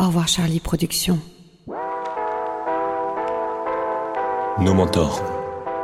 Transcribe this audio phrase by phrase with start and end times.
[0.00, 1.18] Au revoir Charlie Productions.
[4.60, 5.24] Nos mentors.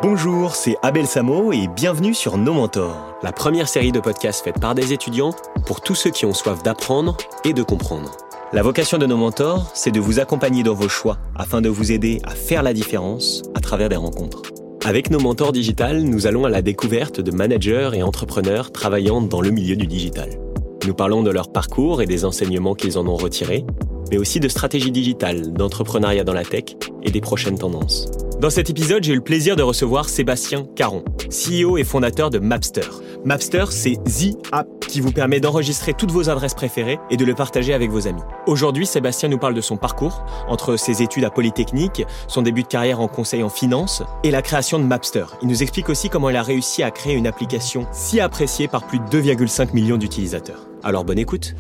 [0.03, 4.61] Bonjour, c'est Abel Samo et bienvenue sur Nos mentors, la première série de podcasts faite
[4.61, 5.35] par des étudiants
[5.67, 8.13] pour tous ceux qui ont soif d'apprendre et de comprendre.
[8.53, 11.91] La vocation de nos mentors, c'est de vous accompagner dans vos choix afin de vous
[11.91, 14.43] aider à faire la différence à travers des rencontres.
[14.85, 19.41] Avec nos mentors digital, nous allons à la découverte de managers et entrepreneurs travaillant dans
[19.41, 20.31] le milieu du digital.
[20.87, 23.65] Nous parlons de leur parcours et des enseignements qu'ils en ont retirés,
[24.15, 28.07] mais aussi de stratégie digitale, d'entrepreneuriat dans la tech et des prochaines tendances.
[28.41, 32.39] Dans cet épisode, j'ai eu le plaisir de recevoir Sébastien Caron, CEO et fondateur de
[32.39, 32.89] Mapster.
[33.25, 37.35] Mapster, c'est The App qui vous permet d'enregistrer toutes vos adresses préférées et de le
[37.35, 38.23] partager avec vos amis.
[38.47, 42.69] Aujourd'hui, Sébastien nous parle de son parcours, entre ses études à Polytechnique, son début de
[42.69, 45.25] carrière en conseil en finance et la création de Mapster.
[45.43, 48.87] Il nous explique aussi comment il a réussi à créer une application si appréciée par
[48.87, 50.69] plus de 2,5 millions d'utilisateurs.
[50.85, 51.57] Alors bonne écoute.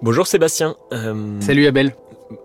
[0.00, 0.76] Bonjour Sébastien.
[0.92, 1.94] Euh, Salut Abel.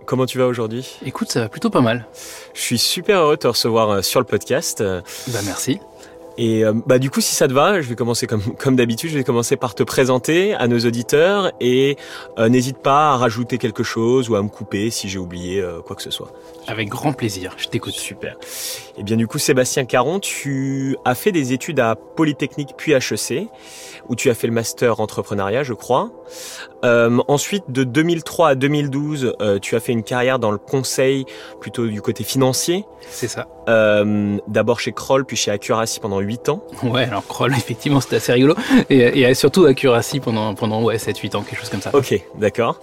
[0.05, 0.97] Comment tu vas aujourd'hui?
[1.05, 2.07] Écoute, ça va plutôt pas mal.
[2.53, 4.81] Je suis super heureux de te recevoir euh, sur le podcast.
[4.81, 5.79] Bah merci.
[6.37, 9.09] Et euh, bah du coup, si ça te va, je vais commencer comme comme d'habitude.
[9.11, 11.97] Je vais commencer par te présenter à nos auditeurs et
[12.39, 15.81] euh, n'hésite pas à rajouter quelque chose ou à me couper si j'ai oublié euh,
[15.81, 16.31] quoi que ce soit.
[16.67, 17.55] Avec grand plaisir.
[17.57, 17.93] Je t'écoute.
[17.93, 18.33] Super.
[18.33, 22.93] Et eh bien du coup, Sébastien Caron, tu as fait des études à Polytechnique puis
[22.93, 23.47] HEC,
[24.07, 26.11] où tu as fait le master entrepreneuriat, je crois.
[26.83, 31.25] ensuite, de 2003 à 2012, tu as fait une carrière dans le conseil,
[31.59, 32.85] plutôt du côté financier.
[33.09, 33.47] C'est ça.
[34.47, 36.63] D'abord chez Kroll, puis chez Accuracy pendant 8 ans.
[36.83, 38.55] Ouais, alors Kroll, effectivement, c'était assez rigolo.
[38.89, 41.91] Et, et surtout Accuracy pendant, pendant ouais, 7-8 ans, quelque chose comme ça.
[41.93, 42.79] Ok, d'accord.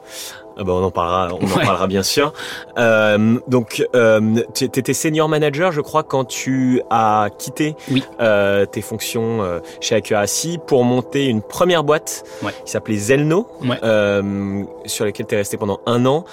[0.58, 2.32] Ah bah on en parlera, on en parlera bien sûr.
[2.76, 8.04] Euh, donc, euh, tu étais senior manager, je crois, quand tu as quitté oui.
[8.20, 12.52] euh, tes fonctions euh, chez Accuracy pour monter une première boîte ouais.
[12.64, 13.78] qui s'appelait Zelno, ouais.
[13.82, 16.24] euh, sur laquelle tu es resté pendant un an.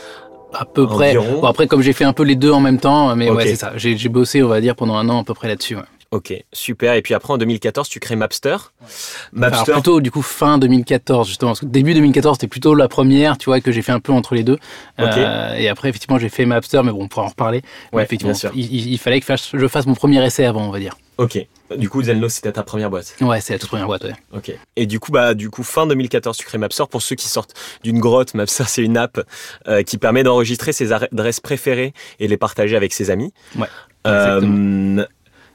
[0.53, 1.15] À peu près.
[1.15, 3.37] Bon, après, comme j'ai fait un peu les deux en même temps, mais okay.
[3.37, 3.73] ouais, c'est ça.
[3.75, 5.77] J'ai bossé, on va dire, pendant un an à peu près là-dessus.
[6.11, 6.93] Ok, super.
[6.93, 8.51] Et puis après, en 2014, tu crées Mapster.
[8.51, 8.87] Ouais.
[9.33, 9.71] Mapster.
[9.71, 11.51] Alors plutôt, du coup, fin 2014, justement.
[11.51, 14.13] Parce que début 2014, c'était plutôt la première, tu vois, que j'ai fait un peu
[14.13, 14.57] entre les deux.
[14.97, 15.09] Okay.
[15.17, 17.61] Euh, et après, effectivement, j'ai fait Mapster, mais bon, on pourra en reparler.
[17.91, 18.51] Ouais, effectivement, bien sûr.
[18.55, 20.95] Il, il, fallait que je fasse mon premier essai avant, on va dire.
[21.17, 21.45] Ok.
[21.75, 23.15] Du coup, Zelno, c'était ta première boîte.
[23.19, 24.13] Ouais, c'est la toute première boîte, ouais.
[24.33, 24.53] Ok.
[24.77, 26.85] Et du coup, bah, du coup, fin 2014, tu crées Mapster.
[26.89, 27.53] Pour ceux qui sortent
[27.83, 29.19] d'une grotte, Mapster, c'est une app
[29.67, 33.33] euh, qui permet d'enregistrer ses adresses préférées et les partager avec ses amis.
[33.57, 33.67] Ouais.
[34.05, 35.05] Euh,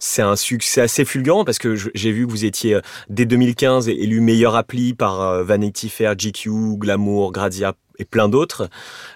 [0.04, 4.20] c'est un succès assez fulgurant parce que j'ai vu que vous étiez dès 2015 élu
[4.20, 8.68] meilleur appli par euh, Vanity Fair, GQ, Glamour, Grazia et plein d'autres.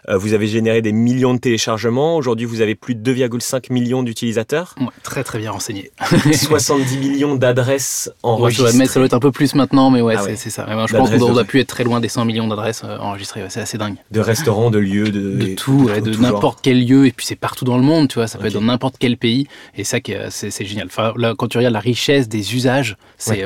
[0.08, 2.16] Euh, vous avez généré des millions de téléchargements.
[2.16, 4.74] Aujourd'hui, vous avez plus de 2,5 millions d'utilisateurs.
[4.80, 5.90] Ouais, très très bien renseigné.
[6.32, 8.64] 70 millions d'adresses enregistrées.
[8.64, 10.36] Ouais, admettre, ça doit être un peu plus maintenant, mais ouais, ah ouais.
[10.36, 10.66] c'est ça.
[10.86, 13.44] je pense qu'on doit plus être très loin des 100 millions d'adresses euh, enregistrées.
[13.48, 13.96] C'est assez dingue.
[14.10, 17.06] De restaurants, de lieux, de, de tout, de, de n'importe quel lieu.
[17.06, 18.26] Et puis c'est partout dans le monde, tu vois.
[18.26, 19.46] Ça peut être dans n'importe quel pays.
[19.76, 20.86] Et ça, est- c'est génial.
[20.86, 23.44] Enfin, là, quand tu regardes la richesse des usages, c'est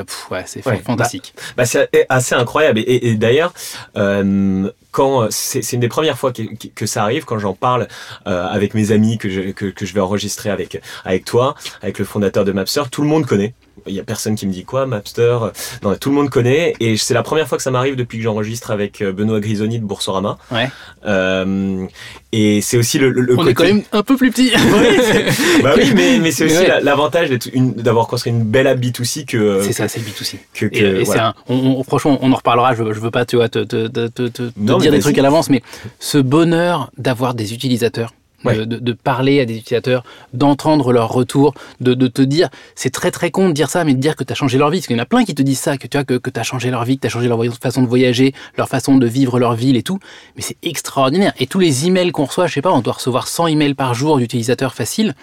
[0.65, 0.77] Ouais.
[0.83, 1.33] fantastique.
[1.57, 2.79] Bah, c'est assez incroyable.
[2.79, 3.53] Et, et- et d'ailleurs,
[3.97, 7.87] euh, quand c'est c'est une des premières fois que, ça arrive, quand j'en parle
[8.27, 11.99] euh, avec mes amis que je, que, que je vais enregistrer avec avec toi, avec
[11.99, 13.53] le fondateur de Mapster, tout le monde connaît.
[13.87, 15.37] Il y a personne qui me dit quoi, Mapster.
[15.81, 16.75] Non, tout le monde connaît.
[16.79, 19.79] Et c'est la première fois que ça m'arrive depuis que j'enregistre avec euh, Benoît Grisoni
[19.79, 20.37] de Boursorama.
[20.51, 20.69] Ouais.
[21.07, 21.85] Euh,
[22.31, 23.49] et c'est aussi le, le, On côté...
[23.49, 24.51] est quand même un peu plus petit.
[24.55, 26.81] Oui, bah oui, mais, mais c'est aussi Ouais.
[26.81, 29.61] l'avantage d'avoir construit une belle app B2C que.
[29.63, 30.35] c'est ça, c'est le B2C.
[30.53, 31.27] Que, que, Et, et c'est voilà.
[31.29, 32.75] un, on, on- franchement, on en reparlera.
[32.75, 34.99] Je, je veux pas, tu vois, te, te, te, te, te Non, mais dire des
[34.99, 35.63] trucs à l'avance, mais
[35.99, 38.13] ce bonheur d'avoir des utilisateurs.
[38.43, 38.57] Ouais.
[38.57, 40.03] De, de, de parler à des utilisateurs,
[40.33, 43.93] d'entendre leur retour, de, de te dire, c'est très très con de dire ça, mais
[43.93, 45.35] de dire que tu as changé leur vie, parce qu'il y en a plein qui
[45.35, 47.07] te disent ça, que tu vois, que, que tu as changé leur vie, que tu
[47.07, 49.99] as changé leur façon de voyager, leur façon de vivre leur ville et tout,
[50.35, 51.33] mais c'est extraordinaire.
[51.39, 53.93] Et tous les emails qu'on reçoit, je sais pas, on doit recevoir 100 emails par
[53.93, 55.13] jour d'utilisateurs faciles,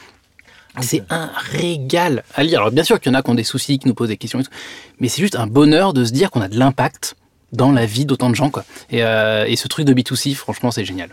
[0.81, 2.61] c'est un régal à lire.
[2.61, 4.17] Alors bien sûr qu'il y en a qui ont des soucis, qui nous posent des
[4.17, 4.50] questions, et tout,
[5.00, 7.17] mais c'est juste un bonheur de se dire qu'on a de l'impact
[7.53, 8.51] dans la vie d'autant de gens.
[8.51, 8.65] Quoi.
[8.91, 11.11] Et, euh, et ce truc de B2C, franchement, c'est génial.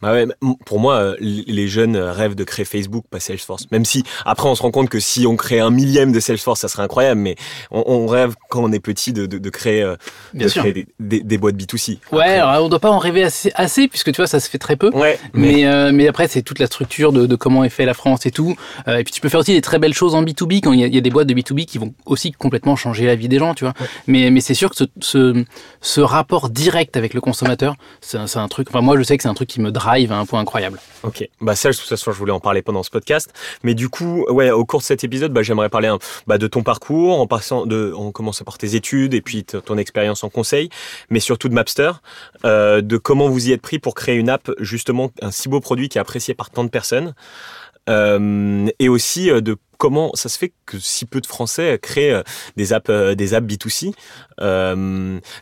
[0.00, 0.26] Bah ouais,
[0.64, 3.64] pour moi, euh, les jeunes rêvent de créer Facebook, pas Salesforce.
[3.70, 6.60] Même si, après, on se rend compte que si on crée un millième de Salesforce,
[6.60, 7.20] ça serait incroyable.
[7.20, 7.36] Mais
[7.70, 9.96] on, on rêve, quand on est petit, de, de, de créer, euh,
[10.32, 10.62] Bien de sûr.
[10.62, 11.98] créer des, des, des boîtes B2C.
[12.12, 14.58] Ouais, alors on doit pas en rêver assez, assez puisque tu vois, ça se fait
[14.58, 14.90] très peu.
[14.94, 17.84] Ouais, mais, Mais, euh, mais après, c'est toute la structure de, de comment est fait
[17.84, 18.56] la France et tout.
[18.88, 20.80] Euh, et puis tu peux faire aussi des très belles choses en B2B quand il
[20.80, 23.14] y, a, il y a des boîtes de B2B qui vont aussi complètement changer la
[23.14, 23.74] vie des gens, tu vois.
[24.06, 25.44] Mais, mais c'est sûr que ce, ce,
[25.84, 28.68] ce rapport direct avec le consommateur, c'est un, truc.
[28.70, 30.80] Enfin, moi, je sais que c'est un truc qui me drive à un point incroyable.
[31.02, 31.28] Ok.
[31.42, 33.30] Bah ça, de toute façon, je voulais en parler pendant ce podcast.
[33.62, 35.94] Mais du coup, ouais, au cours de cet épisode, bah, j'aimerais parler
[36.26, 39.76] bah, de ton parcours, en passant de, en commençant par tes études et puis ton
[39.76, 40.70] expérience en conseil,
[41.10, 41.92] mais surtout de Mapster,
[42.46, 45.60] euh, de comment vous y êtes pris pour créer une app, justement, un si beau
[45.60, 47.14] produit qui est apprécié par tant de personnes.
[47.90, 52.10] Euh, et aussi euh, de comment ça se fait que si peu de Français créent
[52.10, 52.22] euh,
[52.56, 53.92] des apps, des apps B2C.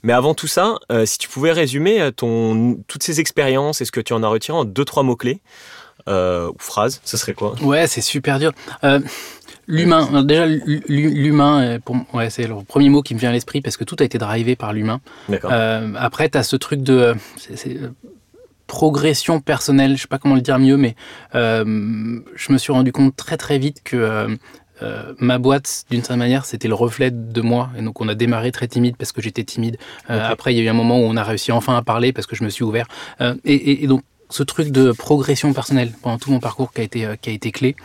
[0.03, 4.01] mais avant tout ça, si tu pouvais résumer ton, toutes ces expériences et ce que
[4.01, 5.41] tu en as retiré en deux, trois mots-clés
[6.09, 7.55] ou phrases, ce serait quoi?
[7.63, 8.51] Ouais, c'est super dur.
[9.69, 10.47] L'humain, déjà
[10.89, 11.79] l'humain,
[12.13, 14.19] ouais, c'est le premier mot qui me vient à l'esprit parce que tout a été
[14.19, 15.01] drivé par l'humain.
[15.31, 17.15] Euh, après, tu as ce truc de
[18.73, 20.97] progression personnelle, je sais pas comment le dire mieux, mais
[21.35, 21.63] euh,
[22.35, 24.35] je me suis rendu compte très très vite que euh,
[24.81, 27.69] euh, ma boîte, d'une certaine manière, c'était le reflet de moi.
[27.77, 29.77] Et donc, on a démarré très timide parce que j'étais timide.
[30.09, 32.27] Après, il y a eu un moment où on a réussi enfin à parler parce
[32.27, 32.87] que je me suis ouvert.
[33.45, 37.29] Et, donc, ce truc de progression personnelle pendant tout mon parcours qui a été, qui
[37.29, 37.77] a été clé.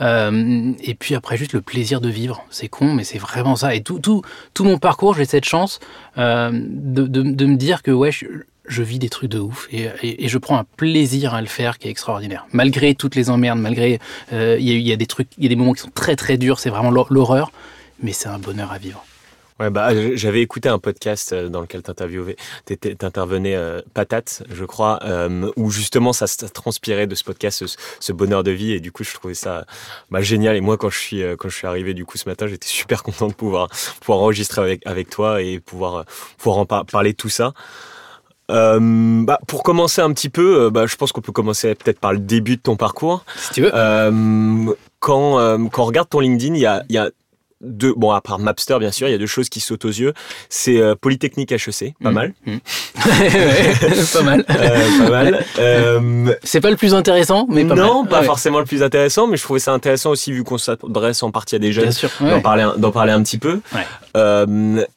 [0.00, 2.46] et puis après, juste le plaisir de vivre.
[2.50, 3.74] C'est con, mais c'est vraiment ça.
[3.74, 4.22] Et tout, tout,
[4.54, 5.80] tout mon parcours, j'ai cette chance
[6.16, 8.26] de, de, de, me dire que ouais, je,
[8.68, 11.88] je vis des trucs de ouf et, je prends un plaisir à le faire qui
[11.88, 12.46] est extraordinaire.
[12.52, 13.98] Malgré toutes les emmerdes, malgré
[14.32, 16.36] euh, il y, a des trucs, il y a des moments qui sont très très
[16.36, 17.50] durs, c'est vraiment l'horreur,
[18.02, 19.04] mais c'est un bonheur à vivre.
[19.58, 25.00] Ouais, bah, j'avais écouté un podcast euh, dans lequel t'intervenais euh, Patate, je crois,
[25.56, 27.64] où justement ça, transpirait de ce podcast,
[27.98, 29.66] ce, bonheur de vie, et du coup je trouvais ça
[30.10, 30.56] bah, génial.
[30.56, 33.02] Et moi, quand je suis quand je suis arrivé du coup ce matin, j'étais super
[33.02, 33.68] content de pouvoir
[34.00, 36.04] pouvoir enregistrer avec avec toi et pouvoir
[36.36, 37.52] pouvoir en parler tout ça.
[38.50, 42.00] Euh, bah, pour commencer un petit peu, euh, bah, je pense qu'on peut commencer peut-être
[42.00, 43.24] par le début de ton parcours.
[43.36, 43.70] Si tu veux.
[43.74, 47.10] Euh, quand, euh, quand on regarde ton LinkedIn, il y a, y a
[47.60, 49.88] deux, bon, à part Mapster, bien sûr, il y a deux choses qui sautent aux
[49.88, 50.14] yeux.
[50.48, 52.14] C'est euh, Polytechnique HEC, pas mmh.
[52.14, 52.34] mal.
[52.46, 52.56] Mmh.
[54.12, 54.44] pas mal.
[54.58, 55.44] Euh, pas mal.
[55.58, 59.36] Euh, c'est pas le plus intéressant, mais pas Non, pas forcément le plus intéressant, mais
[59.36, 61.90] je trouvais ça intéressant aussi, vu qu'on s'adresse en partie à des jeunes,
[62.20, 63.60] d'en parler, parler un petit peu.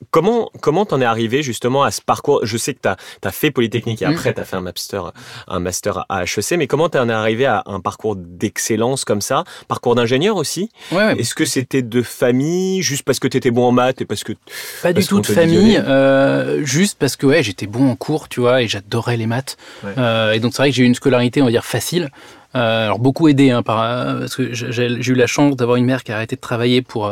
[0.10, 2.42] comment comment t'en es arrivé justement à ce parcours?
[2.44, 2.88] Je sais que tu
[3.28, 4.12] as, fait Polytechnique et mmh.
[4.12, 5.12] après tu as fait un master,
[5.48, 9.44] un master à HEC, mais comment t'en es arrivé à un parcours d'excellence comme ça?
[9.68, 10.70] Parcours d'ingénieur aussi?
[10.92, 12.51] Est-ce que c'était de famille?
[12.82, 14.34] Juste parce que tu étais bon en maths et parce que.
[14.82, 18.40] Pas du tout de famille, euh, juste parce que ouais, j'étais bon en cours, tu
[18.40, 19.58] vois, et j'adorais les maths.
[19.98, 22.10] Euh, et donc c'est vrai que j'ai eu une scolarité, on va dire, facile.
[22.54, 23.78] Euh, alors beaucoup aidé, hein, par,
[24.20, 27.12] parce que j'ai eu la chance d'avoir une mère qui a arrêté de travailler pour,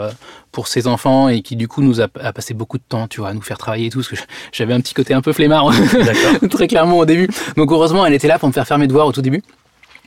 [0.52, 3.30] pour ses enfants et qui du coup nous a, passé beaucoup de temps, tu vois,
[3.30, 4.18] à nous faire travailler et tout, parce que
[4.52, 5.72] j'avais un petit côté un peu flemmard,
[6.50, 7.30] très clairement au début.
[7.56, 9.42] Donc heureusement, elle était là pour me faire faire mes devoirs au tout début.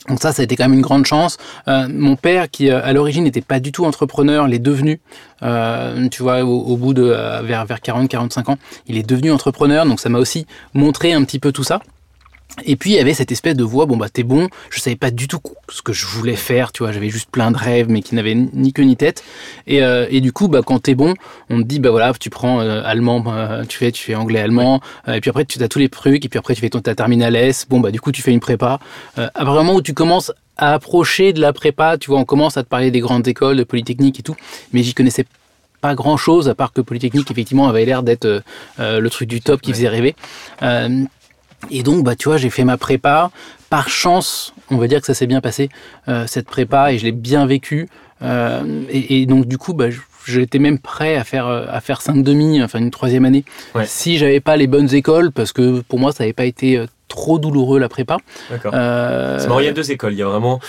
[0.09, 1.37] Donc ça, ça a été quand même une grande chance.
[1.69, 5.01] Euh, mon père, qui euh, à l'origine n'était pas du tout entrepreneur, l'est devenu.
[5.43, 7.03] Euh, tu vois, au, bout de
[7.45, 9.87] vers vers 40-45 ans, il est devenu entrepreneur.
[9.87, 11.81] Donc ça m'a aussi montré un petit peu tout ça.
[12.65, 14.97] Et puis il y avait cette espèce de voix, bon bah t'es bon, je savais
[14.97, 17.89] pas du tout ce que je voulais faire, tu vois, j'avais juste plein de rêves
[17.89, 19.25] mais qui n'avaient ni queue ni tête.
[19.67, 21.15] Et, euh, et du coup, bah quand t'es bon,
[21.49, 24.41] on te dit bah voilà, tu prends euh, allemand, euh, tu fais tu fais anglais
[24.41, 26.81] allemand, et puis après tu as tous les trucs, et puis après tu fais ton
[26.81, 28.81] ta terminale S, bon bah du coup tu fais une prépa.
[29.17, 32.63] à moment où tu commences à approcher de la prépa, tu vois, on commence à
[32.63, 34.37] te parler des grandes écoles, de polytechnique et tout,
[34.73, 35.25] mais j'y connaissais
[35.81, 38.43] pas grand chose à part que Polytechnique effectivement avait l'air d'être
[38.79, 40.15] le truc du top qui faisait rêver.
[41.71, 43.31] Et donc, bah, tu vois, j'ai fait ma prépa.
[43.71, 45.71] Par chance, on va dire que ça s'est bien passé,
[46.09, 47.89] euh, cette prépa, et je l'ai bien vécu.
[48.23, 49.87] Euh, et, donc, du coup, bah,
[50.27, 53.45] j'étais même prêt à faire, à faire 5 demi, enfin une troisième année,
[53.85, 56.87] si j'avais pas les bonnes écoles, parce que pour moi, ça n'avait pas été euh,
[57.09, 58.19] trop douloureux la prépa.
[58.51, 58.73] D'accord.
[58.75, 59.39] Euh...
[59.61, 60.13] il y a deux écoles.
[60.13, 60.61] Il y a vraiment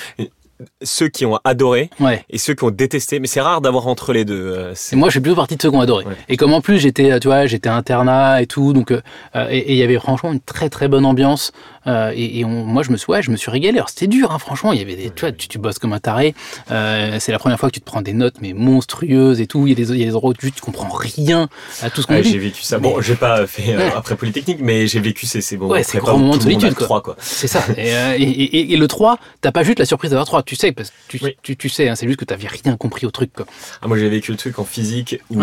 [0.81, 1.89] ceux qui ont adoré
[2.29, 3.19] et ceux qui ont détesté.
[3.19, 4.53] Mais c'est rare d'avoir entre les deux.
[4.55, 6.05] Euh, et moi, je suis plutôt partie de ceux qui ont adoré.
[6.29, 9.01] Et comme en plus j'étais, tu vois, j'étais internat et tout, donc euh,
[9.49, 11.51] et il y avait franchement une très très bonne ambiance.
[11.87, 13.77] Euh, et, moi, je me suis, ouais, je me suis régalé.
[13.77, 14.73] Alors, c'était dur, hein, franchement.
[14.73, 16.33] Il y avait des, tu vois, tu, bosses comme un taré.
[16.71, 19.67] Euh, c'est la première fois que tu te prends des notes, mais monstrueuses et tout.
[19.67, 21.49] Il y a des, il y a des endroits où tu, tu comprends rien
[21.81, 22.79] à tout ce qu'on ouais, J'ai vécu ça.
[22.79, 25.73] Bon, j'ai pas fait euh, après Polytechnique, mais j'ai vécu ces, ces moments.
[25.73, 27.01] Ouais, c'est grands moments de solitude, quoi.
[27.01, 27.15] quoi.
[27.19, 27.63] C'est ça.
[27.77, 30.43] et, et, le 3, t'as pas juste la surprise d'avoir 3.
[30.43, 33.11] Tu sais, parce que tu, tu, sais, hein, c'est juste que t'avais rien compris au
[33.11, 33.45] truc, quoi.
[33.81, 35.41] Ah, moi, j'ai vécu le truc en physique où,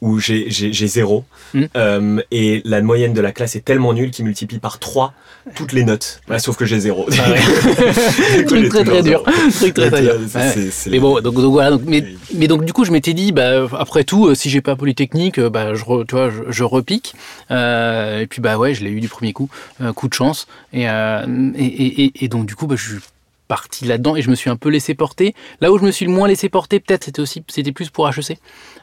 [0.00, 1.24] où j'ai zéro.
[1.54, 2.22] Hum.
[2.30, 5.14] et la moyenne de la classe est tellement nulle qu'il multiplie par 3
[5.56, 6.20] toutes les notes.
[6.38, 7.06] sauf que j'ai zéro.
[7.18, 7.32] Ah
[8.46, 9.24] truc très très dur.
[9.58, 10.14] Truc très très dur.
[10.88, 11.70] Mais bon, donc, voilà.
[11.70, 14.60] Donc, mais, mais, donc du coup, je m'étais dit, bah, après tout, euh, si j'ai
[14.60, 17.14] pas Polytechnique, euh, bah, je, tu vois, je, repique.
[17.50, 19.48] Euh, et puis bah ouais, je l'ai eu du premier coup,
[19.94, 20.46] coup de chance.
[20.72, 22.96] Et, et, et, et, donc du coup, bah, je
[23.48, 25.34] parti là-dedans et je me suis un peu laissé porter.
[25.60, 28.08] Là où je me suis le moins laissé porter, peut-être, c'était aussi, c'était plus pour
[28.08, 28.38] HEC.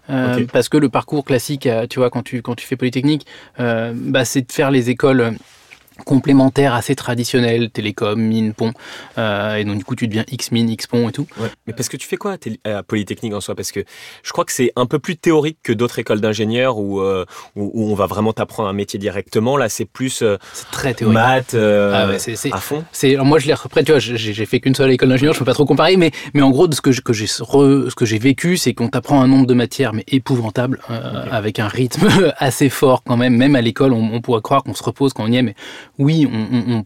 [0.10, 3.28] Euh, Parce que le parcours classique, tu vois, quand tu, quand tu fais Polytechnique,
[3.60, 5.36] bah, c'est de faire les écoles
[6.06, 8.74] complémentaires assez traditionnels, télécom, mine, pont,
[9.18, 11.28] euh, et donc du coup tu deviens X-mine, X-pont et tout.
[11.40, 11.50] Ouais.
[11.68, 13.56] Mais parce que tu fais quoi à Polytechnique en soi?
[13.56, 13.82] Parce que
[14.24, 17.72] je crois que c'est un peu plus théorique que d'autres écoles d'ingénieurs où, euh, où,
[17.74, 19.58] où, on va vraiment t'apprendre un métier directement.
[19.58, 21.14] Là c'est plus euh, c'est très théorique.
[21.14, 22.84] maths euh, ah ouais, à fond.
[22.92, 25.40] C'est, alors moi je l'ai après tu vois j'ai, fait qu'une seule école d'ingénieur, je
[25.40, 28.06] peux pas trop comparer, mais, mais en gros de ce que, que j'ai ce que
[28.06, 31.32] j'ai vécu, c'est qu'on t'apprend un nombre de matières mais épouvantable, euh, okay.
[31.32, 32.08] avec un rythme
[32.38, 33.36] assez fort quand même.
[33.36, 35.56] Même à l'école, on, on pourrait croire qu'on se repose quand on y est, mais
[36.00, 36.48] oui, on,
[36.78, 36.86] on,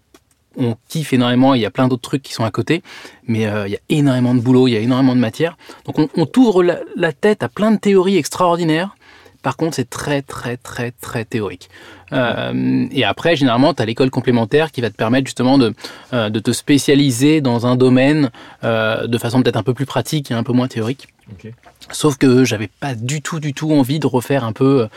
[0.58, 2.82] on, kiffe énormément, il y a plein d'autres trucs qui sont à côté,
[3.28, 5.58] mais euh, il y a énormément de boulot, il y a énormément de matière.
[5.86, 8.96] Donc on, on t'ouvre la, la, tête à plein de théories extraordinaires.
[9.44, 11.70] Par contre, c'est très, très, très, très théorique.
[12.12, 15.74] Euh, et après, généralement, tu as l'école complémentaire qui va te permettre justement de,
[16.12, 18.30] euh, de te spécialiser dans un domaine
[18.64, 21.08] de façon peut-être un peu plus pratique et un peu moins théorique.
[21.34, 21.54] Okay.
[21.92, 24.88] Sauf que j'avais pas du tout, du tout envie de refaire un peu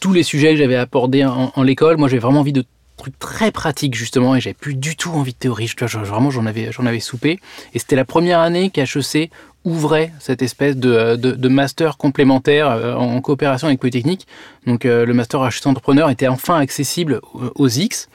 [0.00, 1.96] tous les sujets que j'avais abordés en, en l'école.
[1.96, 2.64] Moi, j'avais vraiment envie de
[2.98, 5.66] truc très pratique justement et j'avais plus du tout envie de théorie.
[5.66, 7.40] Je, vraiment j'en avais j'en avais soupé
[7.72, 9.30] et c'était la première année qu'HEC
[9.68, 14.26] ouvrait cette espèce de, de, de master complémentaire euh, en coopération avec Polytechnique.
[14.66, 17.20] Donc euh, le master HEC entrepreneur était enfin accessible
[17.54, 18.08] aux X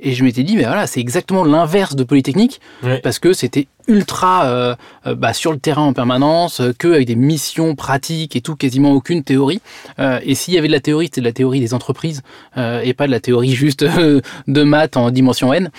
[0.00, 3.00] et je m'étais dit mais voilà c'est exactement l'inverse de Polytechnique ouais.
[3.00, 4.74] parce que c'était ultra euh,
[5.14, 8.92] bah, sur le terrain en permanence, euh, que avec des missions pratiques et tout, quasiment
[8.92, 9.60] aucune théorie.
[9.98, 12.22] Euh, et s'il y avait de la théorie, c'était de la théorie des entreprises
[12.56, 15.70] euh, et pas de la théorie juste de maths en dimension n.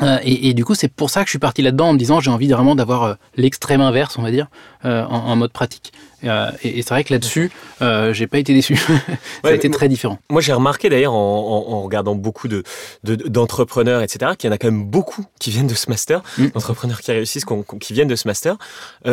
[0.00, 1.98] Euh, et, et, du coup, c'est pour ça que je suis parti là-dedans en me
[1.98, 4.48] disant j'ai envie vraiment d'avoir euh, l'extrême inverse, on va dire,
[4.84, 5.92] euh, en, en, mode pratique.
[6.22, 6.28] et,
[6.78, 7.50] et c'est vrai que là-dessus,
[8.12, 8.76] j'ai pas été déçu.
[8.76, 8.92] ça
[9.44, 10.18] ouais, a été très différent.
[10.30, 11.18] Moi, j'ai remarqué d'ailleurs en,
[11.68, 12.62] en, en, regardant beaucoup de,
[13.04, 16.22] de, d'entrepreneurs, etc., qu'il y en a quand même beaucoup qui viennent de ce master,
[16.38, 16.48] mm.
[16.48, 17.44] d'entrepreneurs qui réussissent,
[17.80, 18.56] qui viennent de ce master.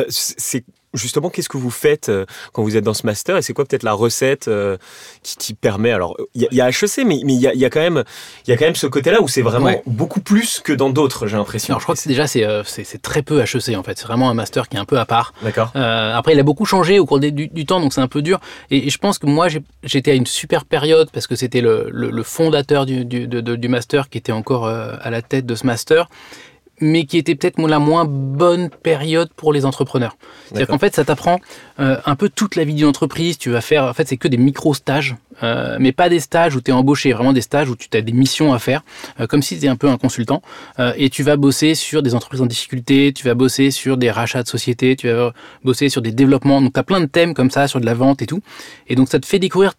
[0.10, 2.12] c'est justement, qu'est-ce que vous faites
[2.54, 4.78] quand vous êtes dans ce master et c'est quoi peut-être la recette euh,
[5.24, 7.70] qui, qui, permet Alors, il y, y, a HEC, mais il y a, y a,
[7.70, 8.04] quand même,
[8.46, 9.82] il y a quand même ce côté-là où c'est vraiment ouais.
[9.86, 11.74] beaucoup plus que dans d'autres, j'ai l'impression.
[11.74, 12.64] Alors, je crois que c'est déjà c'est euh,
[13.02, 13.98] très peu HEC en fait.
[13.98, 15.34] C'est vraiment un master qui est un peu à part.
[15.44, 15.72] D'accord.
[15.76, 18.22] Euh, après, il a beaucoup changé au cours du, du temps, donc c'est un peu
[18.22, 18.40] dur.
[18.72, 19.48] Et, et je pense que moi,
[19.84, 23.42] j'étais à une super période parce que c'était le, le, le, fondateur du, du, de,
[23.42, 26.10] du, master qui était encore euh, à la tête de ce master
[26.82, 30.18] mais qui était peut-être la moins bonne période pour les entrepreneurs.
[30.48, 31.40] C'est-à-dire qu'en fait, ça t'apprend
[31.80, 33.38] euh, un peu toute la vie d'une entreprise.
[33.38, 36.62] Tu vas faire, en fait, c'est que des micro-stages, euh, mais pas des stages où
[36.62, 38.84] tu es embauché, vraiment des stages où tu as des missions à faire,
[39.20, 40.42] euh, comme si tu étais un peu un consultant.
[40.96, 44.44] Et tu vas bosser sur des entreprises en difficulté, tu vas bosser sur des rachats
[44.44, 45.34] de sociétés, tu vas
[45.64, 46.62] bosser sur des développements.
[46.62, 48.42] Donc, tu as plein de thèmes comme ça, sur de la vente et tout.
[48.88, 49.74] Et donc, ça te fait découvrir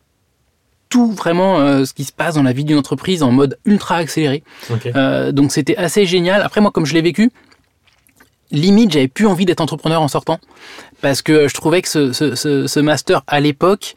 [0.90, 3.96] tout vraiment euh, ce qui se passe dans la vie d'une entreprise en mode ultra
[3.96, 4.42] accéléré.
[4.68, 4.92] Okay.
[4.94, 6.42] Euh, donc c'était assez génial.
[6.42, 7.30] Après moi, comme je l'ai vécu,
[8.50, 10.40] limite j'avais plus envie d'être entrepreneur en sortant
[11.00, 13.94] parce que je trouvais que ce, ce, ce, ce master à l'époque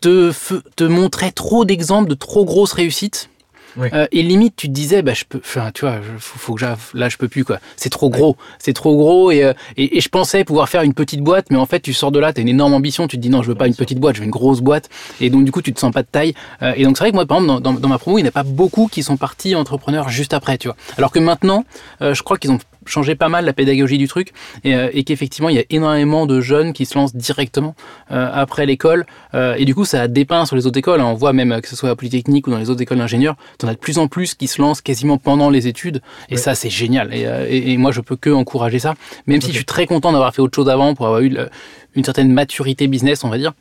[0.00, 0.32] te,
[0.76, 3.29] te montrait trop d'exemples de trop grosses réussites
[3.78, 5.40] Euh, et limite, tu te disais, bah, je peux,
[5.74, 7.58] tu vois, faut, là, je peux plus, quoi.
[7.76, 8.36] C'est trop gros.
[8.58, 9.30] C'est trop gros.
[9.30, 11.92] Et, euh, et, et, je pensais pouvoir faire une petite boîte, mais en fait, tu
[11.92, 13.66] sors de là, tu as une énorme ambition, tu te dis, non, je veux pas
[13.66, 14.88] une petite boîte, je veux une grosse boîte.
[15.20, 16.34] Et donc, du coup, tu te sens pas de taille.
[16.62, 18.32] Euh, et donc, c'est vrai que moi, par exemple, dans, ma promo, il n'y a
[18.32, 20.76] pas beaucoup qui sont partis entrepreneurs juste après, tu vois.
[20.96, 21.64] Alors que maintenant,
[22.00, 22.58] je crois qu'ils ont
[22.90, 24.32] changé pas mal la pédagogie du truc.
[24.64, 27.74] Et, euh, et qu'effectivement il y a énormément de jeunes qui se lancent directement
[28.10, 29.06] euh, après l'école.
[29.34, 31.68] Euh, et du coup ça a dépeint sur les autres écoles on voit même que
[31.68, 34.08] ce soit à Polytechnique ou dans les autres écoles d'ingénieurs t'en as de plus en
[34.08, 36.02] plus qui se lancent quasiment pendant les études.
[36.28, 36.40] Et ouais.
[36.40, 37.14] ça c'est génial.
[37.14, 38.94] Et, et, et, moi je peux que encourager ça.
[39.26, 39.46] Même okay.
[39.46, 41.48] si je suis très content d'avoir fait autre chose avant pour avoir eu le,
[41.94, 43.52] une certaine maturité business on va dire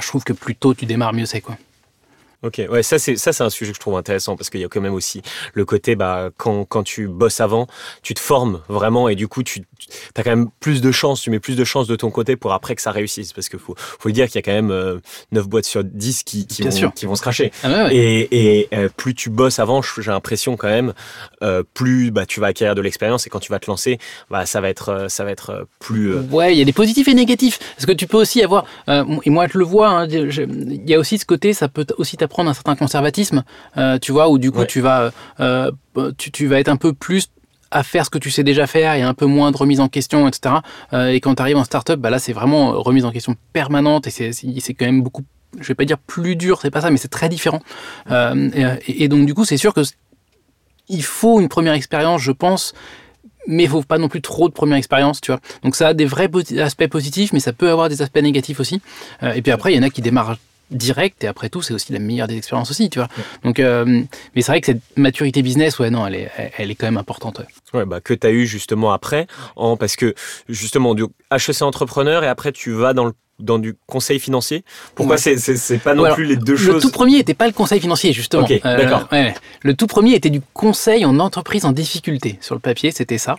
[0.00, 1.56] je trouve que plus tôt tu démarres mieux c'est quoi
[2.44, 4.64] Ok, ouais, ça c'est ça c'est un sujet que je trouve intéressant parce qu'il y
[4.64, 5.22] a quand même aussi
[5.54, 7.66] le côté bah quand quand tu bosses avant,
[8.02, 9.62] tu te formes vraiment et du coup tu
[10.16, 12.52] as quand même plus de chances, tu mets plus de chances de ton côté pour
[12.52, 14.98] après que ça réussisse parce qu'il faut faut dire qu'il y a quand même euh,
[15.32, 16.92] 9 boîtes sur 10 qui qui vont sûr.
[16.94, 17.50] qui vont se cracher.
[17.62, 17.96] Ah ouais, ouais.
[17.96, 20.92] Et et euh, plus tu bosses avant, j'ai l'impression quand même
[21.42, 23.98] euh, plus bah tu vas acquérir de l'expérience et quand tu vas te lancer,
[24.30, 26.72] bah ça va être euh, ça va être plus euh, Ouais, il y a des
[26.72, 30.08] positifs et négatifs parce que tu peux aussi avoir et moi je le vois hein,
[30.08, 33.44] il y a aussi ce côté ça peut aussi prendre un certain conservatisme,
[33.76, 34.66] euh, tu vois, où du coup ouais.
[34.66, 35.70] tu vas euh,
[36.16, 37.28] tu, tu, vas être un peu plus
[37.70, 39.88] à faire ce que tu sais déjà faire et un peu moins de remise en
[39.88, 40.56] question, etc.
[40.92, 44.06] Euh, et quand tu arrives en startup, bah là c'est vraiment remise en question permanente
[44.06, 45.24] et c'est quand même beaucoup,
[45.60, 47.60] je vais pas dire plus dur, c'est pas ça, mais c'est très différent.
[48.10, 49.82] Euh, et, et, donc du coup c'est sûr que
[50.88, 52.74] il faut une première expérience, je pense.
[53.46, 55.40] Mais il faut pas non plus trop de première expérience, tu vois.
[55.62, 58.82] Donc ça a des vrais aspects positifs, mais ça peut avoir des aspects négatifs aussi.
[59.22, 60.36] Euh, et puis après, il y en a qui démarrent
[60.70, 63.08] direct et après tout c'est aussi la meilleure des expériences aussi tu vois.
[63.44, 63.84] Donc euh,
[64.34, 66.98] mais c'est vrai que cette maturité business ouais non elle est elle est quand même
[66.98, 67.40] importante
[67.74, 70.14] ouais, bah que tu as eu justement après en parce que
[70.48, 74.64] justement du HEC entrepreneur et après tu vas dans le dans du conseil financier
[74.94, 77.52] Pourquoi c'est c'est pas non plus les deux choses Le tout premier n'était pas le
[77.52, 78.42] conseil financier justement.
[78.42, 79.08] Ok, d'accord.
[79.12, 82.38] Ouais, le tout premier était du conseil en entreprise en difficulté.
[82.40, 83.36] Sur le papier, c'était ça.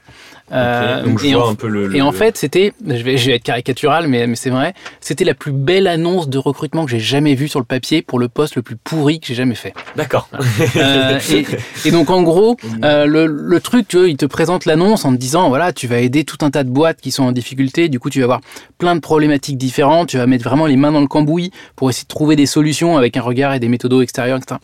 [0.52, 1.96] Euh, donc je et vois en, un peu le.
[1.96, 5.26] Et en fait, c'était, je vais, je vais être caricatural, mais, mais c'est vrai, c'était
[5.26, 8.30] la plus belle annonce de recrutement que j'ai jamais vue sur le papier pour le
[8.30, 9.74] poste le plus pourri que j'ai jamais fait.
[9.96, 10.28] D'accord.
[10.76, 11.46] Euh, et,
[11.86, 15.12] et, donc en gros, euh, le, le, truc, tu vois, il te présente l'annonce en
[15.12, 17.90] te disant, voilà, tu vas aider tout un tas de boîtes qui sont en difficulté.
[17.90, 18.42] Du coup, tu vas avoir
[18.78, 19.89] plein de problématiques différentes.
[20.06, 22.98] Tu vas mettre vraiment les mains dans le cambouis pour essayer de trouver des solutions
[22.98, 24.60] avec un regard et des méthodos extérieurs, etc.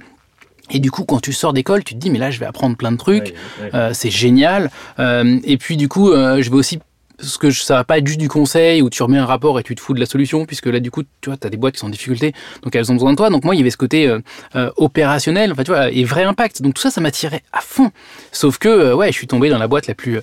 [0.72, 2.76] Et du coup, quand tu sors d'école, tu te dis, mais là, je vais apprendre
[2.76, 3.70] plein de trucs, Ouais, ouais.
[3.76, 4.72] euh, c'est génial.
[5.00, 6.80] Euh, et puis, du coup, euh, je vais aussi.
[7.18, 9.58] Parce que je- ça va pas être juste du conseil où tu remets un rapport
[9.58, 11.50] et tu te fous de la solution, puisque là, du coup, tu vois, tu as
[11.50, 13.30] des boîtes qui sont en difficulté, donc elles ont besoin de toi.
[13.30, 14.20] Donc, moi, il y avait ce côté euh,
[14.58, 16.62] euh, opérationnel, enfin, tu vois, et vrai impact.
[16.62, 17.92] Donc, tout ça, ça m'attirait à fond.
[18.34, 20.20] Sauf que, euh, ouais, je suis tombé dans la boîte la plus.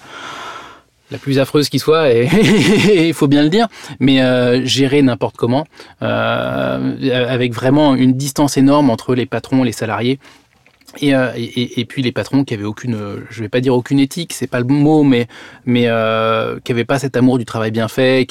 [1.13, 3.69] La plus affreuse qui soit, et il faut bien le dire,
[4.01, 5.67] mais euh, gérer n'importe comment,
[6.03, 10.19] euh, avec vraiment une distance énorme entre les patrons les salariés.
[11.01, 12.99] Et, euh, et, puis les patrons qui avaient aucune,
[13.31, 15.27] je vais pas dire aucune éthique, c'est pas le mot, mais
[15.65, 15.85] mais
[16.65, 18.27] qui avaient pas cet amour du travail bien fait,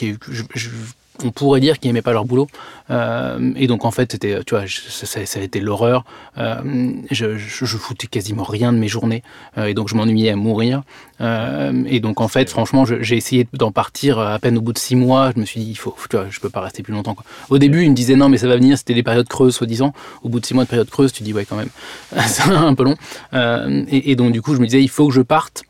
[1.23, 2.47] on pourrait dire qu'ils aimaient pas leur boulot.
[2.89, 6.03] Euh, et donc en fait c'était, tu vois, je- ça, ça- a été l'horreur.
[6.37, 7.37] Euh, je,
[7.77, 9.23] foutais quasiment rien de mes journées,
[9.57, 10.83] Euh, et donc je m'ennuyais à mourir.
[11.87, 14.95] Et donc en fait franchement j'ai essayé d'en partir à peine au bout de six
[14.95, 15.31] mois.
[15.35, 17.15] Je me suis dit il faut, tu vois, je peux pas rester plus longtemps.
[17.49, 19.93] Au début ils me disaient non mais ça va venir, c'était des périodes creuses soi-disant.
[20.23, 21.69] Au bout de six mois de période creuse tu dis ouais quand même,
[22.27, 22.95] c'est un peu long.
[23.33, 25.63] Et, et donc du coup je me disais il faut que je parte.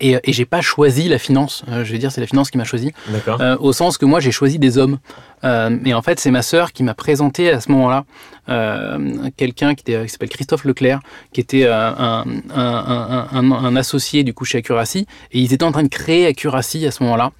[0.00, 1.62] Et, et j'ai pas choisi la finance.
[1.68, 2.92] Euh, je vais dire c'est la finance qui m'a choisi.
[3.40, 4.98] Euh, au sens que moi j'ai choisi des hommes.
[5.44, 8.04] Euh, et en fait c'est ma sœur qui m'a présenté à ce moment-là
[8.48, 11.00] euh, quelqu'un qui, s'appelle Christophe Leclerc,
[11.32, 15.06] qui était un, un, un, un- un associé du coup chez Accuracy.
[15.32, 17.32] Et ils étaient en train de créer Accuracy à ce moment-là.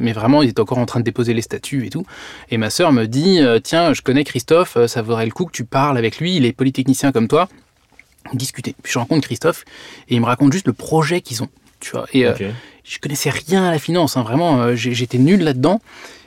[0.00, 2.04] Mais vraiment ils étaient encore en train de déposer les statuts et tout.
[2.50, 5.64] Et ma sœur me dit tiens je connais Christophe, ça vaudrait le coup que tu
[5.64, 6.36] parles avec lui.
[6.36, 7.48] Il est polytechnicien comme toi.
[8.34, 8.74] Discuter.
[8.82, 9.64] Puis je rencontre Christophe
[10.08, 11.48] et il me raconte juste le projet qu'ils ont.
[11.86, 12.06] Tu vois.
[12.12, 12.34] Et, euh,
[12.82, 15.80] je connaissais rien à la finance, hein, vraiment, euh, j'étais nul là-dedans,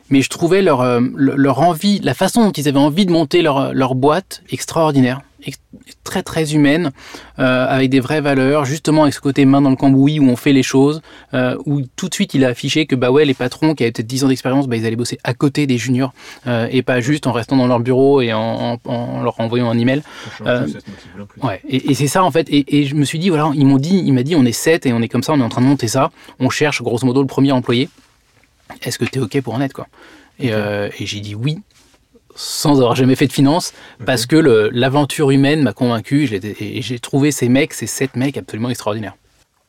[0.09, 3.11] mais je trouvais leur, euh, le- leur envie, la façon dont ils avaient envie de
[3.11, 5.57] monter leur, leur boîte extraordinaire, ex-
[6.03, 6.91] très très humaine,
[7.37, 10.35] euh, avec des vraies valeurs, justement avec ce côté main dans le cambouis où on
[10.35, 11.01] fait les choses,
[11.33, 13.91] euh, où tout de suite il a affiché que bah ouais, les patrons qui avaient
[13.91, 16.13] peut-être 10 ans d'expérience, bah, ils allaient bosser à côté des juniors,
[16.47, 19.69] euh, et pas juste en restant dans leur bureau et en, en- en leur envoyant
[19.69, 20.01] un email.
[20.47, 20.65] Euh,
[21.43, 22.47] Ouais, et, et c'est ça en fait.
[22.49, 24.51] Et, et je me suis dit, voilà, ils m'ont dit, il m'a dit, on est
[24.51, 26.10] 7 et on est comme ça, on est en train de monter ça.
[26.39, 27.88] On cherche grosso modo le premier employé.
[28.84, 29.88] Est-ce que tu es OK pour en être quoi?
[30.39, 31.58] Et, euh, et j'ai dit oui,
[32.36, 33.73] sans avoir jamais fait de finance,
[34.05, 34.36] parce que
[34.71, 36.29] l'aventure humaine m'a convaincu.
[36.60, 39.15] Et j'ai trouvé ces mecs, ces 7 mecs absolument extraordinaires.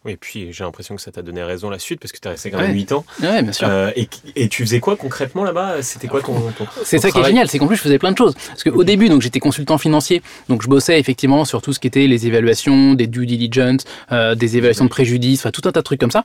[0.04, 2.26] Oui, et puis j'ai l'impression que ça t'a donné raison la suite parce que tu
[2.26, 2.74] es resté quand même Ouais.
[2.74, 3.04] 8 ans.
[3.22, 3.68] Ouais, bien sûr.
[3.68, 5.82] Euh, et, et tu faisais quoi concrètement là-bas?
[5.82, 8.12] C'était quoi ton, ton- C'est ça qui est génial, c'est qu'en plus je faisais plein
[8.12, 8.32] de choses.
[8.48, 11.86] Parce qu'au début, donc j'étais consultant financier, donc je bossais effectivement sur tout ce qui
[11.86, 15.80] était les évaluations, des due diligence, euh, des évaluations de préjudice, enfin tout un tas
[15.80, 16.24] de trucs comme ça.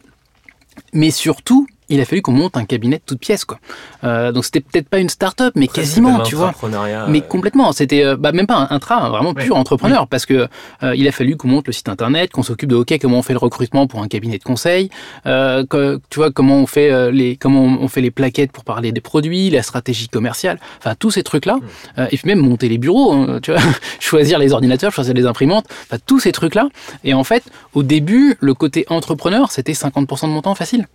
[0.94, 3.60] Mais surtout, il a fallu qu'on monte un cabinet de toutes pièces, quoi.
[4.04, 6.54] Euh, donc c'était peut-être pas une start-up, mais Presque quasiment, tu vois.
[7.08, 9.44] Mais euh, complètement, c'était euh, bah, même pas un intra, hein, vraiment Ouais.
[9.46, 10.48] pur entrepreneur, parce que
[10.84, 13.22] euh, il a fallu qu'on monte le site internet, qu'on s'occupe de OK, comment on
[13.22, 14.90] fait le recrutement pour un cabinet de conseil,
[15.26, 18.64] euh, que, tu vois comment on fait euh, les comment on fait les plaquettes pour
[18.64, 21.58] parler des produits, la stratégie commerciale, enfin tous ces trucs là,
[21.98, 23.62] euh, et puis même monter les bureaux, hein, tu vois,
[24.00, 26.70] choisir les ordinateurs, choisir les imprimantes, enfin tous ces trucs là.
[27.04, 27.44] Et en fait,
[27.74, 30.88] au début, le côté entrepreneur, c'était 50% de mon temps facile.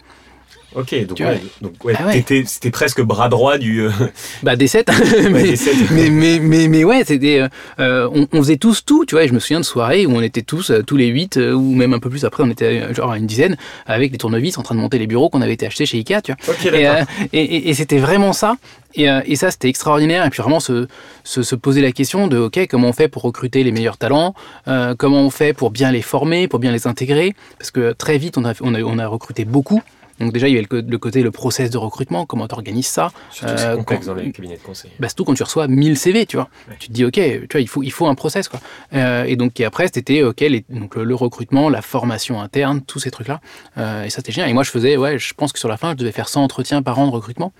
[0.75, 1.41] Ok, donc, Tu ouais, vois.
[1.63, 2.25] donc ouais, Ah ouais.
[2.47, 3.81] c'était presque bras droit du.
[3.83, 3.91] euh,
[4.43, 5.57] Bah des 7 ouais, mais, des
[5.91, 7.49] mais, mais, mais, mais ouais, c'était, euh,
[7.81, 10.13] euh, on, on faisait tous tout, tu vois, et je me souviens de soirées où
[10.15, 12.95] on était tous, tous les 8, euh, ou même un peu plus après, on était
[12.95, 13.57] genre une dizaine,
[13.87, 16.23] avec des tournevis en train de monter les bureaux qu'on avait été achetés chez Ikea,
[16.23, 16.55] tu vois.
[16.55, 18.57] Ok, Et, euh, et, et- et c'était vraiment ça.
[18.97, 20.27] Et, et ça, c'était extraordinaire.
[20.27, 20.89] Et puis vraiment se,
[21.23, 24.35] se, se poser la question de, OK, comment on fait pour recruter les meilleurs talents
[24.67, 27.35] Euh, Comment on fait pour bien les former, pour bien les intégrer?
[27.59, 29.81] Parce que très vite, on a, on a, on a recruté beaucoup.
[30.21, 33.11] Donc déjà, il y avait le, côté, le process de recrutement, comment tu organises ça.
[33.31, 34.91] Surtout c'est euh, complexe quand- dans les cabinets de conseil.
[35.01, 36.49] bah, surtout quand tu reçois 1000 CV, tu vois.
[36.69, 36.77] Ouais.
[36.79, 38.61] Tu te dis, OK, tu vois, il faut, il faut un process, quoi.
[38.93, 42.83] Euh, et donc, et après, c'était, OK, les- donc, le, le recrutement, la formation interne,
[42.83, 43.41] tous ces trucs-là.
[43.79, 44.51] Euh, et ça, c'était génial.
[44.51, 46.45] Et moi, je faisais, ouais, je pense que sur la fin, je devais faire 100
[46.45, 47.53] entretiens par an de recrutement.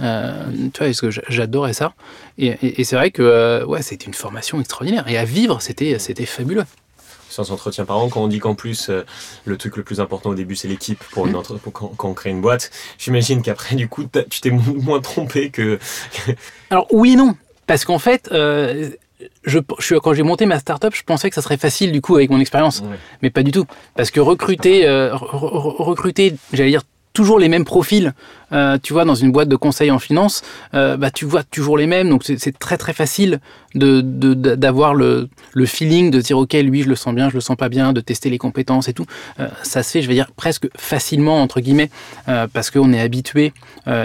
[0.00, 1.94] Euh, tu vois, parce que j'a- j'adorais ça.
[2.38, 5.08] Et, et- et c'est vrai que, euh, ouais, c'était une formation extraordinaire.
[5.08, 6.64] Et à vivre, c'était, c'était fabuleux.
[7.36, 9.02] Sans entretien par an, quand on dit qu'en plus, euh,
[9.44, 12.08] le truc le plus important au début, c'est l'équipe pour une entre- pour quand, quand
[12.08, 15.78] on crée une boîte, j'imagine qu'après, du coup, tu t'es mo- moins trompé que.
[16.70, 17.34] Alors, oui et non.
[17.66, 18.88] parce qu'en fait, euh,
[19.44, 22.16] je, je, quand j'ai monté ma startup, je pensais que ça serait facile du coup
[22.16, 22.96] avec mon expérience, Ouais.
[23.20, 23.66] mais pas du tout.
[23.96, 26.82] Parce que recruter, euh, re- re- recruter, j'allais dire
[27.16, 28.12] toujours les mêmes profils,
[28.52, 30.42] euh, tu vois, dans une boîte de conseil en finance,
[30.74, 33.40] euh, bah tu vois toujours les mêmes, donc c'est très très facile
[33.74, 37.28] de de- de- d'avoir le le feeling de dire ok lui je le sens bien,
[37.30, 39.06] je le sens pas bien, de tester les compétences et tout.
[39.40, 41.90] Euh, ça se fait, je vais dire presque facilement entre guillemets,
[42.52, 43.52] parce qu'on est habitué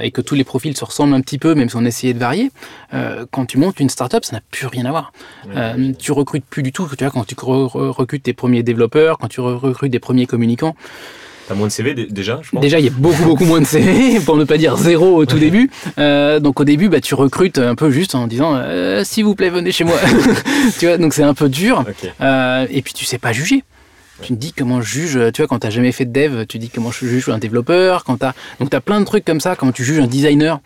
[0.04, 2.20] et que tous les profils se ressemblent un petit peu, même si on essayait de
[2.20, 2.50] varier.
[3.32, 5.12] Quand tu montes une startup, ça n'a plus rien à voir.
[6.00, 6.88] Tu recrutes plus du tout.
[6.98, 10.00] Tu vois, quand tu re- re- recrutes tes premiers développeurs, quand tu re- recrutes des
[10.00, 10.76] premiers communicants,
[11.52, 12.62] T'as moins de CV dé- déjà, je pense.
[12.62, 15.26] déjà il y a beaucoup beaucoup moins de CV, pour ne pas dire zéro au
[15.26, 15.70] tout début.
[15.98, 19.36] Euh, donc au début, bah, tu recrutes un peu juste en disant euh, s'il vous
[19.36, 19.98] plaît venez chez moi.
[20.80, 21.84] tu vois, donc c'est un peu dur.
[22.22, 23.66] Euh, et puis tu sais pas juger.
[24.22, 26.58] Tu te dis comment je juge, tu vois, quand t'as jamais fait de dev, tu
[26.58, 29.58] dis comment je juge un développeur, quand t'as, donc t'as plein de trucs comme ça,
[29.58, 30.62] comment tu juges un designer.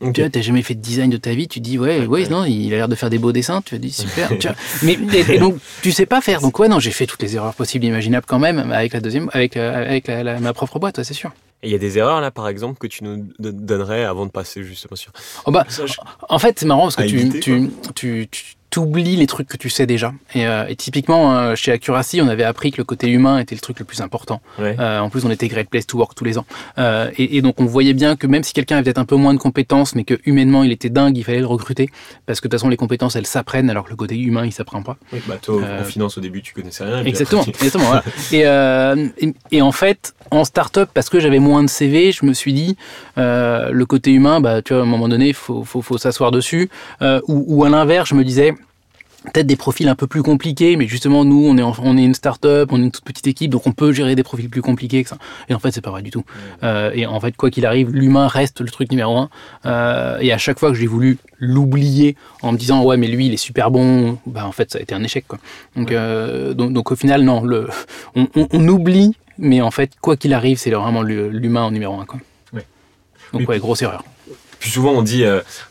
[0.00, 2.28] Tu vois, t'as jamais fait de design de ta vie, tu dis ouais, ouais, ouais.
[2.28, 4.28] non, il a l'air de faire des beaux dessins, tu as dit super.
[4.38, 4.56] tu vois.
[4.82, 7.34] Mais et, et donc tu sais pas faire, donc ouais, non, j'ai fait toutes les
[7.36, 10.52] erreurs possibles et imaginables quand même avec la deuxième, avec euh, avec la- la- ma
[10.52, 11.32] propre boîte, ouais, c'est sûr.
[11.64, 14.24] Et il y a des erreurs là, par exemple, que tu nous don- donnerais avant
[14.26, 15.10] de passer justement sur.
[15.44, 15.94] Oh bah, Ça, je-
[16.28, 19.56] En fait, c'est marrant parce que tu, éviter, tu, tu, tu t'oublies les trucs que
[19.56, 20.12] tu sais déjà.
[20.34, 23.54] Et, euh, et typiquement, euh, chez Accuracy, on avait appris que le côté humain était
[23.54, 24.40] le truc le plus important.
[24.58, 24.76] Ouais.
[24.78, 26.44] Euh, en plus, on était Great Place to Work tous les ans.
[27.16, 29.32] Et, et donc, on voyait bien que même si quelqu'un avait peut-être un peu moins
[29.34, 31.88] de compétences, mais que humainement, il était dingue, il fallait le recruter.
[32.26, 34.52] Parce que de toute façon, les compétences, elles s'apprennent, alors que le côté humain, il
[34.52, 34.96] s'apprend pas.
[35.12, 37.04] Oui, bah toi, en finance au début, tu connaissais rien.
[37.04, 37.86] Exactement, après, tu- exactement.
[37.86, 38.02] voilà.
[39.18, 42.32] Et, et, et en fait, en start-up, parce que j'avais moins de CV, je me
[42.34, 42.76] suis dit,
[43.16, 46.30] le côté humain, bah, tu vois, à un moment donné, il faut, faut, faut s'asseoir
[46.30, 46.68] dessus.
[47.00, 48.54] Ou, ou à l'inverse, je me disais,
[49.24, 52.04] peut-être des profils un peu plus compliqués, mais justement, nous, on est, en- on est
[52.04, 54.62] une start-up, on est une toute petite équipe, donc on peut gérer des profils plus
[54.62, 55.18] compliqués que ça.
[55.48, 56.24] Et en fait, c'est pas vrai du tout.
[56.62, 59.28] Euh, et en fait, quoi qu'il arrive, l'humain reste le truc numéro un.
[59.66, 63.26] Euh, et à chaque fois que j'ai voulu l'oublier en me disant, ouais, mais lui,
[63.26, 65.38] il est super bon, bah, en fait, ça a été un échec, quoi.
[65.76, 67.68] Donc, euh, donc, donc, au final, non, le,
[68.14, 71.98] on, on- on oublie, mais en fait, quoi qu'il arrive, c'est vraiment l'humain en numéro
[72.00, 72.20] un, quoi.
[72.52, 72.64] Ouais.
[73.32, 74.04] Donc, ouais, grosse erreur.
[74.60, 75.24] Puis souvent, on dit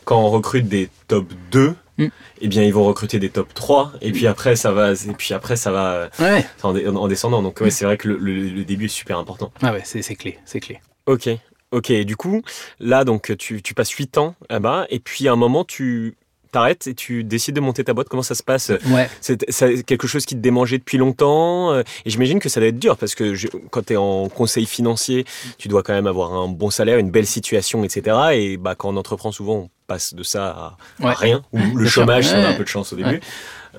[0.04, 2.06] quand on recrute des top 2, Mm.
[2.40, 5.34] eh bien, ils vont recruter des top 3, et puis après, ça va, et puis
[5.34, 7.42] après, ça va Ouais, en, descendant.
[7.42, 9.52] Donc, ouais, c'est vrai que le, le- le début est super important.
[9.62, 10.80] ah ouais, c'est c'est clé, c'est clé.
[11.06, 11.28] Ok,
[11.72, 11.92] ok.
[12.04, 12.42] Du coup,
[12.78, 16.14] là, donc, tu, tu passes 8 ans là-bas, et puis à un moment, tu
[16.50, 18.08] t'arrêtes et tu décides de monter ta boîte.
[18.08, 18.72] Comment ça se passe?
[18.90, 19.08] Ouais.
[19.20, 22.78] C'est quelque chose qui te démangeait depuis longtemps euh, Et j'imagine que ça doit être
[22.78, 25.24] dur parce que je- quand tu es en conseil financier,
[25.58, 28.16] tu dois quand même avoir un bon salaire, une belle situation, etc.
[28.34, 31.42] Et bah, quand on entreprend, souvent, on passe de ça à, rien.
[31.52, 33.20] Ou le chômage, si on a un peu de chance au début.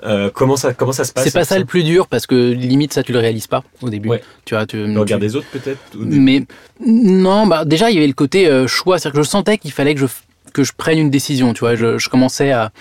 [0.04, 1.24] Euh, comment, ça, comment ça se passe?
[1.24, 3.90] C'est pas ça le plus dur parce que limite ça tu le réalises pas au
[3.90, 4.08] début.
[4.08, 4.22] Ouais.
[4.46, 6.44] Tu vois, tu, Le regard tu- des autres, peut-être Mais
[6.84, 9.72] non, bah déjà il y avait le côté euh, choix, c'est-à-dire que je sentais qu'il
[9.72, 10.06] fallait que je
[10.52, 11.52] que je prenne une décision.
[11.52, 12.72] Tu vois, je, commençais à,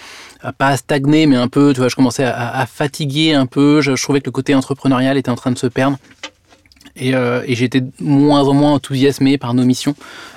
[0.58, 1.74] pas à stagner, mais un peu.
[1.74, 3.82] Tu vois, je commençais à, fatiguer un peu.
[3.82, 5.98] Je trouvais que le côté entrepreneurial était en train de se perdre.
[6.96, 9.96] Et, euh, et j'étais moins en moins enthousiasmé par nos missions.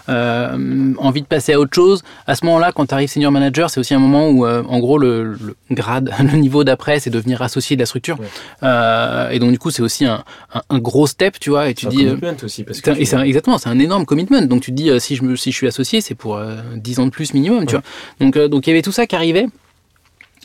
[0.09, 2.03] Euh, envie de passer à autre chose.
[2.27, 4.79] À ce moment-là, quand tu arrives senior manager, c'est aussi un moment où, euh, en
[4.81, 8.19] gros, le, le grade, le niveau d'après, c'est devenir associé de la structure.
[8.21, 8.27] Ouais.
[8.63, 11.69] Euh, et donc, du coup, c'est aussi un, un, un gros step, tu vois.
[11.69, 12.65] Et tu un dis, commitment aussi.
[12.65, 14.43] Parce que c'est un- tu- et c'est un- exactement, c'est un énorme commitment.
[14.43, 16.99] Donc tu te dis, si, je me, si je suis associé, c'est pour euh, 10
[16.99, 17.67] ans de plus minimum.
[17.67, 17.83] Tu vois.
[18.21, 19.47] Donc donc il y avait tout ça qui arrivait.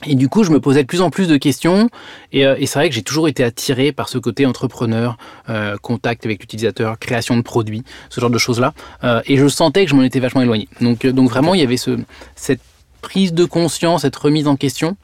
[0.05, 1.89] Et du coup, je me posais de plus en plus de questions.
[2.31, 5.17] Et, euh, c'est vrai que j'ai toujours été attiré par ce côté entrepreneur,
[5.49, 8.73] euh, contact avec l'utilisateur, création de produits, ce genre de choses-là.
[9.03, 10.67] Euh, et je sentais que je m'en étais vachement éloigné.
[10.81, 11.97] Donc, vraiment, il y avait ce,
[12.36, 12.62] cette
[13.01, 14.97] prise de conscience, cette remise en question.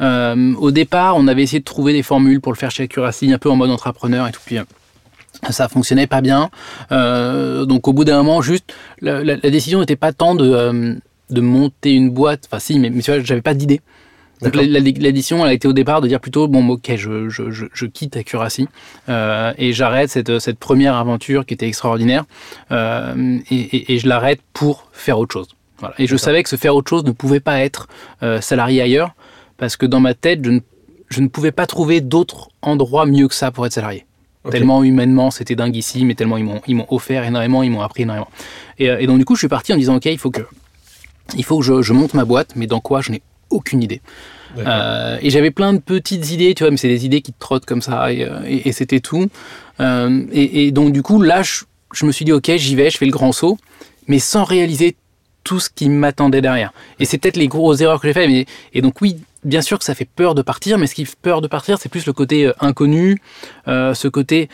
[0.00, 3.38] Au départ, on avait essayé de trouver des formules pour le faire chez Accuracy, un
[3.38, 4.40] peu en mode entrepreneur et tout.
[4.44, 4.56] Puis,
[5.50, 6.48] ça fonctionnait pas bien.
[6.90, 10.98] Donc au bout d'un moment, juste, la, décision n'était pas tant de,
[11.30, 12.44] monter une boîte.
[12.46, 13.82] Enfin si, mais, mais j'avais pas d'idée.
[14.42, 14.82] Donc la, D'accord.
[14.84, 17.50] la- la décision, elle a été au départ de dire plutôt, bon, ok, je, je,
[17.50, 18.68] je, je quitte Accuracy
[19.08, 22.24] euh, et j'arrête cette, cette première aventure qui était extraordinaire
[22.72, 25.48] euh, et, et- et je l'arrête pour faire autre chose.
[25.78, 25.94] Voilà.
[25.98, 27.88] Et je savais que ce faire autre chose ne pouvait pas être
[28.22, 29.14] euh, salarié ailleurs
[29.56, 30.60] parce que dans ma tête, je ne,
[31.08, 34.04] je ne pouvais pas trouver d'autres endroits mieux que ça pour être salarié.
[34.50, 37.82] Tellement humainement, c'était dingue ici, mais tellement ils m'ont, ils m'ont offert énormément, ils m'ont
[37.82, 38.28] appris énormément.
[38.78, 40.40] Et, euh, et donc du coup, je suis parti en disant, ok, il faut que,
[41.36, 44.00] il faut que je, je monte ma boîte, mais dans quoi, je n'ai aucune idée.
[44.58, 47.38] Euh, et j'avais plein de petites idées, tu vois, mais c'est des idées qui te
[47.38, 49.28] trottent comme ça, et, euh, et- et c'était tout.
[49.78, 52.90] Euh, et, et donc du coup, là, je, je me suis dit, ok, j'y vais,
[52.90, 53.58] je fais le grand saut,
[54.08, 54.96] mais sans réaliser
[55.44, 56.72] tout ce qui m'attendait derrière.
[56.98, 58.28] Et c'est peut-être les grosses erreurs que j'ai faites.
[58.28, 61.04] Mais, et donc oui, bien sûr que ça fait peur de partir, mais ce qui
[61.04, 63.18] fait peur de partir, c'est plus le côté inconnu,
[63.68, 64.48] euh, ce côté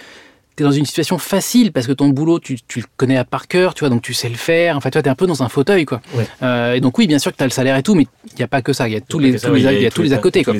[0.62, 3.48] es dans une situation facile parce que ton boulot, tu, tu, le connais à par
[3.48, 4.76] cœur, tu vois, donc tu sais le faire.
[4.76, 6.00] Enfin, tu vois, tu es un peu dans un fauteuil, quoi.
[6.42, 8.36] Euh, et donc, oui, bien sûr que tu as le salaire et tout, mais il
[8.36, 8.88] n'y a pas que ça.
[8.88, 10.54] Il y a tous les, tous les, il y a tous les à côté, quoi.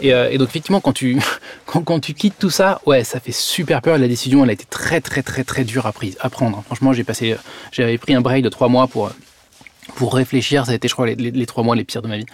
[0.00, 1.18] Et, euh, et, donc, effectivement, quand tu,
[1.66, 3.98] quand, quand, tu quittes tout ça, ouais, ça fait super peur.
[3.98, 6.62] La décision, elle a été très, très, très, très dure à, prise, à prendre.
[6.66, 7.36] Franchement, j'ai passé,
[7.72, 9.10] j'avais pris un break de trois mois pour
[9.96, 12.26] pour réfléchir, ça a été, je crois, les, trois mois les pires de ma vie.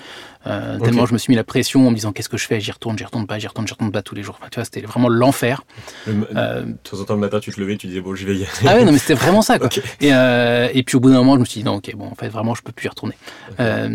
[0.48, 2.60] Euh, tellement je me suis mis la pression en me disant qu'est-ce que je fais,
[2.60, 4.38] j'y retourne, j'y retourne pas, j'y retourne, j'y retourne pas tous les jours.
[4.50, 5.62] tu vois, c'était vraiment l'enfer.
[6.08, 8.34] Euh, de temps en temps, le matin, tu te levais, tu disais bon, j'y vais
[8.34, 8.48] y aller.
[8.66, 9.68] Ah ouais, non, mais c'était vraiment ça, quoi.
[10.00, 12.06] et, euh, et, puis au bout d'un moment, je me suis dit non, ok, bon,
[12.06, 13.14] en fait, vraiment, je peux plus y retourner.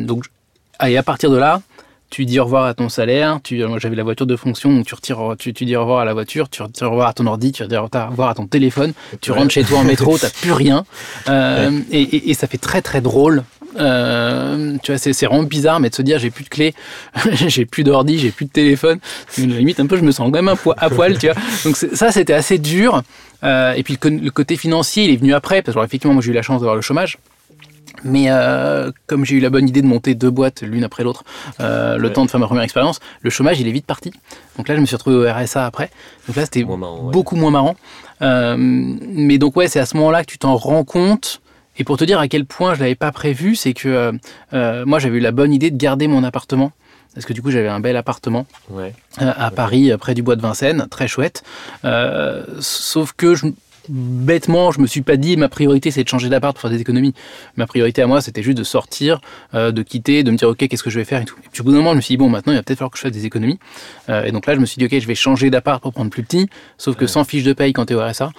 [0.06, 0.26] donc,
[0.86, 1.62] et à partir de là,
[2.14, 4.86] tu dis au revoir à ton salaire, tu, moi j'avais la voiture de fonction, donc
[4.86, 7.14] tu, retires, tu, tu, dis au revoir à la voiture, tu dis au revoir à
[7.14, 10.18] ton ordi, tu dis au revoir à ton téléphone, tu rentres chez toi en métro,
[10.18, 10.86] t'as plus rien.
[11.30, 13.44] Euh, et, et, et, ça fait très très drôle.
[13.78, 16.74] Euh, tu vois, c'est vraiment bizarre, mais de se dire j'ai plus de clé,
[17.48, 19.00] j'ai plus d'ordi, j'ai plus de téléphone.
[19.38, 21.36] Limite un peu, je me sens quand même un à poil, tu vois.
[21.66, 23.04] Donc ça, c'était assez dur.
[23.44, 26.32] Euh, et puis le, côté financier, il est venu après, parce que effectivement, moi j'ai
[26.32, 27.18] eu la chance d'avoir le chômage.
[28.04, 31.24] Mais euh, comme j'ai eu la bonne idée de monter deux boîtes l'une après l'autre,
[31.60, 34.12] euh, le temps de faire ma première expérience, le chômage il est vite parti.
[34.58, 35.90] Donc là je me suis retrouvé au RSA après.
[36.28, 37.76] Donc là c'était beaucoup moins marrant.
[38.22, 41.42] Euh, mais donc ouais c'est à ce moment-là que tu t'en rends compte.
[41.78, 44.12] Et pour te dire à quel point je l'avais pas prévu, c'est que
[44.52, 46.72] moi j'avais eu la bonne idée de garder mon appartement
[47.14, 48.46] parce que du coup j'avais un bel appartement
[49.18, 51.44] à Paris près du bois de Vincennes, très chouette.
[52.60, 53.48] sauf que je,
[53.90, 56.82] bêtement, je me suis pas dit ma priorité c'est de changer d'appart pour faire des
[56.82, 57.14] économies.
[57.58, 59.20] Ma priorité à moi c'était juste de sortir,
[59.54, 61.36] euh, de quitter, de me dire ok qu'est-ce que je vais faire et tout.
[61.44, 62.80] Et puis au bout d'un moment je me suis dit bon maintenant il va peut-être
[62.80, 63.60] falloir que je fasse des économies.
[64.10, 66.10] Euh, et donc là je me suis dit ok je vais changer d'appart pour prendre
[66.10, 66.50] plus petit.
[66.78, 68.32] Sauf que sans fiche de paye quand t'es au RSA.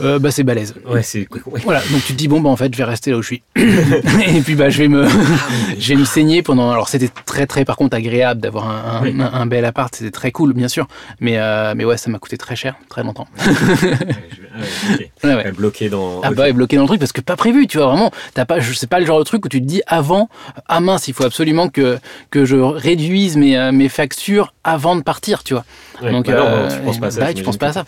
[0.00, 0.74] Euh, bah c'est balèze.
[0.86, 1.28] Ouais, c'est
[1.62, 1.80] voilà.
[1.90, 3.42] Donc tu te dis bon bah en fait je vais rester là où je suis.
[3.56, 5.06] et puis bah je vais me
[5.78, 6.70] je vais me saigner pendant.
[6.70, 10.52] Alors c'était très très par contre agréable d'avoir un, un, bel appart, c'était très cool
[10.52, 10.86] bien sûr.
[11.20, 13.28] Mais euh, mais ouais ça m'a coûté très cher, très longtemps.
[15.24, 16.20] ouais, bloqué dans.
[16.22, 18.10] Ah bah bloqué dans le truc parce que pas prévu, tu vois vraiment.
[18.34, 20.28] T'as pas, je sais pas le genre de truc où tu te dis avant,
[20.68, 21.98] ah mince, il faut absolument que
[22.30, 25.64] que je réduise mes euh, mes factures avant de partir, tu vois.
[26.02, 27.20] Donc bah euh, tu penses pas à ça.
[27.20, 27.84] Bah, tu penses pas à ça.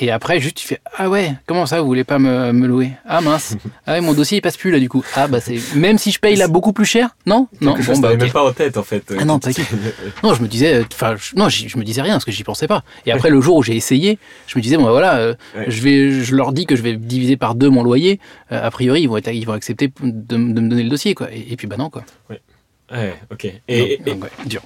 [0.00, 2.92] Et, après juste tu fais ah ouais, comment ça vous voulez pas me, me louer?
[3.06, 3.56] Ah mince.
[3.86, 5.04] ah ouais, mon dossier il passe plus là du coup.
[5.14, 7.48] Ah bah c'est même si je paye là beaucoup plus cher, non?
[7.60, 9.12] Non, bon bah même pas en tête en fait.
[9.18, 9.38] Ah non,
[10.22, 12.82] non, je me disais enfin non, je me disais rien parce que j'y pensais pas.
[13.04, 15.34] Et après le jour où j'ai essayé, je me disais bon bah voilà, euh,
[15.66, 18.20] je vais je leur dis que je vais diviser par deux mon loyer.
[18.52, 21.28] Euh, a priori, ils vont être, ils vont accepter de, me donner le dossier quoi.
[21.32, 22.04] Et, puis bah non quoi.
[22.30, 22.40] Ouais.
[22.92, 23.52] Ouais, ok.
[23.68, 24.00] Et,
[24.46, 24.62] dur.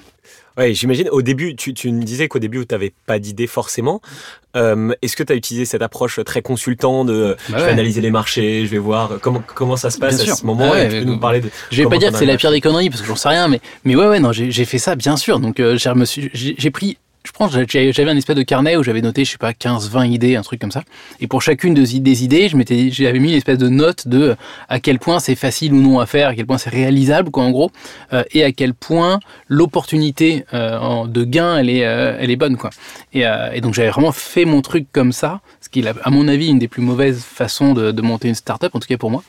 [0.60, 1.08] Ouais, j'imagine.
[1.08, 4.02] Au début, tu, tu me disais qu'au début, tu n'avais pas d'idée forcément.
[4.56, 8.02] Euh, est-ce que tu as utilisé cette approche très consultant de bah je vais analyser
[8.02, 10.98] les marchés, je vais voir comment, comment ça se passe à ce moment ouais, tu
[10.98, 13.00] peux nous parler de Je vais pas dire que c'est la pire des conneries parce
[13.00, 15.40] que j'en sais rien, mais, mais ouais, ouais, non, j'ai fait ça, bien sûr.
[15.40, 15.78] Donc, euh,
[16.34, 19.38] j'ai pris je pense que j'avais un espèce de carnet où j'avais noté, je sais
[19.38, 20.82] pas, 15, 20 idées, un truc comme ça.
[21.20, 24.36] Et pour chacune des idées, je m'étais, j'avais mis une espèce de note de
[24.70, 27.42] à quel point c'est facile ou non à faire, à quel point c'est réalisable, quoi,
[27.42, 27.70] en gros,
[28.14, 32.56] euh, et à quel point l'opportunité euh, de gain, elle est, euh, elle est bonne,
[32.56, 32.70] quoi.
[33.12, 36.26] Et, et donc j'avais vraiment fait mon truc comme ça, ce qui est, à mon
[36.26, 39.10] avis, une des plus mauvaises façons de, de monter une startup, en tout cas pour
[39.10, 39.22] moi.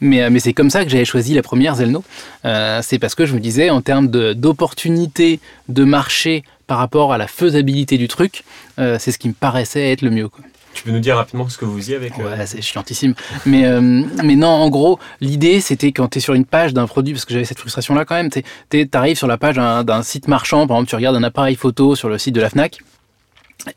[0.00, 2.04] Mais, mais c'est comme ça que j'avais choisi la première Zelno.
[2.42, 7.26] c'est parce que je me disais, en termes d'opportunité de marché par rapport à la
[7.26, 8.44] faisabilité du truc,
[8.78, 10.28] euh, c'est ce qui me paraissait être le mieux.
[10.28, 10.44] Quoi.
[10.74, 13.14] Tu peux nous dire rapidement ce que vous faisiez avec euh, Ouais, c'est chiantissime.
[13.46, 13.80] mais, euh,
[14.22, 17.24] mais non, en gros, l'idée, c'était quand tu es sur une page d'un produit, parce
[17.24, 20.76] que j'avais cette frustration-là quand même, tu arrives sur la page d'un site marchand, par
[20.76, 22.78] exemple, tu regardes un appareil photo sur le site de la FNAC,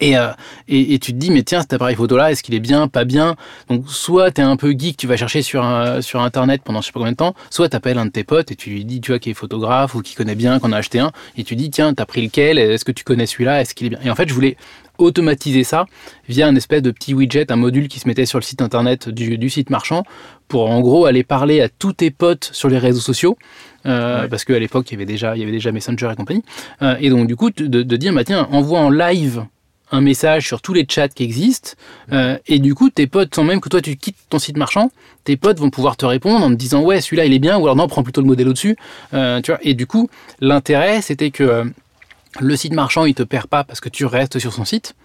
[0.01, 0.31] euh,
[0.67, 3.03] et, et, tu te dis, mais tiens, cet appareil photo-là, est-ce qu'il est bien, pas
[3.03, 3.35] bien?
[3.67, 5.65] Donc, soit tu es un peu geek, tu vas chercher sur,
[6.01, 8.23] sur Internet pendant je sais pas combien de temps, soit tu appelles un de tes
[8.23, 10.71] potes et tu lui dis, tu vois, qui est photographe ou qui connaît bien, qu'on
[10.71, 12.57] a acheté un, et tu dis, tiens, t'as pris lequel?
[12.59, 13.61] Est-ce que tu connais celui-là?
[13.61, 13.99] Est-ce qu'il est bien?
[14.03, 14.55] Et en fait, je voulais
[14.97, 15.85] automatiser ça
[16.29, 19.09] via un espèce de petit widget, un module qui se mettait sur le site internet
[19.09, 20.03] du, du site marchand
[20.47, 23.37] pour en gros aller parler à tous tes potes sur les réseaux sociaux.
[23.87, 26.43] Euh, parce qu'à l'époque il y avait déjà il y avait déjà Messenger et compagnie.
[26.83, 29.45] Euh, et donc du coup de, de dire bah tiens envoie en live
[29.91, 31.71] un message sur tous les chats qui existent.
[32.12, 34.91] Euh, et du coup, tes potes, sans même que toi tu quittes ton site marchand,
[35.23, 37.63] tes potes vont pouvoir te répondre en te disant ouais, celui-là il est bien, ou
[37.63, 38.75] alors non, prends plutôt le modèle au-dessus.
[39.13, 39.60] Euh, tu vois.
[39.63, 41.65] Et du coup, l'intérêt, c'était que euh,
[42.39, 44.95] le site marchand, il te perd pas parce que tu restes sur son site.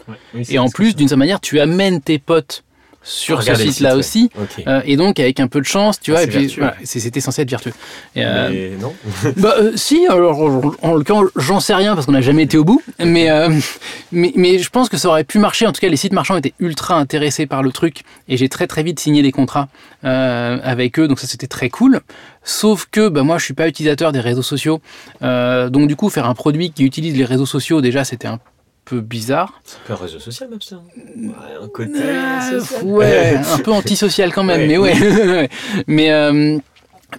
[0.49, 2.63] et en plus, d'une certaine manière, tu amènes tes potes
[3.07, 4.31] sur ce site-là aussi.
[4.67, 7.51] Euh, et donc, avec un peu de chance, tu vois, et puis c'était censé être
[7.51, 7.73] vertueux.
[8.17, 8.93] Euh, mais non.
[9.37, 10.41] bah, euh, si, alors
[10.83, 13.29] en, l'occurrence, j'en sais rien parce qu'on n'a jamais été au bout, mais,
[14.11, 15.67] mais, mais je pense que ça aurait pu marcher.
[15.67, 18.67] En tout cas, les sites marchands étaient ultra intéressés par le truc et j'ai très
[18.67, 19.69] très vite signé des contrats
[20.03, 22.01] avec eux, donc ça c'était très cool.
[22.43, 24.81] Sauf que bah, moi, je suis pas utilisateur des réseaux sociaux,
[25.21, 28.41] donc du coup, faire un produit qui utilise les réseaux sociaux, déjà, c'était un
[28.87, 29.61] peu bizarre.
[29.65, 30.77] C'est un peu un réseau social, Mapster.
[31.17, 32.85] Ouais, un côté Euh, social.
[32.85, 34.67] ouais, un peu antisocial quand même, Ouais.
[34.67, 35.49] mais ouais.
[35.87, 36.59] mais, euh,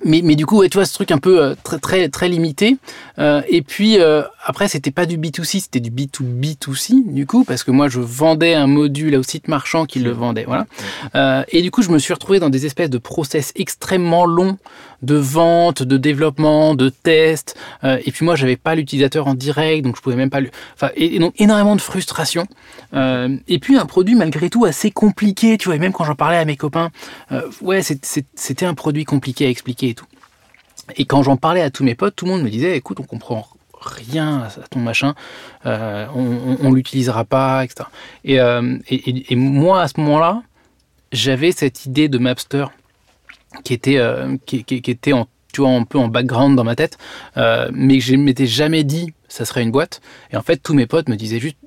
[0.03, 2.29] mais, mais du coup, ouais, tu vois, ce truc un peu euh, très, très, très
[2.29, 2.77] limité.
[3.19, 7.63] Euh, et puis, euh, après, c'était pas du B2C, c'était du B2B2C, du coup, parce
[7.63, 10.65] que moi, je vendais un module au site marchand qui le vendait, voilà.
[11.15, 14.57] Euh, et du coup, je me suis retrouvé dans des espèces de process extrêmement longs
[15.03, 17.55] de vente, de développement, de test.
[17.83, 20.49] Et puis moi, j'avais pas l'utilisateur en direct, donc je pouvais même pas le.
[20.73, 22.47] Enfin, et, et donc énormément de frustration.
[22.93, 25.75] Et puis un produit malgré tout assez compliqué, tu vois.
[25.75, 26.89] Et même quand j'en parlais à mes copains,
[27.62, 30.08] ouais, c'était un produit compliqué à expliquer et tout.
[30.95, 33.04] Et quand j'en parlais à tous mes potes, tout le monde me disait, écoute, on
[33.04, 33.47] comprend
[33.80, 35.15] rien à ton machin,
[35.65, 37.88] euh, on, on, on l'utilisera pas, etc.
[38.23, 40.41] Et, euh, et, moi, à ce moment-là,
[41.12, 42.65] j'avais cette idée de Mapster
[43.63, 44.36] qui était, euh,
[45.13, 46.97] en, tu vois, un peu en background dans ma tête,
[47.36, 50.02] mais que je m'étais jamais dit ça serait une boîte.
[50.32, 51.58] Et en fait, tous mes potes me disaient juste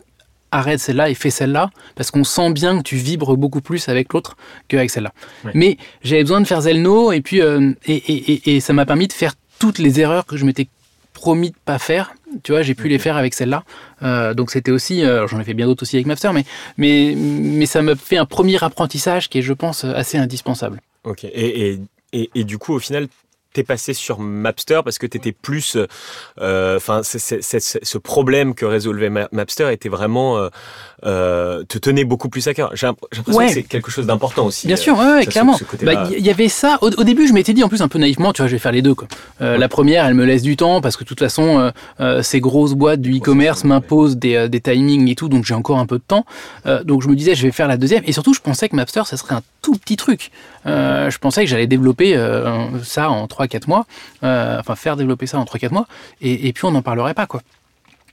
[0.52, 4.12] arrête celle-là et fais celle-là, parce qu'on sent bien que tu vibres beaucoup plus avec
[4.12, 4.36] l'autre
[4.68, 5.12] qu'avec celle-là.
[5.54, 8.86] Mais j'avais besoin de faire Zelno, et puis euh, et, et- et- et ça m'a
[8.86, 10.68] permis de faire toutes les erreurs que je m'étais
[11.12, 12.12] promis de pas faire.
[12.44, 13.64] Tu vois, j'ai pu les faire avec celle-là.
[14.02, 16.44] Euh, donc c'était aussi, euh, j'en ai fait bien d'autres aussi avec Mapster, mais,
[16.78, 20.80] mais, mais ça m'a fait un premier apprentissage qui est, je pense, assez indispensable.
[21.04, 21.24] Ok.
[21.24, 21.80] Et, et,
[22.12, 23.08] et, et du coup, au final,
[23.52, 25.76] t'es passé sur Mapster parce que t'étais plus,
[26.38, 30.48] euh, enfin, ce problème que résolvait Ma- Mapster était vraiment
[31.04, 32.70] euh, te tenait beaucoup plus à cœur.
[32.74, 33.46] J'ai l'imp- j'ai l'impression Ouais.
[33.48, 34.66] que c'est quelque chose d'important aussi.
[34.66, 35.58] Bien euh, sûr, ouais, clairement.
[35.58, 35.94] côté-là.
[35.94, 36.78] Bah, Il y, avait ça.
[36.82, 38.58] Au, au début, je m'étais dit, en plus, un peu naïvement, tu vois, je vais
[38.58, 38.94] faire les deux.
[38.94, 39.08] Quoi.
[39.40, 42.40] Euh, La première, elle me laisse du temps parce que de toute façon, euh, ces
[42.40, 45.98] grosses boîtes du e-commerce m'imposent des, des timings et tout, donc j'ai encore un peu
[45.98, 46.24] de temps.
[46.84, 48.02] Donc je me disais, je vais faire la deuxième.
[48.06, 50.30] Et surtout, je pensais que Mapster, ça serait un tout petit truc.
[50.66, 52.14] Je pensais que j'allais développer
[52.82, 53.86] ça en 3-4 mois,
[54.22, 55.86] enfin faire développer ça en 3-4 mois,
[56.20, 57.26] et, et puis on n'en parlerait pas.
[57.26, 57.40] quoi.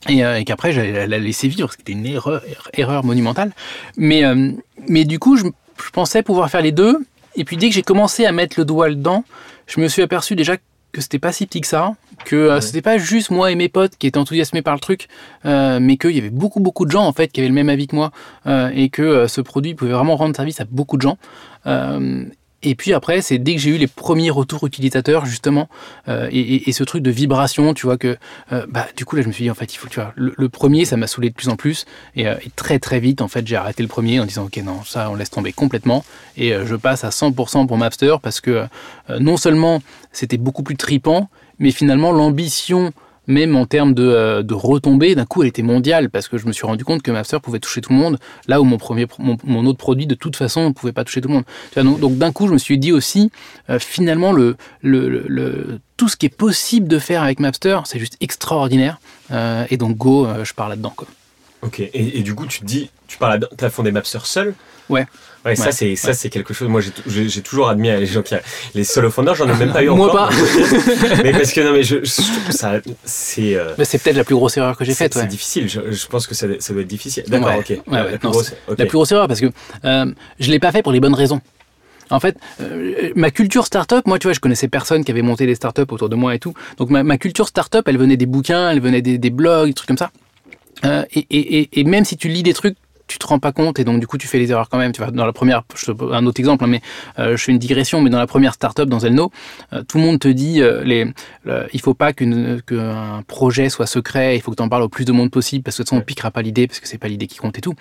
[0.10, 2.41] Et, euh, et qu'après j'allais la- la laisser vivre, ce qui était une erreur,
[2.73, 3.51] erreur monumentale.
[3.97, 4.51] Mais, euh,
[4.88, 5.43] mais du coup, je,
[5.83, 6.97] je pensais pouvoir faire les deux.
[7.36, 9.23] Et puis dès que j'ai commencé à mettre le doigt dedans,
[9.67, 10.55] je me suis aperçu déjà
[10.93, 11.93] que c'était pas si petit que ça,
[12.25, 12.62] que euh, Ouais.
[12.62, 15.07] c'était pas juste moi et mes potes qui étaient enthousiasmés par le truc,
[15.45, 17.69] euh, mais qu'il y avait beaucoup beaucoup de gens en fait qui avaient le même
[17.69, 18.12] avis que moi
[18.73, 21.17] et que ce produit pouvait vraiment rendre service à beaucoup de gens.
[22.63, 25.70] Et puis après, c'est dès que j'ai eu les premiers retours utilisateurs, justement,
[26.08, 28.17] euh, et, ce truc de vibration, tu vois, que
[28.52, 30.12] euh, bah, du coup, là, je me suis dit, en fait, il faut, tu vois,
[30.15, 31.86] le, premier, ça m'a saoulé de plus en plus.
[32.15, 34.58] Et, euh, et très, très vite, en fait, j'ai arrêté le premier en disant, OK,
[34.58, 36.04] non, ça, on laisse tomber complètement.
[36.36, 38.67] Et je passe à 100% pour Mapster parce que
[39.20, 42.91] non seulement c'était beaucoup plus tripant, mais finalement, l'ambition
[43.27, 46.45] même en termes de, euh, de retombées, d'un coup, elle était mondiale parce que je
[46.47, 49.05] me suis rendu compte que Mapster pouvait toucher tout le monde, là où mon premier,
[49.19, 51.43] mon, mon autre produit, de toute façon, ne pouvait pas toucher tout le monde.
[51.71, 53.31] Tu vois, donc, donc d'un coup, je me suis dit aussi,
[53.69, 57.79] euh, finalement, le, le, le- le- tout ce qui est possible de faire avec Mapster,
[57.85, 58.99] c'est juste extraordinaire.
[59.31, 60.93] Euh, et donc, go, je pars là-dedans.
[61.63, 61.79] Ok.
[61.79, 64.53] Et, et du coup, tu te dis, tu parles, à- t'as fondé Mapster seul.
[64.89, 65.05] Ouais.
[65.45, 65.71] Ouais, ça Ouais.
[65.71, 66.67] c'est ça c'est quelque chose.
[66.67, 68.36] Moi j'ai toujours admiré les gens qui
[68.76, 69.36] les solo founders.
[69.36, 70.30] J'en ai même pas eu Moi encore.
[70.30, 70.36] pas.
[71.23, 74.58] mais parce que non mais je, je ça c'est euh, c'est peut-être la plus grosse
[74.58, 75.13] erreur que j'ai faite.
[75.13, 75.69] c'est difficile.
[75.69, 77.23] Je, je pense que ça, ça doit être difficile.
[77.28, 77.50] D'accord.
[77.50, 77.60] Ouais.
[77.60, 77.69] Ok.
[77.88, 78.54] Ouais, La plus Non, grosse.
[78.67, 79.47] La plus grosse erreur parce que
[79.86, 81.41] euh, je l'ai pas fait pour les bonnes raisons.
[82.10, 85.45] En fait, euh, ma culture startup, moi, tu vois, je connaissais personne qui avait monté
[85.45, 86.54] des startups autour de moi et tout.
[86.78, 89.73] Donc, ma, ma culture startup, elle venait des bouquins, elle venait des, des blogs, des
[89.73, 90.12] trucs comme ça.
[90.86, 93.80] Euh, et, et, et même si tu lis des trucs, tu te rends pas compte
[93.80, 94.91] et donc du coup tu fais les erreurs quand même.
[94.91, 96.82] Tu vois, dans la première, je te, un autre exemple, hein, mais
[97.20, 99.32] euh, je fais une digression, mais dans la première startup dans Zelno,
[99.74, 101.06] euh, tout le monde te dit euh, les,
[101.46, 104.89] le- il faut pas qu'un projet soit secret, il faut que tu en parles au
[104.89, 106.88] plus de monde possible parce que de toute façon on piquera pas l'idée parce que
[106.88, 107.74] c'est pas l'idée qui compte et tout.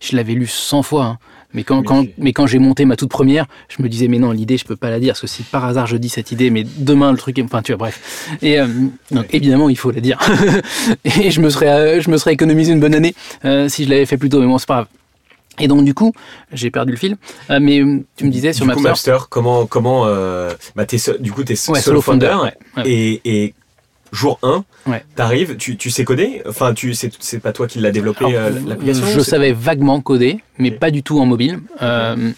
[0.00, 1.18] Je l'avais lu 100 fois, hein.
[1.54, 4.32] Mais quand, quand, mais quand j'ai monté ma toute première, je me disais mais non
[4.32, 6.50] l'idée je peux pas la dire parce que si par hasard je dis cette idée,
[6.50, 7.42] mais demain le truc, est...
[7.42, 8.28] enfin tu vois bref.
[8.42, 8.66] Et euh,
[9.10, 10.18] donc évidemment il faut la dire.
[11.04, 13.14] et je me serais, euh, je me serais économisé une bonne année
[13.44, 14.88] euh, si je l'avais fait plus tôt, mais bon c'est pas grave.
[15.60, 16.12] Et donc du coup,
[16.52, 17.16] j'ai perdu le fil.
[17.50, 19.12] Euh, mais euh, tu me disais sur du coup, Mapster.
[19.12, 20.84] Mapster, comment comment euh, bah
[21.20, 22.42] du coup t'es Ouais, solo founder, founder,
[22.76, 22.90] ouais, ouais.
[22.90, 23.54] et et
[24.12, 25.02] jour 1 Ouais.
[25.16, 26.42] t'arrives, tu, tu sais coder?
[26.48, 30.40] Enfin, tu c'est c'est pas toi qui l'as développé euh, l'application Je savais vaguement coder,
[30.58, 31.60] mais pas du tout en mobile.
[31.80, 32.32] Euh,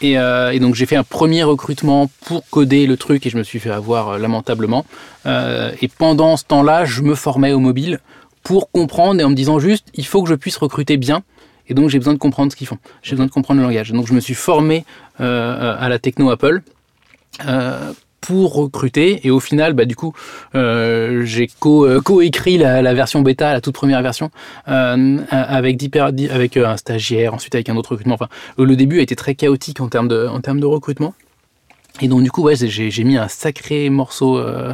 [0.00, 3.36] et, euh, et donc j'ai fait un premier recrutement pour coder le truc et je
[3.38, 4.84] me suis fait avoir euh, lamentablement.
[5.26, 8.00] Et pendant ce temps-là, je me formais au mobile
[8.42, 11.22] pour comprendre et en me disant juste, il faut que je puisse recruter bien.
[11.68, 12.78] Et donc j'ai besoin de comprendre ce qu'ils font.
[13.04, 13.92] J'ai besoin de comprendre le langage.
[13.92, 14.84] Donc je me suis formé
[15.18, 16.62] à la techno Apple.
[17.46, 19.26] euh, pour recruter.
[19.26, 20.14] Et au final bah du coup
[20.54, 24.30] euh, j'ai euh, co-écrit la, version bêta la toute première version
[24.68, 25.82] euh, avec
[26.30, 28.14] avec un stagiaire ensuite avec un autre recrutement.
[28.14, 31.14] Enfin le début a été très chaotique en termes de recrutement
[32.00, 34.72] Et donc du coup, ouais, j'ai mis un sacré morceau euh,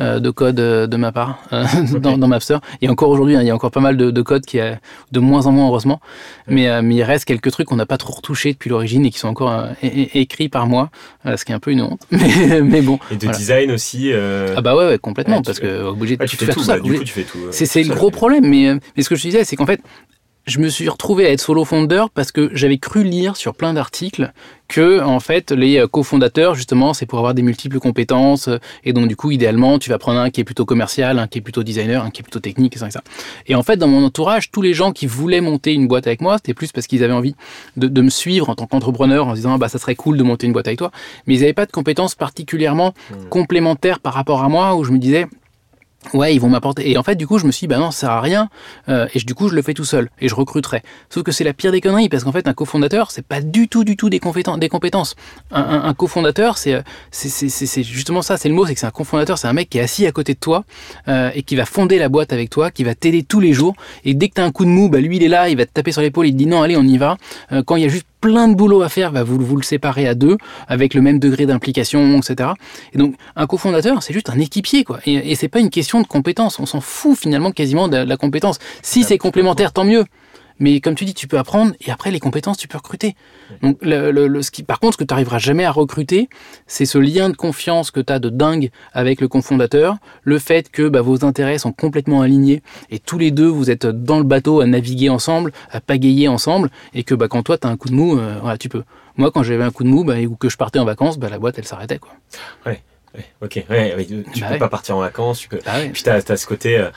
[0.00, 1.38] euh, de code euh, de ma part
[2.00, 2.58] dans, dans, Mapster.
[2.82, 4.78] Et encore aujourd'hui, hein, il y a encore pas mal de, de, code qui est
[5.12, 6.00] de moins en moins heureusement.
[6.48, 9.18] Mais, mais il reste quelques trucs qu'on n'a pas trop retouchés depuis l'origine et qui
[9.18, 10.90] sont encore écrits par moi,
[11.24, 12.00] ce qui est un peu une honte.
[12.10, 12.98] Mais, mais bon.
[13.10, 14.12] Et de design aussi.
[14.12, 16.76] Ah bah ouais, ouais complètement, parce que obligé de tu, fais tout, ça.
[16.76, 17.38] Bah, du coup, tu fais tout.
[17.50, 18.46] C'est le gros problème.
[18.46, 19.80] Mais, mais ce que je disais, c'est qu'en fait,
[20.46, 23.74] je me suis retrouvé à être solo fondeur parce que j'avais cru lire sur plein
[23.74, 24.32] d'articles
[24.68, 28.48] que en fait les cofondateurs justement c'est pour avoir des multiples compétences
[28.84, 31.38] et donc du coup idéalement tu vas prendre un qui est plutôt commercial, un qui
[31.38, 33.02] est plutôt designer, un qui est plutôt technique et ça et ça.
[33.46, 36.20] Et en fait dans mon entourage tous les gens qui voulaient monter une boîte avec
[36.20, 37.34] moi c'était plus parce qu'ils avaient envie
[37.76, 40.52] de, me suivre en tant qu'entrepreneur en disant bah ça serait cool de monter une
[40.52, 40.92] boîte avec toi,
[41.26, 43.28] mais ils n'avaient pas de compétences particulièrement mmh.
[43.30, 45.26] complémentaires par rapport à moi où je me disais
[46.14, 46.90] Ouais, ils vont m'apporter.
[46.90, 48.48] Et en fait, du coup, je me suis dit, bah non, ça sert à rien.
[48.88, 50.08] Euh, et du coup, je le fais tout seul.
[50.20, 50.82] Et je recruterai.
[51.10, 53.68] Sauf que c'est la pire des conneries, parce qu'en fait, un cofondateur, c'est pas du
[53.68, 55.16] tout, du tout des, compétences.
[55.50, 58.90] Un, un, un cofondateur, c'est, c'est, justement ça, c'est le mot, c'est que c'est un
[58.90, 60.64] cofondateur, c'est un mec qui est assis à côté de toi
[61.08, 63.74] euh, et qui va fonder la boîte avec toi, qui va t'aider tous les jours.
[64.04, 65.66] Et dès que t'as un coup de mou, bah lui, il est là, il va
[65.66, 67.16] te taper sur l'épaule, il te dit non, allez, on y va.
[67.52, 69.62] Euh, quand il y a juste plein de boulot à faire, bah vous, vous le
[69.62, 70.36] séparez à deux,
[70.68, 72.50] avec le même degré d'implication, etc.
[72.92, 74.98] Et donc, un cofondateur, c'est juste un équipier, quoi.
[75.06, 76.58] Et, et c'est pas une question de compétence.
[76.58, 78.58] On s'en fout finalement quasiment de la compétence.
[78.82, 80.04] Si c'est complémentaire, tant mieux.
[80.58, 83.14] Mais comme tu dis, tu peux apprendre et après les compétences, tu peux recruter.
[83.62, 86.28] Donc, le, ce qui, par contre, ce que tu n'arriveras jamais à recruter,
[86.66, 90.70] c'est ce lien de confiance que tu as de dingue avec le cofondateur, le fait
[90.70, 94.24] que bah, vos intérêts sont complètement alignés et tous les deux, vous êtes dans le
[94.24, 97.76] bateau à naviguer ensemble, à pagayer ensemble et que bah, quand toi, tu as un
[97.76, 98.84] coup de mou, euh, voilà, tu peux.
[99.16, 101.28] Moi, quand j'avais un coup de mou bah, ou que je partais en vacances, bah,
[101.28, 101.98] la boîte, elle s'arrêtait.
[101.98, 102.12] Quoi.
[102.64, 102.82] Ouais
[103.42, 105.60] ok, ouais, tu bah peux pas partir en vacances, tu peux.
[105.64, 106.90] Bah Puis t'as as ce côté, euh,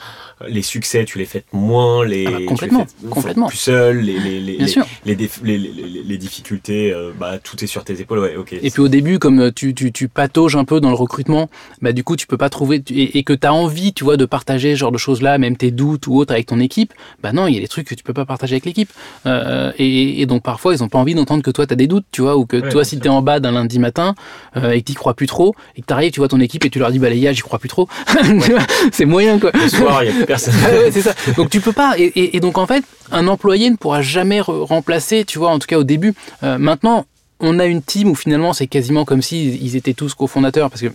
[0.48, 3.48] les succès, tu les fais moins, les ah bah, complètement, complètement.
[3.48, 4.58] plus seul, les les les,
[5.04, 8.54] les, les, les, difficultés, euh, bah tout est sur tes épaules, ouais, ok.
[8.54, 11.48] Et puis au début, comme euh, tu, tu, tu patauges un peu dans le recrutement,
[11.82, 14.24] bah du coup tu peux pas trouver et, et que t'as envie, tu vois, de
[14.24, 17.32] partager ce genre de choses là, même tes doutes ou autres avec ton équipe, bah
[17.32, 18.90] non, il y a des trucs que tu peux pas partager avec l'équipe.
[19.26, 22.06] Euh, et, et, donc parfois ils ont pas envie d'entendre que toi t'as des doutes,
[22.12, 24.14] tu vois, ou que toi si t'es en bas d'un lundi matin
[24.56, 26.78] et que t'y crois plus trop et que t'arrives tu vois ton équipe et tu
[26.78, 27.88] leur dis, bah les gars, j'y crois plus trop.
[28.92, 29.50] c'est moyen, quoi.
[29.54, 30.54] Le soir, il n'y a plus personne.
[30.90, 31.14] c'est ça.
[31.36, 31.94] Donc tu peux pas.
[31.98, 35.78] Et, donc en fait, un employé ne pourra jamais remplacer, tu vois, en tout cas
[35.78, 36.14] au début.
[36.42, 37.06] Euh, maintenant,
[37.40, 40.82] on a une team où finalement c'est quasiment comme si ils étaient tous cofondateurs parce
[40.82, 40.88] que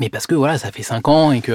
[0.00, 1.52] mais parce que voilà, ça fait 5 ans et que,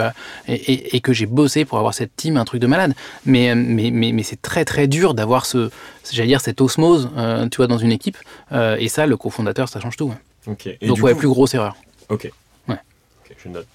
[0.47, 2.93] et, que j'ai bossé pour avoir cette team, un truc de malade.
[3.25, 5.69] Mais, mais, mais, mais c'est très très dur d'avoir ce,
[6.11, 8.17] j'allais dire, cette osmose, euh, tu vois, dans une équipe.
[8.51, 10.11] Euh, et ça, le cofondateur, ça change tout.
[10.47, 10.67] Donc,
[11.03, 11.75] ouais, plus grosse erreur.
[12.09, 12.31] Ok.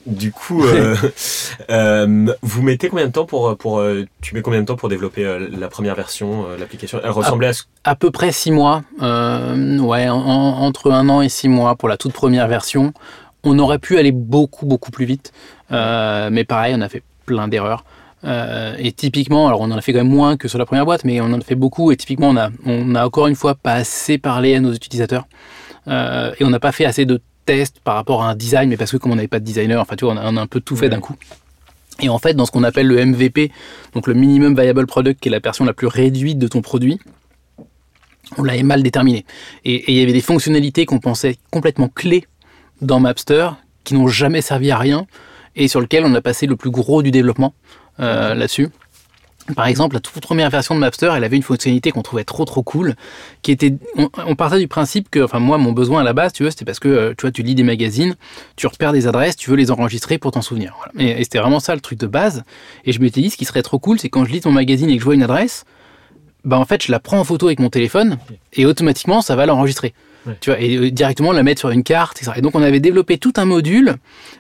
[0.07, 0.97] Du coup, euh,
[1.71, 4.89] euh, vous mettez combien de temps pour, pour euh, tu mets combien de temps pour
[4.89, 7.01] développer la première version, l'application?
[7.03, 7.65] Elle ressemblait à, ce...
[7.85, 12.13] à peu près six mois, ouais, entre un an et six mois pour la toute
[12.13, 12.93] première version.
[13.45, 15.33] On aurait pu aller beaucoup beaucoup plus vite,
[15.71, 17.85] mais pareil, on a fait plein d'erreurs.
[18.25, 21.05] et typiquement, alors on en a fait quand même moins que sur la première boîte,
[21.05, 21.93] mais on en a fait beaucoup.
[21.93, 25.27] Et typiquement, on a, on a encore une fois pas assez parlé à nos utilisateurs.
[25.89, 28.91] et on n'a pas fait assez de test par rapport à un design, mais parce
[28.91, 30.77] que comme on n'avait pas de designer, enfin tu vois, on a, un peu tout
[30.77, 31.15] fait d'un coup.
[32.01, 33.51] Et en fait, dans ce qu'on appelle le MVP,
[33.95, 36.99] donc le minimum viable product, qui est la version la plus réduite de ton produit,
[38.37, 39.25] on l'avait mal déterminé.
[39.65, 42.27] Et il y avait des fonctionnalités qu'on pensait complètement clés
[42.83, 43.51] dans Mapster,
[43.85, 45.07] qui n'ont jamais servi à rien,
[45.55, 47.55] et sur lesquelles on a passé le plus gros du développement
[48.01, 48.69] euh, là-dessus.
[49.55, 52.45] Par exemple, la toute première version de Mapster, elle avait une fonctionnalité qu'on trouvait trop
[52.45, 52.95] trop cool,
[53.43, 56.43] qui était, on, partait du principe que, enfin moi, mon besoin à la base, tu
[56.43, 58.17] vois, c'était parce que, euh, tu vois, tu lis des magazines,
[58.57, 60.75] tu repères des adresses, tu veux les enregistrer pour t'en souvenir.
[60.99, 62.45] Et, c'était vraiment ça le truc de base.
[62.85, 64.91] Et je m'étais dit, ce qui serait trop cool, c'est quand je lis ton magazine
[64.91, 65.65] et que je vois une adresse,
[66.47, 68.19] bah en fait, je la prends en photo avec mon téléphone
[68.53, 69.93] et automatiquement, ça va l'enregistrer.
[70.41, 72.33] Tu vois, et euh, directement la mettre sur une carte, etc.
[72.37, 73.95] Et donc on avait développé tout un module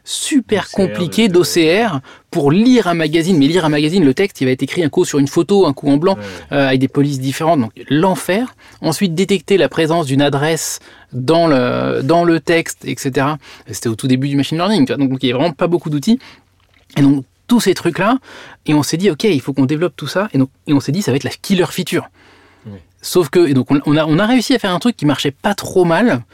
[0.04, 2.00] super compliqué d'OCR
[2.30, 3.38] pour lire un magazine.
[3.38, 5.66] Mais lire un magazine, le texte, il va être écrit un coup sur une photo,
[5.66, 6.16] un coup en blanc,
[6.52, 7.60] euh, avec des polices différentes.
[7.60, 8.54] Donc l'enfer.
[8.80, 10.80] Ensuite, détecter la présence d'une adresse
[11.12, 13.26] dans le, dans le texte, etc.
[13.70, 14.86] C'était au tout début du machine learning.
[14.86, 16.18] Donc il n'y a vraiment pas beaucoup d'outils.
[16.96, 18.18] Et donc tous ces trucs-là,
[18.66, 20.28] et on s'est dit, OK, il faut qu'on développe tout ça.
[20.32, 22.08] Et, donc, et on s'est dit, ça va être la killer feature.
[23.02, 25.30] Sauf que, et donc on, a, on a réussi à faire un truc qui marchait
[25.30, 26.24] pas trop mal,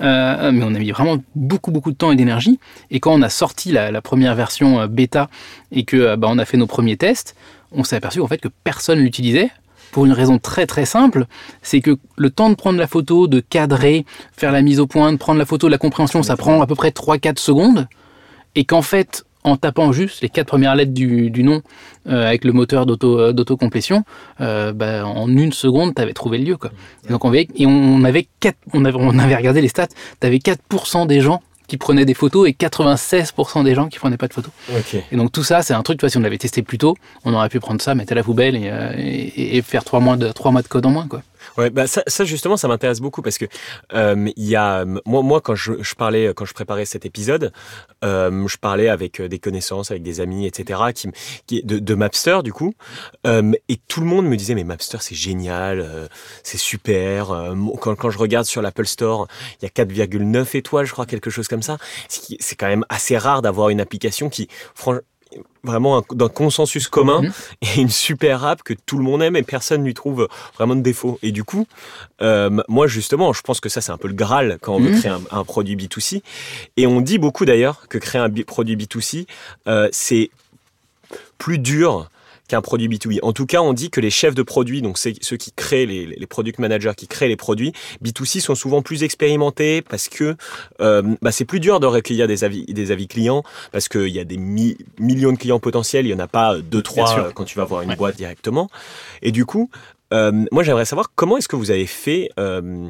[0.00, 2.58] euh, mais on a mis vraiment beaucoup beaucoup de temps et d'énergie.
[2.90, 5.28] Et quand on a sorti la, première version euh, bêta
[5.70, 7.36] et que euh, bah, on a fait nos premiers tests,
[7.70, 9.50] on s'est aperçu en fait que personne l'utilisait.
[9.92, 11.26] Pour une raison très très simple,
[11.60, 15.12] c'est que le temps de prendre la photo, de cadrer, faire la mise au point,
[15.12, 17.88] de prendre la photo, la compréhension, ça prend à peu près 3-4 secondes.
[18.54, 21.62] Et qu'en fait, en tapant juste les quatre premières lettres du, nom
[22.08, 24.04] euh, avec le moteur euh, d'autocomplétion,
[24.40, 26.56] euh, bah, en une seconde, tu avais trouvé le lieu.
[26.56, 26.70] Quoi.
[27.08, 29.88] Et donc on avait, et on avait, quatre, on avait, on avait regardé les stats,
[30.20, 34.16] tu avais 4% des gens qui prenaient des photos et 96% des gens qui prenaient
[34.16, 34.52] pas de photos.
[34.76, 35.02] Ok.
[35.10, 36.96] Et donc tout ça, c'est un truc, tu vois, si on l'avait testé plus tôt,
[37.24, 40.00] on aurait pu prendre ça, mettre à la poubelle et, euh, et- et faire trois
[40.00, 41.06] mois, de, trois mois de code en moins.
[41.08, 41.22] Quoi.
[41.58, 43.44] Ouais, bah ça, justement, ça m'intéresse beaucoup parce que
[43.92, 47.52] euh, il y a moi, moi quand je, parlais, quand je préparais cet épisode,
[48.04, 50.80] euh, je parlais avec euh, des connaissances, avec des amis, etc.
[50.94, 51.08] Qui,
[51.46, 52.74] qui de, Mapster du coup,
[53.26, 56.08] euh, et tout le monde me disait mais Mapster c'est génial,
[56.42, 57.54] c'est super.
[57.80, 59.28] quand, je regarde sur l'Apple Store,
[59.60, 61.76] il y a 4,9 étoiles, je crois quelque chose comme ça.
[62.08, 65.02] C'est quand même assez rare d'avoir une application qui, franchement
[65.64, 67.32] vraiment un- d'un consensus commun Mhm.
[67.62, 70.80] et une super app que tout le monde aime et personne lui trouve vraiment de
[70.80, 71.18] défaut.
[71.22, 71.66] Et du coup,
[72.20, 74.90] euh, moi justement, je pense que ça c'est un peu le graal quand on veut
[74.90, 74.98] Mhm.
[74.98, 76.22] créer un, un produit B2C.
[76.76, 79.26] Et on dit beaucoup d'ailleurs que créer un produit B2C,
[79.68, 80.30] euh, c'est
[81.38, 82.08] plus dur
[82.52, 83.18] qu'un produit B2B.
[83.22, 85.86] En tout cas, on dit que les chefs de produits, donc c'est ceux qui créent
[85.86, 87.72] les, les product managers qui créent les produits,
[88.04, 90.36] B2C sont souvent plus expérimentés parce que
[90.80, 93.42] euh, bah, c'est plus dur de recueillir des avis, des avis clients
[93.72, 96.58] parce qu'il y a des mi- millions de clients potentiels, il n'y en a pas
[96.58, 97.96] deux, trois euh, quand tu vas voir une Ouais.
[97.96, 98.68] boîte directement.
[99.22, 99.70] Et du coup,
[100.12, 102.28] euh, moi j'aimerais savoir comment est-ce que vous avez fait...
[102.38, 102.88] euh,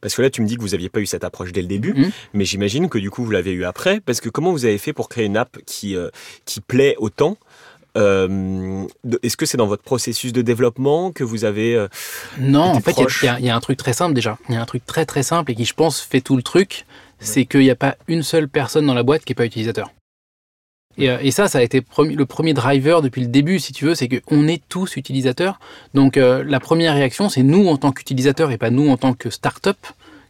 [0.00, 1.68] parce que là, tu me dis que vous n'aviez pas eu cette approche dès le
[1.68, 2.10] début, Mhm.
[2.34, 4.00] mais j'imagine que du coup, vous l'avez eu après.
[4.00, 6.08] Parce que comment vous avez fait pour créer une app qui, euh,
[6.44, 7.36] qui plaît autant
[7.98, 8.86] Euh,
[9.22, 11.88] Est-ce que c'est dans votre processus de développement que vous avez euh,
[12.38, 14.38] Non, en fait, il y a- y, y un truc très simple déjà.
[14.48, 16.42] Il y a un truc très très simple et qui, je pense, fait tout le
[16.42, 16.86] truc.
[17.18, 19.90] C'est qu'il n'y a pas une seule personne dans la boîte qui n'est pas utilisateur.
[20.98, 23.84] Et, euh, et ça, ça a été le premier driver depuis le début, si tu
[23.86, 25.58] veux, c'est qu'on est tous utilisateurs.
[25.94, 29.14] Donc euh, la première réaction, c'est nous en tant qu'utilisateurs et pas nous en tant
[29.14, 29.76] que start-up.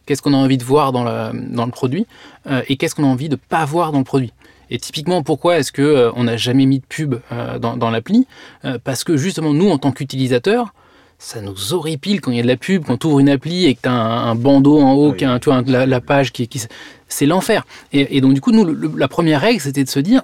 [0.05, 2.05] Qu'est-ce qu'on a envie de voir dans, la- dans le produit
[2.47, 4.33] euh, et qu'est-ce qu'on a envie de pas voir dans le produit.
[4.73, 7.91] Et typiquement, pourquoi est-ce que euh, on n'a jamais mis de pub euh, dans, dans
[7.91, 8.25] l'appli?
[8.65, 10.73] Euh, Parce que justement, nous en tant qu'utilisateurs,
[11.19, 13.65] ça nous horripile quand il y a de la pub, quand tu ouvres une appli
[13.65, 15.17] et que tu as un, un bandeau en haut, Oui.
[15.17, 16.63] qui a un- tu vois, un- la, la page qui, qui-
[17.07, 17.65] c'est l'enfer.
[17.93, 20.23] Et, et donc du coup, nous, le- la première règle, c'était de se dire,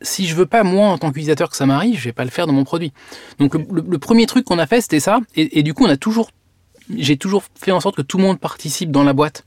[0.00, 2.30] si je veux pas moi en tant qu'utilisateur que ça m'arrive, je vais pas le
[2.30, 2.92] faire dans mon produit.
[3.38, 5.20] Donc le premier truc qu'on a fait, c'était ça.
[5.36, 6.30] Et, et du coup, on a toujours,
[6.96, 9.44] j'ai toujours fait en sorte que tout le monde participe dans la boîte.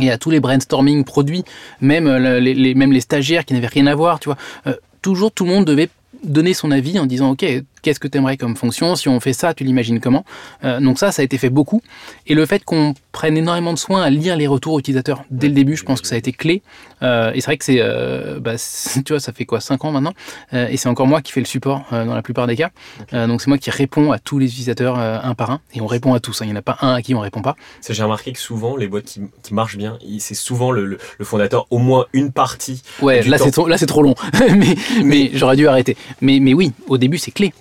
[0.00, 1.44] Et à tous les brainstorming produits,
[1.80, 5.32] même euh, les, même les stagiaires qui n'avaient rien à voir, tu vois, euh, toujours
[5.32, 5.90] tout le monde devait
[6.24, 7.44] donner son avis en disant ok
[7.82, 10.24] qu'est-ce que tu aimerais comme fonction si on fait ça tu l'imagines comment.
[10.64, 11.82] Euh, donc ça ça a été fait beaucoup.
[12.26, 15.54] Et le fait qu'on prenne énormément de soin à lire les retours utilisateurs dès le
[15.54, 16.62] début je pense que ça a été clé.
[17.02, 19.84] Euh, et c'est vrai que c'est euh, bah, c'est- tu vois ça fait quoi 5
[19.84, 20.12] ans maintenant
[20.52, 22.70] et c'est encore moi qui fais le support dans la plupart des cas.
[23.12, 26.14] Donc c'est moi qui réponds à tous les utilisateurs un par un et on répond
[26.14, 26.44] à tous hein.
[26.44, 27.56] il n'y en a pas un à qui on répond pas.
[27.88, 31.24] J'ai remarqué que souvent, les boîtes qui, qui marchent bien, c'est souvent le, le- le
[31.24, 32.82] fondateur, au moins une partie.
[33.02, 34.14] ouais là c'est trop, là c'est trop long.
[34.56, 34.74] Mais,
[35.04, 35.96] mais j'aurais dû arrêter.
[36.20, 37.52] Mais, mais oui au début c'est clé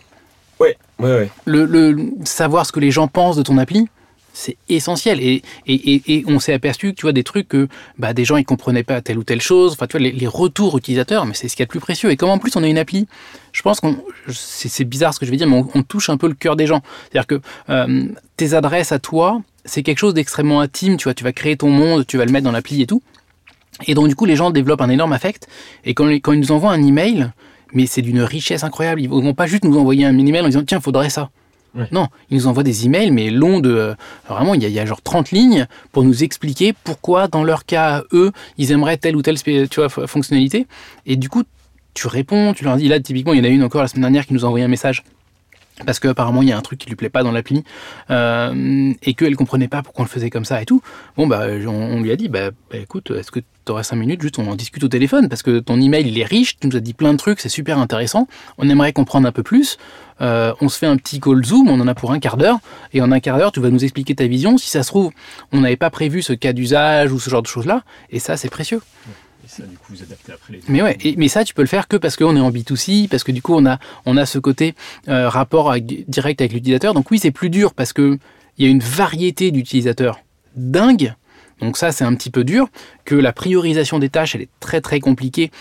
[0.61, 1.29] Ouais, ouais, ouais.
[1.45, 3.87] le, le- savoir ce que les gens pensent de ton appli,
[4.33, 5.19] c'est essentiel.
[5.19, 8.23] Et, et, et, et on s'est aperçu que tu vois des trucs que bah, des
[8.23, 9.73] gens ils comprenaient pas telle ou telle chose.
[9.73, 11.81] Enfin, tu vois les, les retours utilisateurs, mais c'est ce qu'il y a de plus
[11.81, 12.11] précieux.
[12.11, 13.07] Et comme en plus on a une appli,
[13.51, 13.97] je pense qu'on
[14.29, 16.33] c'est c'est bizarre ce que je vais dire, mais on, on touche un peu le
[16.33, 16.81] cœur des gens.
[17.11, 18.05] C'est-à-dire que euh,
[18.37, 20.95] tes adresses à toi, c'est quelque chose d'extrêmement intime.
[20.95, 23.01] Tu vois, tu vas créer ton monde, tu vas le mettre dans l'appli et tout.
[23.87, 25.47] Et donc du coup les gens développent un énorme affect.
[25.83, 27.31] Et quand, quand ils nous envoient un email,
[27.73, 29.01] mais c'est d'une richesse incroyable.
[29.01, 31.29] Ils vont pas juste nous envoyer un email en disant tiens, faudrait ça.
[31.73, 31.87] Ouais.
[31.91, 33.69] Non, ils nous envoient des emails, mais longs de.
[33.69, 33.93] euh,
[34.27, 37.45] vraiment, il y, a, il y a genre 30 lignes pour nous expliquer pourquoi, dans
[37.45, 40.67] leur cas, eux, ils aimeraient telle ou telle tu vois, fonctionnalité.
[41.05, 41.43] Et du coup,
[41.93, 44.01] tu réponds, tu leur dis là, typiquement, il y en a une encore la semaine
[44.01, 45.03] dernière qui nous a envoyé un message.
[45.85, 47.63] Parce qu'apparemment, il y a un truc qui lui plaît pas dans l'appli
[48.09, 50.81] euh, et qu'elle comprenait pas pourquoi on le faisait comme ça et tout.
[51.17, 53.39] Bon, bah, on, on lui a dit, bah, bah, écoute, est-ce que
[53.71, 56.19] tu aurais 5 minutes, juste on en discute au téléphone parce que ton email il
[56.19, 58.27] est riche, tu nous as dit plein de trucs, c'est super intéressant.
[58.57, 59.77] On aimerait comprendre un peu plus.
[60.19, 62.59] Euh, on se fait un petit call Zoom, on en a pour un quart d'heure,
[62.93, 64.57] et en un quart d'heure, tu vas nous expliquer ta vision.
[64.57, 65.11] Si ça se trouve,
[65.51, 68.49] on n'avait pas prévu ce cas d'usage ou ce genre de choses-là, et ça, c'est
[68.49, 68.81] précieux.
[69.43, 71.63] Et ça, du coup, vous adaptez après les Mais ouais, et- mais ça, tu peux
[71.63, 74.15] le faire que parce qu'on est en B2C, parce que du coup, on a, on
[74.17, 74.75] a ce côté
[75.07, 76.93] euh, rapport direct avec l'utilisateur.
[76.93, 78.19] Donc oui, c'est plus dur parce que
[78.59, 80.19] il y a une variété d'utilisateurs
[80.55, 81.15] dingue.
[81.61, 82.67] Donc ça, c'est un petit peu dur.
[83.05, 85.51] Que la priorisation des tâches, elle est très très compliquée.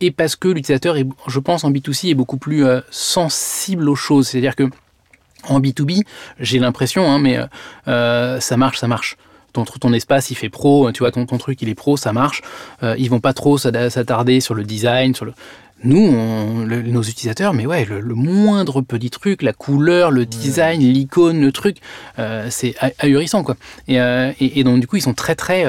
[0.00, 0.96] Et parce que l'utilisateur,
[1.28, 4.28] je pense, en B2C, est beaucoup plus euh, sensible aux choses.
[4.28, 4.68] C'est-à-dire que
[5.48, 6.04] en B2B,
[6.38, 7.46] j'ai l'impression, hein, mais euh,
[7.88, 9.16] euh, ça marche, ça marche.
[9.52, 12.40] Ton, ton espace, il fait pro, tu vois, ton, truc, il est pro, ça marche.
[12.82, 15.34] Euh, ils vont pas trop s'attarder sur le design, sur le.
[15.84, 20.26] Nous, on- le- nos utilisateurs, mais ouais, le, le moindre petit truc, la couleur, le
[20.26, 21.78] design, l'icône, le truc,
[22.18, 23.56] euh, c'est ah- ahurissant, quoi.
[23.88, 25.64] Et, euh, et, et donc, du coup, ils sont très, très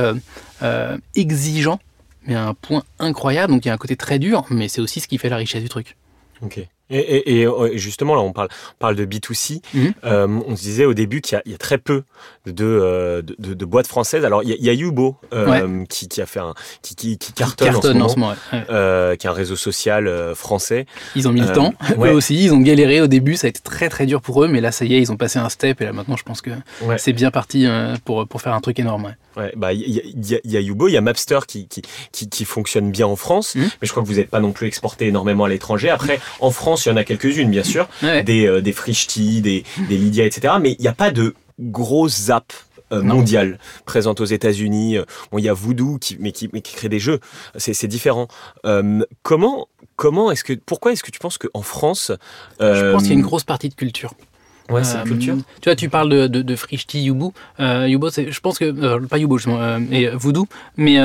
[0.62, 1.80] euh, exigeants,
[2.28, 3.52] mais à un point incroyable.
[3.54, 5.38] Donc, il y a un côté très dur, mais c'est aussi ce qui fait la
[5.38, 5.98] richesse du truc.
[6.42, 6.60] Ok.
[6.90, 9.62] Et, justement, là, on parle, parle de B2C.
[9.74, 9.94] Mhm.
[10.04, 12.04] on se disait au début qu'il y, a très peu
[12.46, 14.26] de, de, boîtes françaises.
[14.26, 15.18] Alors, il y, a Yubo
[15.90, 19.56] qui, qui, a fait un, qui, qui, cartonne, en ce moment, qui est un réseau
[19.56, 20.86] social français.
[21.16, 22.44] Ils ont mis le temps, eux aussi.
[22.44, 23.36] Ils ont galéré au début.
[23.36, 25.18] Ça a été très très dur pour eux, mais là, ça y est, ils ont
[25.18, 25.82] passé un step.
[25.82, 26.52] Et là, maintenant, je pense que
[26.98, 27.68] c'est bien parti
[28.06, 29.16] pour, pour faire un truc énorme.
[29.36, 31.82] Ouais, bah il y, y, a Yubo, il y a Mapster qui, qui,
[32.12, 33.62] qui, qui, fonctionne bien en France, mmh.
[33.62, 35.90] mais je crois que vous n'êtes pas non plus exporté énormément à l'étranger.
[35.90, 39.64] Après, en France, il y en a quelques-unes, bien sûr, des, euh, des Frishti, des,
[39.90, 40.56] des Lydia, etc.
[40.62, 44.98] Mais il n'y a pas de grosses apps euh, mondiales présentes aux États-Unis.
[44.98, 47.20] Euh, bon, il y a Voodoo, qui, mais, qui, mais qui crée des jeux.
[47.58, 48.28] C'est différent.
[48.66, 52.12] Euh, comment, comment est-ce que, pourquoi est-ce que tu penses qu'en France,
[52.60, 54.14] je pense qu'il y a une grosse partie de culture.
[54.70, 55.36] Ouais, c'est culture.
[55.62, 57.32] Tu vois, tu parles de, de, de Frishti, Yubu.
[57.60, 59.06] Yubo, je pense que.
[59.08, 60.48] pas Yubo, justement, et Voodoo.
[60.78, 61.00] Mais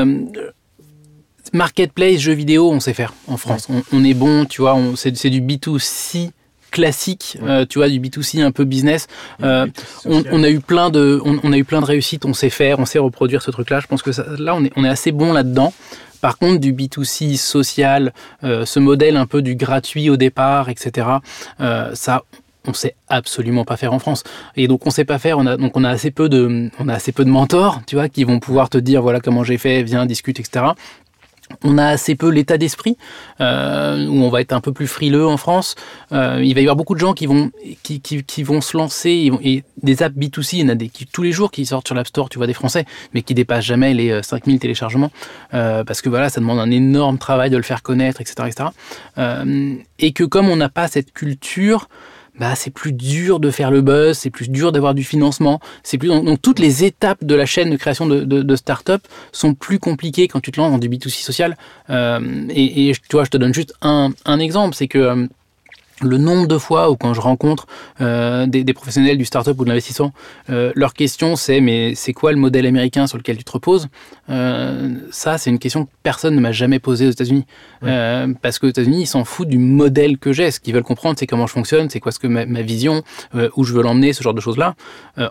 [1.52, 3.68] marketplace, jeux vidéo, on sait faire en France.
[3.92, 6.30] On, est bon, tu vois, c'est du B2C
[6.70, 9.06] classique, euh, tu vois, du B2C un peu business.
[9.42, 9.66] Euh,
[10.04, 12.84] on, a eu plein de, on, a eu plein de réussites, on sait faire, on
[12.84, 13.80] sait reproduire ce truc-là.
[13.80, 15.72] Je pense que là, on est, on est assez bon là-dedans.
[16.20, 21.06] Par contre, du B2C social, euh, ce modèle un peu du gratuit au départ, etc.,
[21.94, 22.24] ça,
[22.68, 24.24] on sait absolument pas faire en France.
[24.56, 26.88] Et donc on sait pas faire, on a, donc on a assez peu de, on
[26.88, 29.58] a assez peu de mentors, tu vois, qui vont pouvoir te dire voilà comment j'ai
[29.58, 30.66] fait, viens discute, etc
[31.64, 32.96] on a assez peu l'état d'esprit
[33.40, 35.74] euh, où on va être un peu plus frileux en France.
[36.12, 37.50] Euh, il va y avoir beaucoup de gens qui vont
[37.82, 41.22] qui, vont se lancer et des apps B2C, il y en a des qui, tous
[41.22, 42.84] les jours qui sortent sur l'App Store, tu vois des Français,
[43.14, 45.10] mais qui dépassent jamais les 5000 euh, téléchargements
[45.50, 48.70] parce que voilà, ça demande un énorme travail de le faire connaître, etc., etc.
[49.98, 51.88] et que comme on n'a pas cette culture
[52.38, 55.98] bah, c'est plus dur de faire le buzz, c'est plus dur d'avoir du financement, c'est
[55.98, 59.78] plus donc, toutes les étapes de la chaîne de création de, de, start-up sont plus
[59.78, 61.56] compliquées quand tu te lances dans du B2C social.
[61.90, 65.26] Euh, et, et, tu vois, je te donne juste un, un exemple, c'est que euh,
[66.02, 67.66] le nombre de fois où quand je rencontre
[68.00, 70.12] euh, des, professionnels du startup ou de l'investissement,
[70.50, 73.88] euh, leur question c'est mais c'est quoi le modèle américain sur lequel tu te reposes?
[74.30, 77.46] Euh, Ça c'est une question que personne ne m'a jamais posée aux États-Unis
[78.42, 80.50] parce qu'aux États-Unis ils s'en foutent du modèle que j'ai.
[80.50, 83.02] Ce qu'ils veulent comprendre c'est comment je fonctionne, c'est quoi ce que ma, ma vision,
[83.56, 84.74] où je veux l'emmener, ce genre de choses là.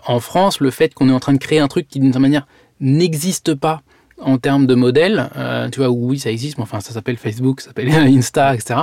[0.06, 2.22] en France, le fait qu'on est en train de créer un truc qui d'une certaine
[2.22, 2.46] manière
[2.80, 3.82] n'existe pas
[4.20, 7.60] en termes de modèle, euh, tu vois, oui, ça existe, mais enfin, ça s'appelle Facebook,
[7.60, 8.80] ça s'appelle Insta, etc.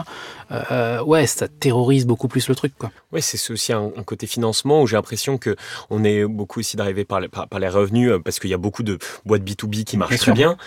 [0.51, 2.91] Euh, ouais, ça terrorise beaucoup plus le truc, quoi.
[3.11, 5.55] Ouais, c'est aussi un, côté financement où j'ai l'impression que
[5.89, 8.83] on est beaucoup aussi d'arriver par, par, les revenus euh, parce qu'il y a beaucoup
[8.83, 10.57] de boîtes B2B qui marchent très bien.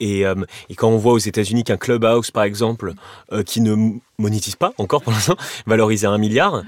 [0.00, 2.94] et, et, quand on voit aux États-Unis qu'un Clubhouse, par exemple,
[3.46, 5.36] qui ne monétise pas encore pour l'instant,
[5.66, 6.62] valorisé à un milliard.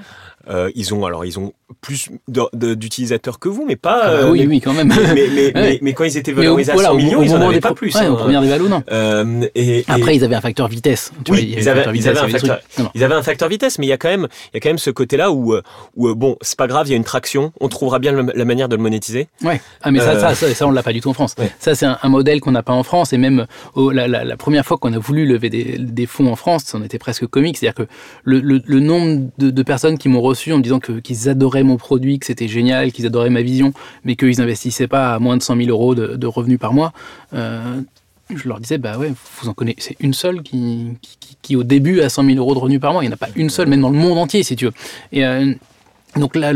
[0.48, 2.10] Euh, ils ont alors ils ont plus
[2.56, 4.00] d'utilisateurs que vous, mais pas.
[4.02, 4.92] Ah bah oui, oui, quand même.
[5.14, 7.94] Mais, mais, quand ils étaient valorisés à 100 millions, ils n'en avaient pas plus.
[7.94, 8.40] Ouais, hein.
[8.40, 8.82] des non.
[8.90, 11.12] Euh, et, Après, ils avaient un facteur vitesse.
[11.24, 12.58] Tu oui, ils, avaient, ils, avaient un facteur,
[12.94, 14.68] ils, avaient, un facteur, vitesse, mais il y a quand même, il y a quand
[14.68, 15.62] même ce côté-là où, euh,
[15.96, 18.68] où bon, c'est pas grave, il y a une traction, on trouvera bien la manière
[18.68, 19.28] de le monétiser.
[19.42, 19.60] Ouais.
[19.82, 21.34] Ah, mais ça, ça, ça, ça, on l'a pas du tout en France.
[21.58, 24.76] Ça, c'est un, modèle qu'on n'a pas en France, et même la, la, première fois
[24.76, 27.90] qu'on a voulu lever des, des, fonds en France, on était presque comique, c'est-à-dire que
[28.24, 30.20] le, le, nombre de, de personnes qui m'ont
[30.52, 33.72] en me disant que qu'ils adoraient mon produit, que c'était génial, qu'ils adoraient ma vision,
[34.04, 36.92] mais qu'ils n'investissaient pas à moins de 100 000 euros de, revenus par mois,
[37.34, 37.80] euh,
[38.34, 40.96] je leur disais, bah ouais, vous en connaissez une seule qui,
[41.42, 43.02] qui, au début a 100 000 euros de revenus par mois.
[43.04, 44.72] Il n'y en a pas une seule, même dans le monde entier, si tu veux.
[45.12, 45.52] Et euh,
[46.16, 46.52] donc là,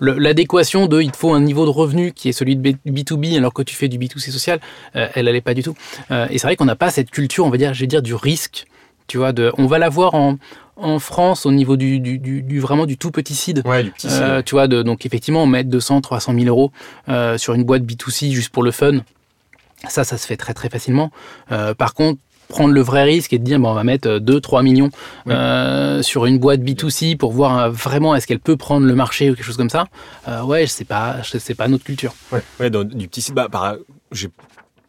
[0.00, 3.52] l'adéquation de il te faut un niveau de revenu qui est celui de B2B alors
[3.52, 4.60] que tu fais du B2C social,
[4.94, 5.74] euh, elle n'allait pas du tout.
[6.10, 8.14] et c'est vrai qu'on n'a pas cette culture, on va dire, je vais dire, du
[8.14, 8.66] risque.
[9.08, 10.38] Tu vois, de, on va l'avoir en,
[10.76, 13.62] en France au niveau du, du, du, vraiment du tout petit seed.
[13.64, 14.22] Ouais, du petit seed.
[14.22, 16.70] Euh, tu vois, de, donc effectivement, mettre 200, 300 000 euros
[17.08, 18.98] euh, sur une boîte B2C juste pour le fun,
[19.88, 21.10] ça, ça se fait très très facilement.
[21.50, 24.62] Euh, par contre, prendre le vrai risque et de dire bon, on va mettre 2-3
[24.62, 24.90] millions
[26.02, 29.44] sur une boîte B2C pour voir vraiment est-ce qu'elle peut prendre le marché ou quelque
[29.44, 29.86] chose comme ça,
[30.44, 32.14] ouais, c'est pas, c'est pas notre culture.
[32.30, 33.48] Ouais, ouais du petit site, bah,
[34.12, 34.28] j'ai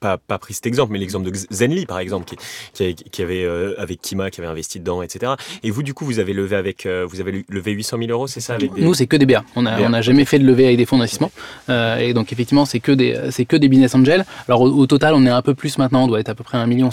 [0.08, 2.26] pas, pas pris cet exemple, mais l'exemple de Zenly, par exemple,
[2.74, 5.34] qui, qui, avait, euh, avec Kima, qui avait investi dedans, etc.
[5.64, 8.28] Et vous, du coup, vous avez levé avec, euh, vous avez levé 800 000 euros,
[8.28, 9.44] c'est ça avec Nous, c'est que des BA.
[9.56, 11.32] On n'a on a jamais fait de levée avec des fonds d'investissement.
[11.70, 14.26] Euh, et donc, effectivement, c'est que, des, c'est que des business angels.
[14.48, 16.58] Alors, au, total, on est un peu plus maintenant, on doit être à peu près
[16.58, 16.90] 1,5 million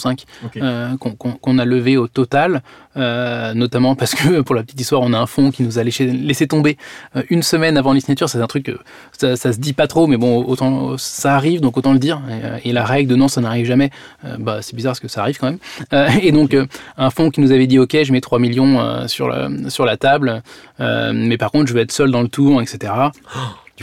[0.98, 2.62] qu'on a levé au total.
[2.96, 6.06] notamment parce que, pour la petite histoire, on a un fonds qui nous a laissé,
[6.06, 6.76] laissé tomber
[7.30, 8.28] une semaine avant les signatures.
[8.28, 8.72] C'est un truc,
[9.16, 12.20] ça, ça se dit pas trop, mais bon, autant ça arrive, donc autant le dire.
[12.64, 13.90] Et, et la règle de non, ça n'arrive jamais,
[14.24, 15.58] euh, bah, c'est bizarre parce que ça arrive quand même.
[15.92, 19.08] Euh, et donc, euh, un fonds qui nous avait dit, OK, je mets 3 millions
[19.08, 20.42] sur, la, sur la table,
[20.78, 22.92] mais par contre, je vais être seul dans le tour, etc.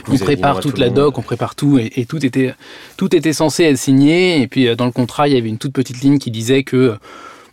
[0.07, 2.53] on prépare toute la doc, on prépare tout, et, tout, était,
[2.97, 4.41] tout était censé être signé.
[4.41, 6.97] Et puis, dans le contrat, il y avait une toute petite ligne qui disait que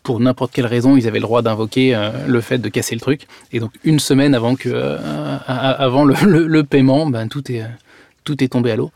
[0.09, 3.01] pour n'importe quelle raison, ils avaient le droit d'invoquer euh, le fait de casser le
[3.03, 3.27] truc.
[3.53, 4.97] Et donc une semaine avant que,
[5.47, 7.63] avant le, paiement, ben tout est
[8.25, 8.91] tout est tombé à l'eau.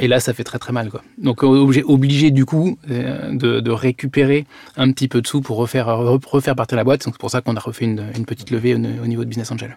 [0.00, 0.90] Et là, ça fait très très mal.
[0.90, 1.02] Quoi.
[1.18, 4.46] Donc obligé, obligé du coup de, récupérer
[4.76, 7.02] un petit peu de sous pour refaire, refaire partir la boîte.
[7.02, 9.50] C'est pour ça qu'on a refait une, une petite levée au, au niveau de Business
[9.50, 9.76] Angel.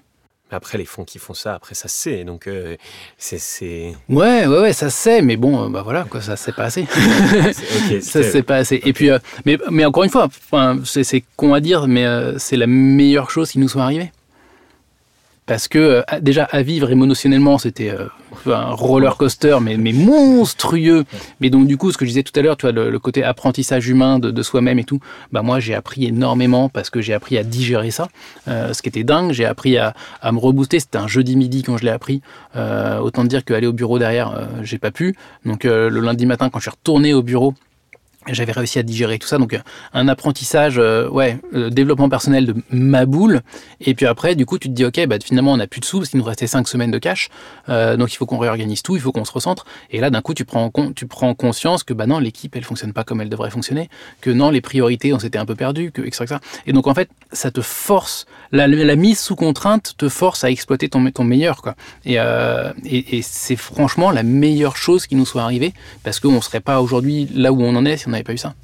[0.53, 2.23] Après, les fonds qui font ça, après, ça se sait.
[2.23, 2.77] Donc, euh,
[3.17, 3.93] c'est.
[4.09, 6.51] Ouais, ouais, ouais, ça se sait, mais bon, euh, bah voilà, quoi, ça se sait
[6.51, 6.85] pas assez.
[8.01, 8.79] ça se sait pas assez.
[8.83, 10.29] Et puis, euh, mais, mais encore une fois,
[10.83, 12.05] c'est con à dire, mais
[12.37, 14.11] c'est la meilleure chose qui nous soit arrivée
[15.45, 18.07] parce que euh, déjà à vivre émotionnellement c'était euh,
[18.45, 21.03] un roller coaster mais, monstrueux.
[21.39, 23.23] Mais donc du coup ce que je disais tout à l'heure tu vois le, côté
[23.23, 24.99] apprentissage humain de, soi-même et tout
[25.31, 28.07] bah moi j'ai appris énormément parce que j'ai appris à digérer ça
[28.47, 29.31] euh, ce qui était dingue.
[29.31, 30.79] J'ai appris à, à, me rebooster.
[30.79, 32.21] C'était un jeudi midi quand je l'ai appris.
[32.55, 35.15] Autant dire qu'aller au bureau derrière j'ai pas pu.
[35.45, 37.53] Donc le lundi matin quand je suis retourné au bureau
[38.27, 39.37] j'avais réussi à digérer tout ça.
[39.37, 39.59] Donc, euh,
[39.93, 43.41] un apprentissage, euh, ouais, euh, développement personnel de ma boule.
[43.81, 45.85] Et puis après, du coup, tu te dis, OK, bah, finalement, on n'a plus de
[45.85, 47.29] sous parce qu'il nous restait cinq semaines de cash.
[47.67, 49.65] donc, il faut qu'on réorganise tout, il faut qu'on se recentre.
[49.91, 52.93] Et là, d'un coup, tu prends, tu prends conscience que, bah non, l'équipe, elle fonctionne
[52.93, 53.89] pas comme elle devrait fonctionner.
[54.21, 56.37] Que non, les priorités, on s'était un peu perdu, que, etc..
[56.65, 60.89] Et donc, en fait, ça te force, la, mise sous contrainte te force à exploiter
[60.89, 61.75] ton, meilleur, quoi.
[62.05, 66.81] Et, et, c'est franchement la meilleure chose qui nous soit arrivée parce qu'on serait pas
[66.81, 68.55] aujourd'hui là où on en est si on n'avait pas eu ça.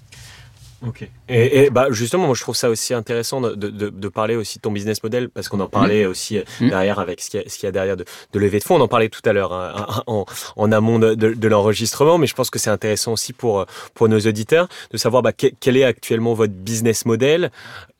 [0.81, 1.09] Ok.
[1.29, 4.61] Et, bah justement, moi je trouve ça aussi intéressant de, de, de parler aussi de
[4.61, 6.09] ton business model parce qu'on en parlait mmh.
[6.09, 6.69] aussi euh, mmh.
[6.69, 8.75] derrière avec ce qu'il y, a derrière de, de levée de fonds.
[8.75, 10.25] On en parlait tout à l'heure hein, en,
[10.55, 14.67] en, amont de, l'enregistrement, mais je pense que c'est intéressant aussi pour pour nos auditeurs
[14.91, 17.51] de savoir bah, quel, est actuellement votre business model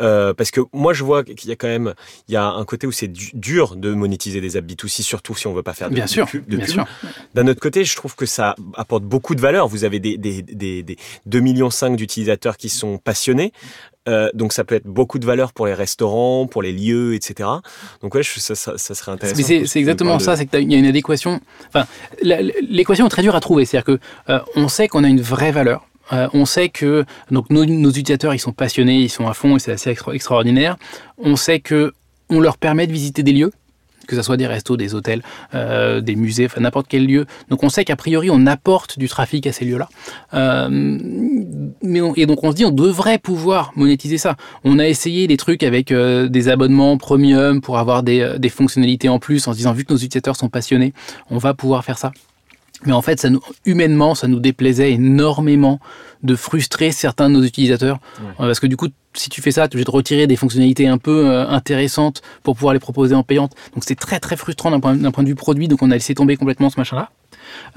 [0.01, 1.93] euh, parce que moi je vois qu'il y a quand même
[2.27, 5.47] il y a un côté où c'est dur de monétiser des apps B2C surtout si
[5.47, 6.45] on veut pas faire de, bien sûr, pub.
[6.45, 6.85] bien sûr.
[7.33, 9.67] D'un autre côté, je trouve que ça apporte beaucoup de valeur.
[9.67, 12.97] Vous avez des, des, des, des 2 millions d'utilisateurs qui sont
[14.07, 17.49] Euh, donc ça peut être beaucoup de valeur pour les restaurants, pour les lieux, etc.
[18.01, 19.43] Donc ouais, ça, ça, serait intéressant.
[19.43, 21.39] c'est exactement ça, c'est qu'il y a une adéquation.
[21.67, 21.85] Enfin,
[22.23, 23.65] l'équation est très dure à trouver.
[23.65, 23.99] C'est-à-dire que
[24.31, 25.85] euh, on sait qu'on a une vraie valeur.
[26.11, 29.59] Euh, on sait que donc nos, utilisateurs ils sont passionnés, ils sont à fond et
[29.59, 30.77] c'est assez extraordinaire.
[31.19, 31.93] On sait que
[32.29, 33.51] on leur permet de visiter des lieux
[34.09, 35.21] que ce soit des restos, des hôtels,
[35.53, 37.25] euh, des musées, enfin n'importe quel lieu.
[37.49, 39.87] Donc on sait qu'a priori on apporte du trafic à ces lieux-là.
[40.33, 40.67] Euh,
[41.81, 44.35] mais et donc on se dit on devrait pouvoir monétiser ça.
[44.63, 49.09] On a essayé des trucs avec euh, des abonnements premium pour avoir des, des fonctionnalités
[49.09, 50.93] en plus en se disant vu que nos utilisateurs sont passionnés,
[51.29, 52.11] on va pouvoir faire ça.
[52.85, 55.79] Mais en fait, ça nous, humainement, ça nous déplaisait énormément
[56.23, 57.99] de frustrer certains de nos utilisateurs.
[58.37, 60.87] Parce que du coup, si tu fais ça, tu es obligé de retirer des fonctionnalités
[60.87, 63.53] un peu euh, intéressantes pour pouvoir les proposer en payante.
[63.73, 65.67] Donc c'est très très frustrant d'un point, point, de vue produit.
[65.67, 67.09] Donc on a laissé tomber complètement ce machin-là.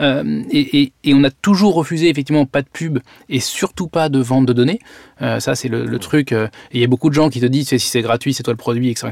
[0.01, 2.99] Euh, et, et, et, on a toujours refusé effectivement pas de pub
[3.29, 4.81] et surtout pas de vente de données.
[5.23, 6.35] Euh, ça c'est le, le, truc.
[6.73, 8.59] Il y a beaucoup de gens qui te disent si c'est gratuit, c'est toi le
[8.59, 9.09] produit, etc.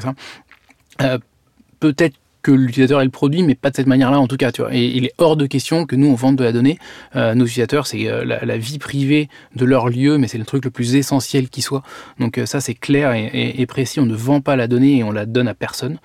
[0.98, 1.16] etc.
[1.80, 4.50] Peut-être que l'utilisateur ait le produit, mais pas de cette manière-là en tout cas.
[4.70, 6.78] Et il est hors de question que nous, on vende de la donnée.
[7.16, 10.64] Euh, nos utilisateurs, c'est euh, la, vie privée de leur lieu, mais c'est le truc
[10.64, 11.82] le plus essentiel qui soit.
[12.18, 14.00] Donc euh, ça, c'est clair et, précis.
[14.00, 15.98] On ne vend pas la donnée et on la donne à personne.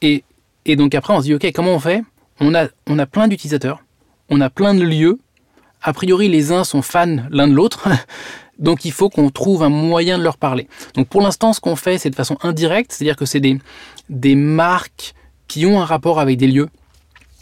[0.00, 0.24] Et,
[0.64, 2.02] et, donc après, on se dit, OK, comment on fait?
[2.40, 3.82] On a, on a plein d'utilisateurs,
[4.28, 5.18] on a plein de lieux.
[5.82, 7.88] A priori, les uns sont fans l'un de l'autre.
[8.58, 10.68] Donc il faut qu'on trouve un moyen de leur parler.
[10.94, 13.58] Donc pour l'instant, ce qu'on fait, c'est de façon indirecte, c'est-à-dire que c'est des,
[14.08, 15.14] des marques
[15.46, 16.68] qui ont un rapport avec des lieux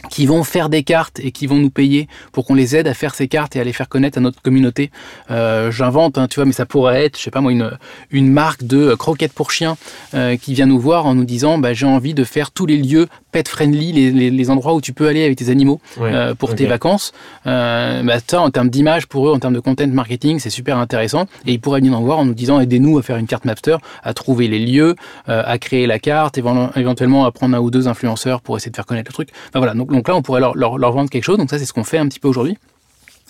[0.09, 2.93] qui vont faire des cartes et qui vont nous payer pour qu'on les aide à
[2.93, 4.91] faire ces cartes et à les faire connaître à notre communauté.
[5.31, 7.71] Euh, J'invente, hein, tu vois, mais ça pourrait être, je sais pas moi, une,
[8.11, 9.75] une marque de croquettes pour chiens
[10.13, 12.77] euh, qui vient nous voir en nous disant, bah, j'ai envie de faire tous les
[12.77, 16.35] lieux pet friendly, les, les, les endroits où tu peux aller avec tes animaux euh,
[16.35, 17.11] pour tes vacances.
[17.43, 21.25] Bah, ça, en termes d'image pour eux, en termes de content marketing, c'est super intéressant.
[21.45, 23.77] Et ils pourraient venir nous voir en nous disant, aidez-nous à faire une carte Mapster,
[24.03, 24.95] à trouver les lieux,
[25.25, 28.85] à créer la carte, éventuellement à prendre un ou deux influenceurs pour essayer de faire
[28.85, 29.29] connaître le truc.
[29.49, 29.73] Enfin, voilà.
[29.73, 31.37] Donc, donc là, on pourrait leur, leur, vendre quelque chose.
[31.37, 32.57] Donc ça, c'est ce qu'on fait un petit peu aujourd'hui.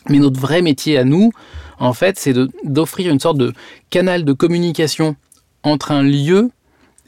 [0.10, 1.32] Mais notre vrai métier à nous,
[1.80, 2.34] en fait, c'est
[2.64, 3.53] d'offrir une sorte de
[3.89, 5.16] canal de communication
[5.64, 6.49] entre un lieu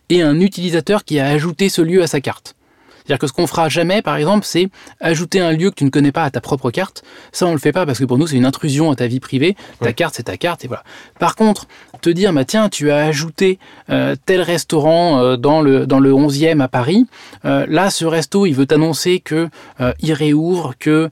[0.10, 2.56] et un utilisateur qui a ajouté ce lieu à sa carte.
[3.10, 5.90] C'est-à-dire que ce qu'on fera jamais, par exemple, c'est ajouter un lieu que tu ne
[5.90, 7.02] connais pas à ta propre carte.
[7.32, 9.20] Ça, on le fait pas parce que pour nous, c'est une intrusion à ta vie
[9.20, 9.56] privée.
[9.82, 10.84] Ta carte, c'est ta carte et voilà.
[11.18, 11.66] Par contre,
[12.02, 13.58] te dire, bah, tiens, tu as ajouté
[13.90, 17.08] euh, tel restaurant euh, dans le dans le 11e à Paris.
[17.46, 19.50] Euh, là, ce resto, il veut t'annoncer que
[20.02, 21.10] il réouvre, que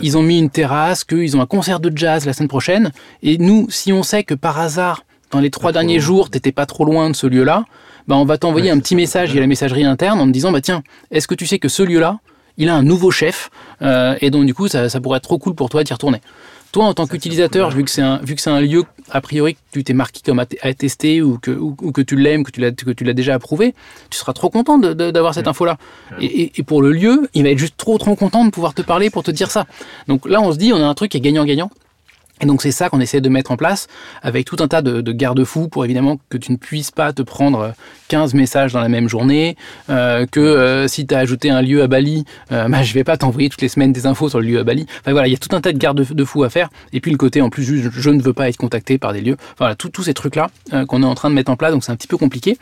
[0.00, 2.92] ils ont mis une terrasse, qu'ils ont un concert de jazz la semaine prochaine.
[3.24, 6.66] Et nous, si on sait que par hasard, dans les trois derniers jours, t'étais pas
[6.66, 7.64] trop loin de ce lieu-là,
[8.10, 10.60] bah, on va t'envoyer un petit message via la messagerie interne en te disant bah
[10.60, 10.82] tiens,
[11.12, 12.18] est-ce que tu sais que ce lieu-là,
[12.56, 13.50] il a un nouveau chef,
[14.20, 16.20] et donc du coup, ça, ça pourrait être trop cool pour toi d'y retourner.
[16.72, 19.54] Toi, en tant qu'utilisateur, vu que c'est un, vu que c'est un lieu a priori
[19.54, 20.44] que tu t'es marqué comme
[20.76, 23.74] tester ou que, ou, que tu l'aimes, que tu l'as, que tu l'as déjà approuvé,
[24.10, 25.78] tu seras trop content d'avoir cette info-là.
[26.20, 28.82] Et, et, pour le lieu, il va être juste trop trop content de pouvoir te
[28.82, 29.66] parler pour te dire ça.
[30.08, 31.70] Donc là, on se dit, on a un truc qui est gagnant-gagnant.
[32.40, 33.86] Et donc c'est ça qu'on essaie de mettre en place
[34.22, 37.22] avec tout un tas de, de garde-fous pour évidemment que tu ne puisses pas te
[37.22, 37.74] prendre
[38.08, 39.56] 15 messages dans la même journée,
[39.88, 43.04] euh, que euh, si tu as ajouté un lieu à Bali, euh, bah, je vais
[43.04, 44.86] pas t'envoyer toutes les semaines des infos sur le lieu à Bali.
[45.00, 46.70] Enfin voilà, il y a tout un tas de garde-fous à faire.
[46.92, 49.36] Et puis le côté en plus je ne veux pas être contacté par des lieux.
[49.40, 51.84] Enfin, voilà, tous ces trucs-là euh, qu'on est en train de mettre en place, donc
[51.84, 52.58] c'est un petit peu compliqué.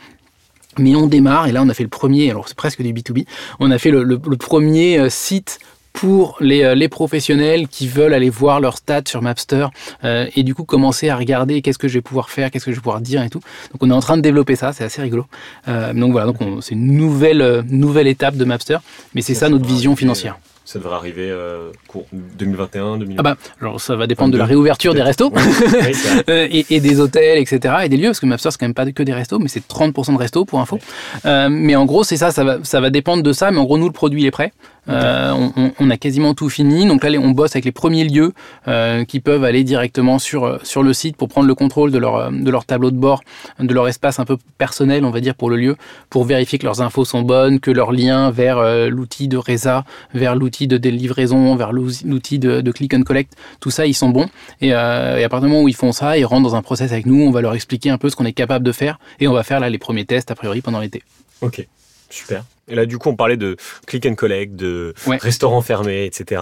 [0.77, 3.25] Mais on démarre, et là on a fait le premier, alors c'est presque du B2B,
[3.59, 5.59] on a fait le, premier euh, site
[5.99, 9.67] pour les, euh, les, professionnels qui veulent aller voir leurs stats sur Mapster
[10.05, 12.71] euh, et du coup commencer à regarder qu'est-ce que je vais pouvoir faire, qu'est-ce que
[12.71, 13.41] je vais pouvoir dire et tout.
[13.73, 15.25] Donc on est en train de développer ça, c'est assez rigolo.
[15.67, 18.77] Euh, donc voilà, donc c'est une nouvelle, euh, nouvelle étape de Mapster,
[19.13, 20.39] mais c'est ça, ça notre vision financière.
[20.63, 21.71] Ça devrait arriver euh,
[22.13, 25.91] 2021, 2022 Ah bah, alors ça va dépendre de la réouverture des restos oui,
[26.27, 27.75] et, et, des hôtels, etc.
[27.83, 29.67] et des lieux, parce que Mapster c'est quand même pas que des restos, mais c'est
[29.67, 30.79] 30% de restos pour info.
[31.25, 33.77] Mais en gros c'est ça, ça va, ça va dépendre de ça, mais en gros
[33.77, 34.53] nous le produit est prêt.
[34.87, 35.49] Euh,
[35.79, 36.87] on, a quasiment tout fini.
[36.87, 38.33] Donc là, on bosse avec les premiers lieux
[38.67, 42.31] euh, qui peuvent aller directement sur, sur le site pour prendre le contrôle de leur,
[42.31, 43.21] de leur tableau de bord,
[43.59, 45.75] de leur espace un peu personnel, on va dire, pour le lieu,
[46.09, 49.85] pour vérifier que leurs infos sont bonnes, que leurs liens vers euh, l'outil de Reza,
[50.13, 54.27] vers l'outil de livraison, vers l'outil de, click and collect, tout ça, ils sont bons.
[54.61, 56.61] Et, euh, et à partir du moment où ils font ça, ils rentrent dans un
[56.61, 58.99] process avec nous, on va leur expliquer un peu ce qu'on est capable de faire
[59.19, 61.03] et on va faire là les premiers tests, a priori, pendant l'été.
[61.41, 61.65] Ok,
[62.09, 62.43] super.
[62.67, 63.57] Et là, du coup, on parlait de
[63.87, 65.17] click and collect, de ouais.
[65.17, 66.41] restaurants fermés, etc.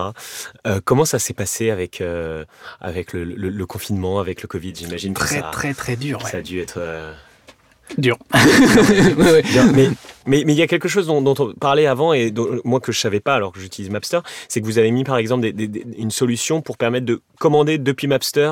[0.65, 2.45] Euh, comment ça s'est passé avec, euh,
[2.81, 6.21] avec le, le, le, confinement, avec le Covid J'imagine très, que ça, très, très dur.
[6.21, 6.35] Ça ouais.
[6.39, 6.77] a dû être.
[6.77, 7.13] Euh...
[7.97, 8.17] Dur.
[9.73, 9.89] mais
[10.27, 12.91] mais il y a quelque chose dont, dont, on parlait avant et dont, moi que
[12.91, 15.53] je savais pas alors que j'utilise Mapster, c'est que vous avez mis par exemple des,
[15.53, 18.51] des, des, une solution pour permettre de commander depuis Mapster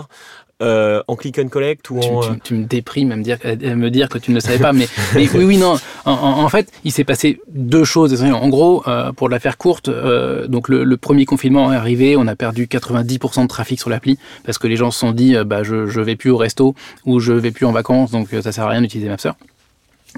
[0.62, 2.22] euh, en click and collect ou tu, en...
[2.22, 4.58] tu, tu, me déprimes à me dire, à me dire que tu ne le savais
[4.58, 5.76] pas, mais, mais oui, oui, non.
[6.06, 8.24] En, en, fait, il s'est passé deux choses.
[8.24, 12.16] En gros, euh, pour la faire courte, euh, donc le, le, premier confinement est arrivé,
[12.18, 15.36] on a perdu 90% de trafic sur l'appli parce que les gens se sont dit,
[15.46, 16.74] bah, je, je vais plus au resto
[17.06, 19.32] ou je vais plus en vacances, donc ça sert à rien d'utiliser Mapster.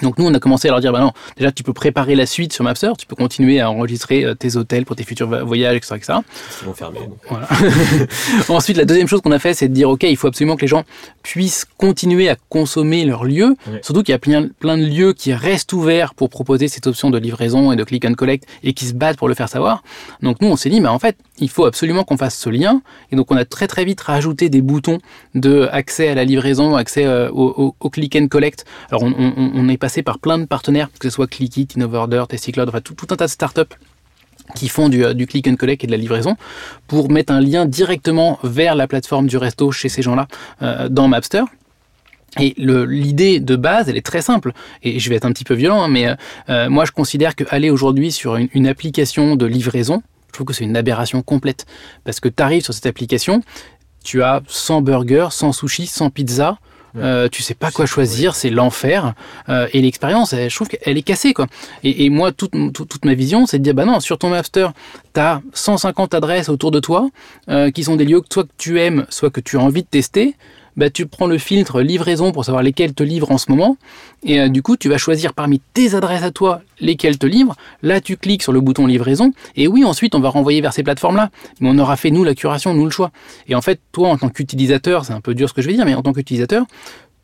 [0.01, 2.25] Donc nous, on a commencé à leur dire, bah non, déjà tu peux préparer la
[2.25, 5.95] suite sur Mapster, tu peux continuer à enregistrer tes hôtels pour tes futurs voyages, etc.
[5.95, 6.13] etc.
[6.61, 6.99] Ils vont fermer.
[7.29, 7.47] Voilà.
[8.49, 10.61] Ensuite, la deuxième chose qu'on a fait, c'est de dire, ok, il faut absolument que
[10.61, 10.83] les gens
[11.23, 13.79] puissent continuer à consommer leur lieu, Ouais.
[13.83, 17.09] surtout qu'il y a plein, plein de lieux qui restent ouverts pour proposer cette option
[17.09, 19.83] de livraison et de click and collect et qui se battent pour le faire savoir.
[20.21, 22.81] Donc nous, on s'est dit, bah en fait, il faut absolument qu'on fasse ce lien.
[23.11, 24.99] Et donc on a très très vite rajouté des boutons
[25.35, 28.65] de accès à la livraison, accès euh, au, au, au, click and collect.
[28.89, 32.69] Alors on, on, on est par plein de partenaires, que ce soit Clickit, Innovorder, Testicloud,
[32.69, 33.75] enfin tout, un tas de startups
[34.55, 36.37] qui font du, du, click and collect et de la livraison
[36.87, 40.27] pour mettre un lien directement vers la plateforme du resto chez ces gens-là
[40.61, 41.43] euh, dans Mapster.
[42.39, 44.51] Et l'idée de base, elle est très simple.
[44.83, 46.15] Et je vais être un petit peu violent, hein, mais
[46.49, 50.53] euh, moi je considère qu'aller aujourd'hui sur une, une application de livraison, je trouve que
[50.53, 51.65] c'est une aberration complète.
[52.03, 53.41] Parce que tu arrives sur cette application,
[54.03, 56.57] tu as 100 burgers, 100 sushis, 100 pizzas,
[56.95, 59.13] euh, tu sais pas quoi choisir, c'est l'enfer.
[59.49, 61.33] Euh, et l'expérience, je trouve qu'elle est cassée.
[61.33, 61.47] Quoi.
[61.83, 64.29] Et, et moi, toute, toute, toute, ma vision, c'est de dire, bah non, sur ton
[64.29, 64.67] Mapster,
[65.13, 67.09] tu as 150 adresses autour de toi,
[67.49, 69.83] euh, qui sont des lieux que soit que tu aimes, soit que tu as envie
[69.83, 70.35] de tester.
[70.77, 73.77] Bah, tu prends le filtre livraison pour savoir lesquels te livrent en ce moment.
[74.23, 77.55] Et euh, du coup, tu vas choisir parmi tes adresses à toi lesquelles te livrent.
[77.81, 79.33] Là, tu cliques sur le bouton livraison.
[79.55, 81.31] Et oui, ensuite, on va renvoyer vers ces plateformes-là.
[81.59, 83.11] Mais on aura fait, nous, la curation, nous, le choix.
[83.47, 85.73] Et en fait, toi, en tant qu'utilisateur, c'est un peu dur ce que je vais
[85.73, 86.65] dire, mais en tant qu'utilisateur,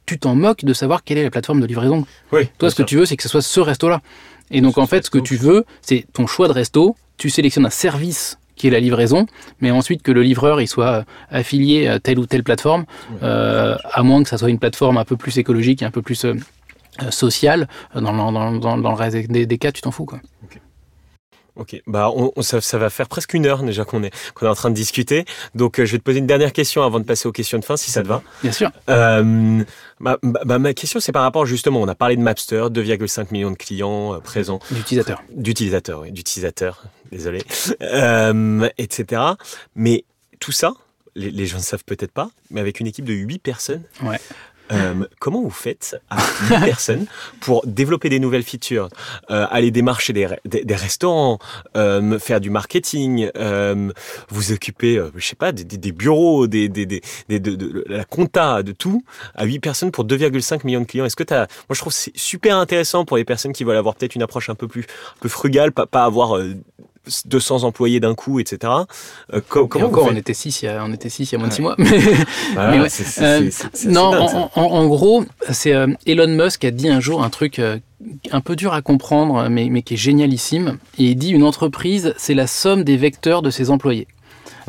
[0.08, 2.06] tu t'en moques de savoir quelle est la plateforme de livraison.
[2.32, 4.02] Oui, toi, ce que tu veux, c'est que ce soit ce resto-là.
[4.50, 6.96] Et donc, en fait, ce que tu veux, c'est ton choix de resto.
[7.18, 9.26] Tu sélectionnes un service qui est la livraison,
[9.60, 12.86] mais ensuite que le livreur il soit affilié à telle ou telle plateforme,
[13.22, 16.02] euh, à moins que ça soit une plateforme un peu plus écologique et un peu
[16.02, 16.34] plus euh,
[17.10, 17.68] sociale.
[17.94, 20.06] Dans, dans, dans, dans, le reste des, des cas, tu t'en fous.
[20.06, 20.22] Quoi.
[21.56, 21.78] Okay.
[21.78, 24.48] Ok, bah on, on, ça, ça, va faire presque une heure déjà qu'on est, qu'on
[24.48, 25.26] est en train de discuter.
[25.54, 27.66] Donc euh, je vais te poser une dernière question avant de passer aux questions de
[27.66, 28.24] fin, si ça te va.
[28.42, 28.72] Bien sûr.
[28.90, 29.64] Euh,
[30.00, 33.52] bah, bah, ma question, c'est par rapport justement, on a parlé de Mapster, 2,5 millions
[33.52, 34.60] de clients euh, présents.
[34.72, 35.22] D'utilisateurs.
[35.32, 37.44] D'utilisateurs, oui, d'utilisateurs, désolé,
[38.78, 39.22] etc.
[39.76, 40.06] Mais
[40.40, 40.74] tout ça,
[41.16, 43.84] les, les gens ne savent peut-être pas, mais avec une équipe de 8 personnes.
[44.02, 44.20] Ouais.
[44.74, 46.18] Euh, comment vous faites à
[46.50, 47.06] 8 personnes
[47.42, 48.90] pour développer des nouvelles features,
[49.30, 51.40] euh, aller démarcher des, des, des restaurants,
[51.78, 53.92] euh, faire du marketing, euh,
[54.30, 57.86] vous occuper, euh, je sais pas, des, des bureaux, des, des, des, de, de, de,
[57.88, 59.04] la compta, de tout,
[59.36, 61.06] à 8 personnes pour 2,5 millions de clients.
[61.06, 61.48] Est-ce que tu as...
[61.70, 64.50] Moi, je trouve c'est super intéressant pour les personnes qui veulent avoir peut-être une approche
[64.50, 66.40] un peu plus un peu frugale, pas, pas avoir
[67.26, 68.74] 200 employés d'un coup, etc.
[69.50, 71.50] comment encore, on était 6 il y a, on était six il y a moins
[71.50, 71.76] de 6 mois.
[73.88, 75.74] non, en, gros, c'est
[76.06, 77.60] Elon Musk a dit un jour un truc
[78.32, 80.78] un peu dur à comprendre, mais, mais qui est génialissime.
[80.98, 84.08] Et il dit une entreprise, c'est la somme des vecteurs de ses employés.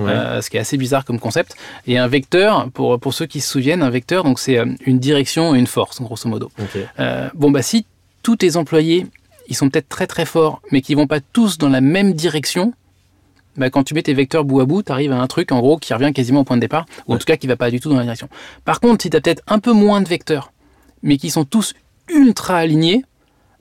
[0.01, 1.55] Euh, ce qui est assez bizarre comme concept.
[1.87, 4.99] Et un vecteur, pour, pour ceux qui se souviennent, un vecteur, donc c'est euh, une
[4.99, 6.51] direction et une force, grosso modo.
[6.99, 7.87] Euh, bon, bah si
[8.23, 9.07] tous tes employés,
[9.49, 12.73] ils sont peut-être très très forts, mais qui vont pas tous dans la même direction,
[13.57, 15.61] bah, quand tu mets tes vecteurs bout à bout, tu arrives à un truc en
[15.61, 17.71] gros qui revient quasiment au point de départ, ou en tout cas qui va pas
[17.71, 18.29] du tout dans la direction.
[18.65, 20.53] Par contre, si tu as peut-être un peu moins de vecteurs,
[21.03, 21.75] mais qui sont tous
[22.09, 23.05] ultra alignés,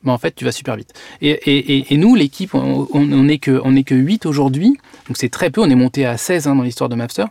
[0.06, 0.94] en fait, tu vas super vite.
[1.22, 4.78] Et, nous, l'équipe, on n'est que, on est que 8 aujourd'hui,
[5.08, 7.26] donc c'est très peu, on est monté à 16 hein, dans l'histoire de Mapster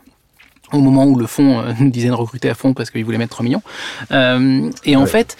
[0.72, 3.18] au moment où le fonds euh, nous disait de recruter à fond parce qu'il voulait
[3.18, 3.62] mettre 3 millions.
[4.10, 5.36] Euh, et en fait,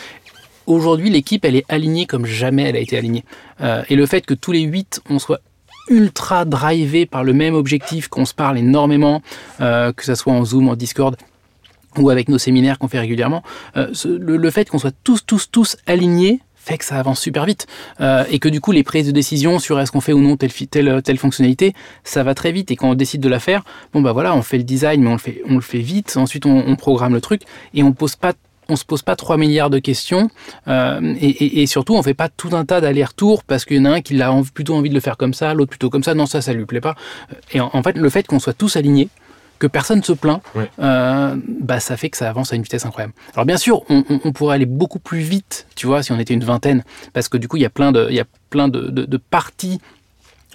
[0.67, 3.25] aujourd'hui, l'équipe, elle est alignée comme jamais elle a été alignée.
[3.61, 5.41] Euh, et le fait que tous les 8, on soit
[5.89, 9.21] ultra drivé par le même objectif, qu'on se parle énormément,
[9.59, 11.17] que ce soit en Zoom, en Discord,
[11.99, 13.43] ou avec nos séminaires qu'on fait régulièrement,
[13.75, 17.67] le, fait qu'on soit tous, tous, tous alignés, fait que ça avance super vite.
[18.01, 20.37] Euh, et que du coup les prises de décision sur est-ce qu'on fait ou non
[20.37, 22.71] telle, telle, fonctionnalité ça va très vite.
[22.71, 25.09] Et quand on décide de la faire bon bah voilà on fait le design mais
[25.09, 26.17] on le fait on le fait vite.
[26.17, 27.43] Ensuite on, programme le truc
[27.75, 28.33] et on pose pas
[28.69, 30.31] on se pose pas 3 milliards de questions
[30.69, 33.85] euh, et, et, surtout on fait pas tout un tas d'allers-retours parce qu'il y en
[33.85, 36.15] a un qui a plutôt envie de le faire comme ça l'autre plutôt comme ça.
[36.15, 36.95] Non ça ça lui plaît pas.
[37.53, 39.09] Et en fait le fait qu'on soit tous alignés
[39.63, 40.43] que personne se plaint,
[40.81, 43.13] euh, bah, ça fait que ça avance à une vitesse incroyable.
[43.35, 46.43] Alors bien sûr, on, pourrait aller beaucoup plus vite, tu vois, si on était une
[46.43, 46.83] vingtaine,
[47.13, 49.17] parce que du coup, il y a plein de, il y a plein de, de
[49.17, 49.79] parties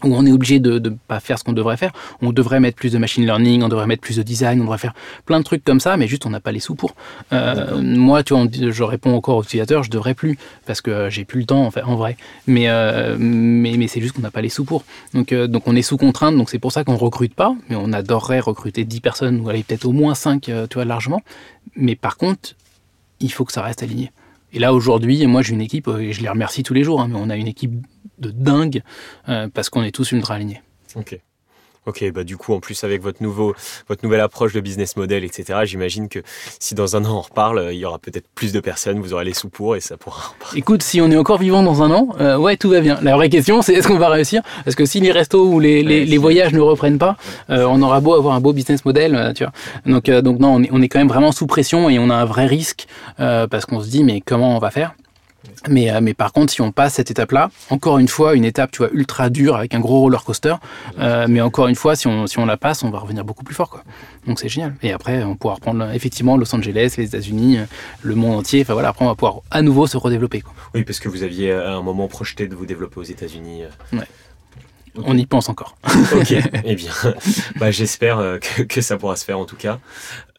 [0.03, 1.91] où on est obligé de ne pas faire ce qu'on devrait faire.
[2.21, 4.77] On devrait mettre plus de machine learning, on devrait mettre plus de design, on devrait
[4.77, 4.93] faire
[5.25, 6.93] plein de trucs comme ça, mais juste on n'a pas les sous pour.
[7.33, 11.25] Euh, moi, tu vois, je réponds encore aux utilisateurs, je devrais plus, parce que j'ai
[11.25, 12.17] plus le temps, en, fait, en vrai.
[12.45, 14.83] Mais, euh, mais, mais c'est juste qu'on n'a pas les sous pour.
[15.13, 17.75] Donc, euh, donc on est sous contrainte, donc c'est pour ça qu'on recrute pas, mais
[17.75, 21.21] on adorerait recruter 10 personnes, ou aller peut-être au moins 5, tu vois, largement.
[21.75, 22.55] Mais par contre,
[23.19, 24.11] il faut que ça reste aligné.
[24.53, 27.07] Et là, aujourd'hui, moi, j'ai une équipe, et je les remercie tous les jours, hein,
[27.09, 27.85] mais on a une équipe
[28.19, 28.81] de dingue
[29.29, 30.61] euh, parce qu'on est tous ultra alignés.
[31.88, 33.55] Ok, bah du coup, en plus avec votre, nouveau,
[33.88, 36.19] votre nouvelle approche de business model, etc., j'imagine que
[36.59, 39.23] si dans un an on reparle, il y aura peut-être plus de personnes, vous aurez
[39.23, 40.33] les sous pour et ça pourra.
[40.53, 42.99] Écoute, si on est encore vivant dans un an, euh, ouais, tout va bien.
[43.01, 44.41] La vraie question, c'est est-ce qu'on va réussir?
[44.65, 47.15] Parce que si les restos ou les, les, voyages ne reprennent pas,
[47.49, 49.53] euh, on aura beau avoir un beau business model, tu vois.
[49.85, 52.15] Donc, donc non, on est, on est, quand même vraiment sous pression et on a
[52.15, 52.85] un vrai risque
[53.17, 54.93] parce qu'on se dit, mais comment on va faire?
[55.69, 58.71] Mais, euh, mais par contre, si on passe cette étape-là, encore une fois, une étape
[58.71, 60.55] tu vois, ultra dure avec un gros roller coaster,
[60.99, 63.43] euh, mais encore une fois, si on, si on la passe, on va revenir beaucoup
[63.43, 63.69] plus fort.
[63.69, 63.83] Quoi.
[64.25, 64.75] Donc c'est génial.
[64.81, 67.65] Et après, on pourra reprendre effectivement Los Angeles, les États-Unis, euh,
[68.01, 68.61] le monde entier.
[68.61, 70.41] Enfin voilà, après, on va pouvoir à nouveau se redévelopper.
[70.41, 70.53] Quoi.
[70.73, 73.63] Oui, parce que vous aviez à un moment projeté de vous développer aux États-Unis.
[73.93, 73.99] Ouais.
[75.03, 75.77] On y pense encore.
[75.85, 76.33] ok,
[76.65, 76.91] eh bien,
[77.57, 79.79] bah, j'espère euh, que, ça pourra se faire en tout cas.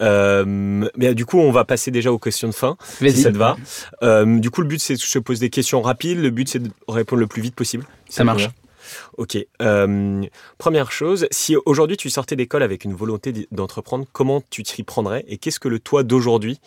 [0.01, 3.37] Euh, mais du coup, on va passer déjà aux questions de fin, si ça te
[3.37, 3.57] va.
[4.03, 6.19] Euh, du coup, le but, c'est de se poser des questions rapides.
[6.19, 7.85] Le but, c'est de répondre le plus vite possible.
[8.09, 8.49] Ça, marche.
[9.19, 9.37] Ok.
[10.57, 15.25] première chose, si aujourd'hui tu sortais d'école avec une volonté d'entreprendre, comment tu t'y prendrais
[15.29, 16.59] et qu'est-ce que le toi d'aujourd'hui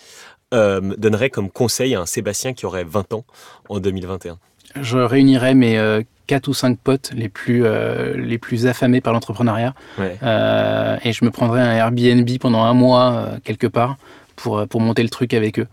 [0.51, 3.25] donnerait comme conseil à un Sébastien qui aurait 20 ans
[3.69, 4.37] en 2021
[4.81, 9.73] Je réunirais mes quatre ou cinq potes les plus, euh, les plus affamés par l'entrepreneuriat.
[9.99, 13.97] Euh, et je me prendrais un Airbnb pendant un mois euh, quelque part
[14.37, 15.67] pour, pour monter le truc avec eux.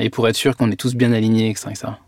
[0.00, 1.70] et pour être sûr qu'on est tous bien alignés avec ça.
[1.70, 2.00] Et ça.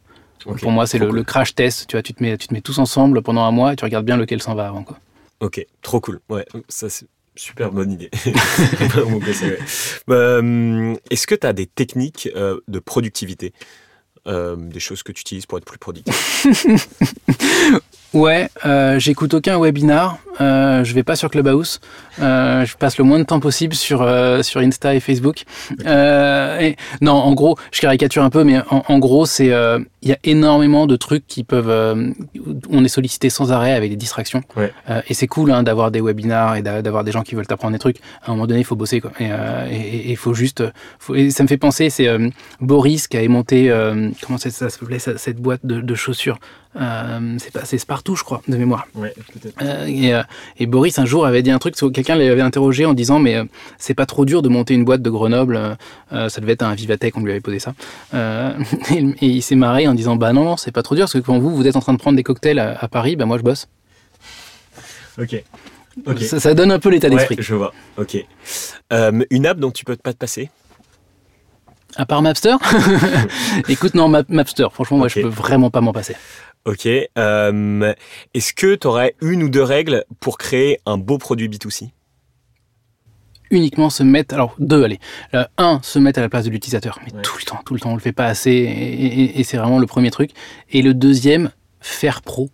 [0.61, 1.87] Pour moi, c'est le, crash test.
[1.87, 3.84] Tu, vois, tu, te mets, tu te mets tous ensemble pendant un mois et tu
[3.84, 4.82] regardes bien lequel s'en va avant.
[4.82, 4.99] Quoi.
[5.39, 6.18] Ok, trop cool.
[6.28, 7.07] Ouais, ça c'est
[7.37, 8.11] super bonne idée.
[11.11, 13.53] Est-ce que tu as des techniques de productivité?
[14.27, 16.47] Des choses que tu utilises pour être plus productif
[18.17, 20.17] Ouais, euh, j'écoute aucun webinar.
[20.41, 21.81] Euh, je vais pas sur Clubhouse.
[22.21, 25.45] Euh, je passe le moins de temps possible sur euh, sur Insta et Facebook.
[25.85, 29.53] Et, non, en gros, je caricature un peu, mais en, gros, c'est
[30.03, 32.14] il y a énormément de trucs qui peuvent.
[32.71, 34.43] on est sollicité sans arrêt avec des distractions.
[35.09, 37.79] et c'est cool hein, d'avoir des webinars et d'avoir des gens qui veulent t'apprendre des
[37.79, 37.99] trucs.
[38.23, 39.12] À un moment donné, il faut bosser quoi.
[39.21, 40.64] Et il faut juste.
[40.99, 42.09] Faut, ça me fait penser, c'est
[42.62, 43.71] Boris qui a monté
[44.23, 46.39] comment ça, ça s'appelait cette boîte de, de chaussures?
[47.39, 48.87] C'est pas c'est Spartoo, je crois, de mémoire.
[48.95, 49.89] Ouais, peut-être.
[49.89, 50.12] et
[50.59, 53.45] et Boris un jour avait dit un truc, quelqu'un l'avait interrogé en disant mais euh,
[53.79, 55.74] c'est pas trop dur de monter une boîte de Grenoble, euh,
[56.12, 57.74] euh, ça devait être un Vivatech, on lui avait posé ça.
[58.12, 61.18] et, il s'est marré en disant bah non, non c'est pas trop dur parce que
[61.18, 63.43] quand vous vous êtes en train de prendre des cocktails à, Paris, bah moi je
[63.43, 63.68] bosse.
[65.18, 65.43] Ok.
[66.20, 67.37] Ça, donne un peu l'état d'esprit.
[67.39, 67.72] je vois.
[67.97, 68.16] Ok.
[69.31, 70.51] une app dont tu peux pas te passer?
[71.97, 72.57] À part Mapster
[73.68, 76.14] Écoute, non, Mapster, franchement, moi, je peux vraiment pas m'en passer.
[76.66, 76.86] Ok.
[76.86, 77.94] Euh,
[78.34, 81.90] est-ce que tu aurais une ou deux règles pour créer un beau produit B2C
[83.53, 84.99] uniquement se mettre, alors deux, allez,
[85.34, 87.80] euh, un, se mettre à la place de l'utilisateur, mais tout le temps, tout le
[87.80, 90.32] temps, on le fait pas assez, et, c'est vraiment le premier truc.
[90.72, 92.51] Et le deuxième, faire pro.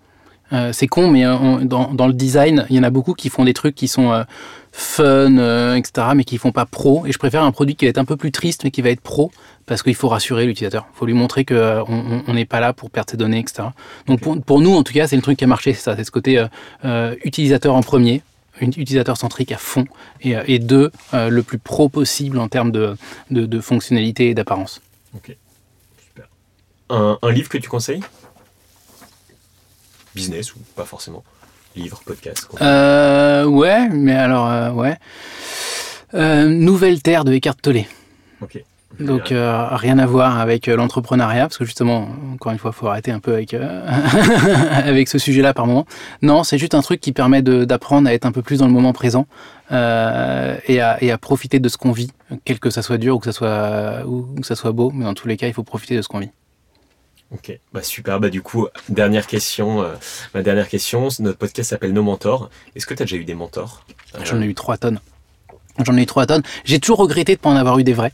[0.52, 3.46] Euh, c'est con, mais dans, dans, le design, il y en a beaucoup qui font
[3.46, 4.22] des trucs qui sont
[4.72, 7.06] fun, etc., mais qui font pas pro.
[7.06, 8.90] Et je préfère un produit qui va être un peu plus triste, mais qui va
[8.90, 9.30] être pro,
[9.66, 10.86] parce qu'il faut rassurer l'utilisateur.
[10.94, 13.68] Il faut lui montrer qu'on euh, n'est pas là pour perdre ses données, etc.
[14.06, 16.04] Donc pour, nous, en tout cas, c'est le truc qui a marché, c'est ça, c'est
[16.04, 16.48] ce côté euh,
[16.84, 18.22] euh, utilisateur en premier,
[18.60, 19.86] utilisateur centrique à fond,
[20.20, 22.96] et, deux, le plus pro possible en termes de,
[23.30, 24.80] de, fonctionnalité et d'apparence.
[25.14, 25.36] Ok,
[26.06, 26.26] super.
[26.90, 28.02] Un, un livre que tu conseilles?
[30.14, 31.24] Business ou pas forcément?
[31.76, 34.96] Livre, podcast Ouais, mais alors, ouais.
[36.14, 37.84] Nouvelle Terre de Eckhart Tolle.
[38.40, 38.62] Ok.
[39.00, 42.78] Donc euh, rien à voir avec euh, l'entrepreneuriat, parce que justement, encore une fois, il
[42.78, 43.86] faut arrêter un peu avec, euh,
[44.72, 45.86] avec ce sujet-là par moment.
[46.20, 48.72] Non, c'est juste un truc qui permet d'apprendre à être un peu plus dans le
[48.72, 49.26] moment présent
[49.70, 52.10] et à, et, à, profiter de ce qu'on vit,
[52.44, 55.04] quel que ça soit dur ou que ça soit, ou que ça soit beau, mais
[55.04, 56.30] dans tous les cas, il faut profiter de ce qu'on vit.
[57.32, 58.20] Ok, bah super.
[58.20, 59.84] Bah du coup, dernière question.
[60.34, 62.50] ma dernière question, notre podcast s'appelle Nos Mentors.
[62.76, 63.84] Est-ce que tu as déjà eu des mentors?
[64.24, 65.00] J'en ai eu trois tonnes.
[65.84, 66.42] J'en ai eu trois tonnes.
[66.64, 68.12] J'ai toujours regretté de ne pas en avoir eu des vrais.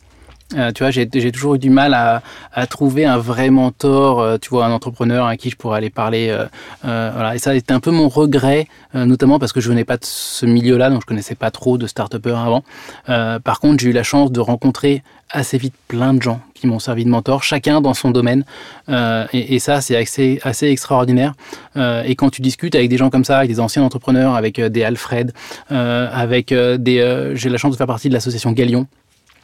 [0.57, 2.23] Euh, tu vois, j'ai toujours eu du mal à,
[2.55, 5.91] à, trouver un vrai mentor, euh, tu vois, un entrepreneur à qui je pourrais aller
[5.91, 6.29] parler.
[6.31, 6.47] Euh,
[6.87, 7.35] euh voilà.
[7.35, 10.05] Et ça a été un peu mon regret, notamment parce que je venais pas de
[10.05, 12.65] ce milieu-là, donc je connaissais pas trop de start avant.
[13.07, 16.79] par contre, j'ai eu la chance de rencontrer assez vite plein de gens qui m'ont
[16.79, 18.45] servi de mentor, chacun dans son domaine.
[18.89, 21.35] Et, et, ça, c'est assez, assez extraordinaire.
[21.77, 24.85] et quand tu discutes avec des gens comme ça, avec des anciens entrepreneurs, avec des
[24.85, 25.33] Alfred,
[25.69, 27.33] avec des...
[27.35, 28.87] j'ai la chance de faire partie de l'association Galion,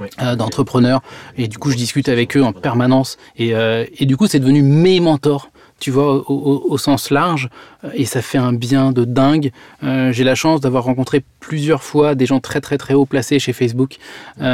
[0.01, 1.03] euh, d'entrepreneurs.
[1.37, 3.17] Et du coup, je discute avec eux en permanence.
[3.37, 7.51] Et, euh, et du coup, c'est devenu mes mentors tu vois, au, sens large,
[7.83, 9.51] euh, et ça fait un bien de dingue.
[9.83, 13.53] J'ai la chance d'avoir rencontré plusieurs fois des gens très très très haut placés chez
[13.53, 13.97] Facebook,
[14.39, 14.45] dont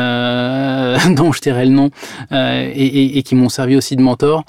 [1.33, 1.91] je tairai le nom,
[2.33, 4.45] et, qui m'ont servi aussi de mentor.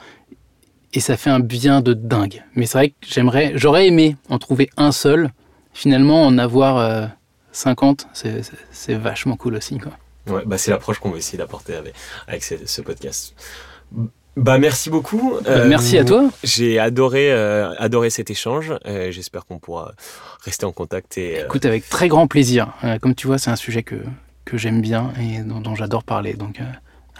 [0.93, 2.43] Et ça fait un bien de dingue.
[2.55, 5.29] Mais c'est vrai que j'aimerais, j'aurais aimé en trouver un seul.
[5.73, 7.11] Finalement, en avoir
[7.51, 8.07] 50,
[8.71, 9.91] c'est vachement cool aussi, quoi.
[10.28, 11.93] Ouais, bah c'est l'approche qu'on veut essayer d'apporter avec,
[12.28, 13.34] avec ce, podcast.
[14.38, 15.34] Bah merci beaucoup.
[15.43, 16.30] Bah, merci à toi.
[16.43, 18.74] J'ai adoré euh, adoré cet échange.
[18.86, 19.93] Euh, j'espère qu'on pourra
[20.43, 21.17] rester en contact.
[21.17, 22.74] Et, euh, Écoute, avec très grand plaisir.
[23.01, 23.95] comme tu vois, c'est un sujet que,
[24.45, 26.34] que j'aime bien et dont, j'adore parler.
[26.34, 26.59] Donc,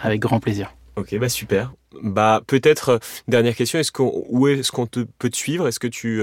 [0.00, 0.74] avec grand plaisir.
[0.96, 1.72] Ok, bah super.
[2.02, 3.78] Bah peut-être dernière question.
[3.78, 5.66] Est-ce qu'on où est-ce qu'on te, peut te suivre?
[5.66, 6.22] Est-ce que tu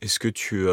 [0.00, 0.66] est-ce que tu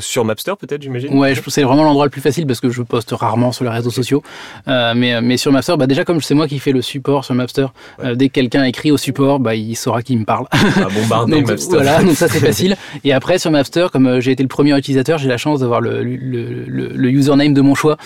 [0.00, 2.82] sur Mapster peut-être, j'imagine Ouais, je c'est vraiment l'endroit le plus facile parce que je
[2.82, 4.22] poste rarement sur les réseaux sociaux.
[4.68, 7.24] Euh, mais, euh, mais sur Mapster, bah déjà comme c'est moi qui fais le support
[7.24, 7.66] sur Mapster,
[8.02, 10.46] euh, dès que quelqu'un écrit au support, bah, il saura qui me parle.
[10.52, 11.76] Ah, bombarder donc, Mapster.
[11.76, 12.76] Voilà, donc ça c'est facile.
[13.04, 16.02] Et après sur Mapster, comme j'ai été le premier utilisateur, j'ai la chance d'avoir le,
[16.02, 17.96] le, le, username de mon choix.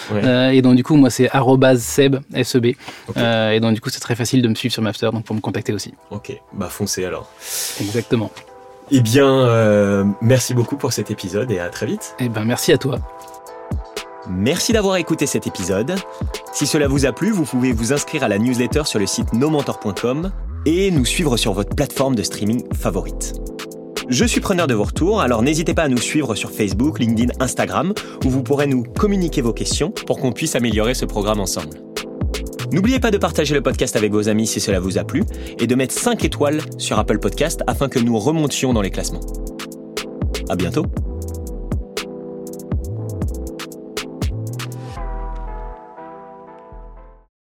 [0.52, 1.30] et donc du coup, moi c'est
[1.76, 2.66] @seb seb.
[2.66, 5.40] et donc du coup, c'est très facile de me suivre sur Mapster, donc pour me
[5.40, 5.94] contacter aussi.
[6.10, 7.30] Ok, bah foncez alors.
[7.80, 8.30] Exactement.
[8.92, 12.16] Eh bien, euh, merci beaucoup pour cet épisode et à très vite.
[12.18, 12.98] Eh ben, merci à toi.
[14.28, 15.94] Merci d'avoir écouté cet épisode.
[16.52, 19.32] Si cela vous a plu, vous pouvez vous inscrire à la newsletter sur le site
[19.32, 20.32] nomentor.com
[20.66, 23.34] et nous suivre sur votre plateforme de streaming favorite.
[24.08, 27.32] Je suis preneur de vos retours, alors n'hésitez pas à nous suivre sur Facebook, LinkedIn,
[27.38, 31.76] Instagram, où vous pourrez nous communiquer vos questions pour qu'on puisse améliorer ce programme ensemble.
[32.72, 35.24] N'oubliez pas de partager le podcast avec vos amis si cela vous a plu
[35.58, 39.20] et de mettre 5 étoiles sur Apple Podcast afin que nous remontions dans les classements.
[40.48, 40.86] À bientôt!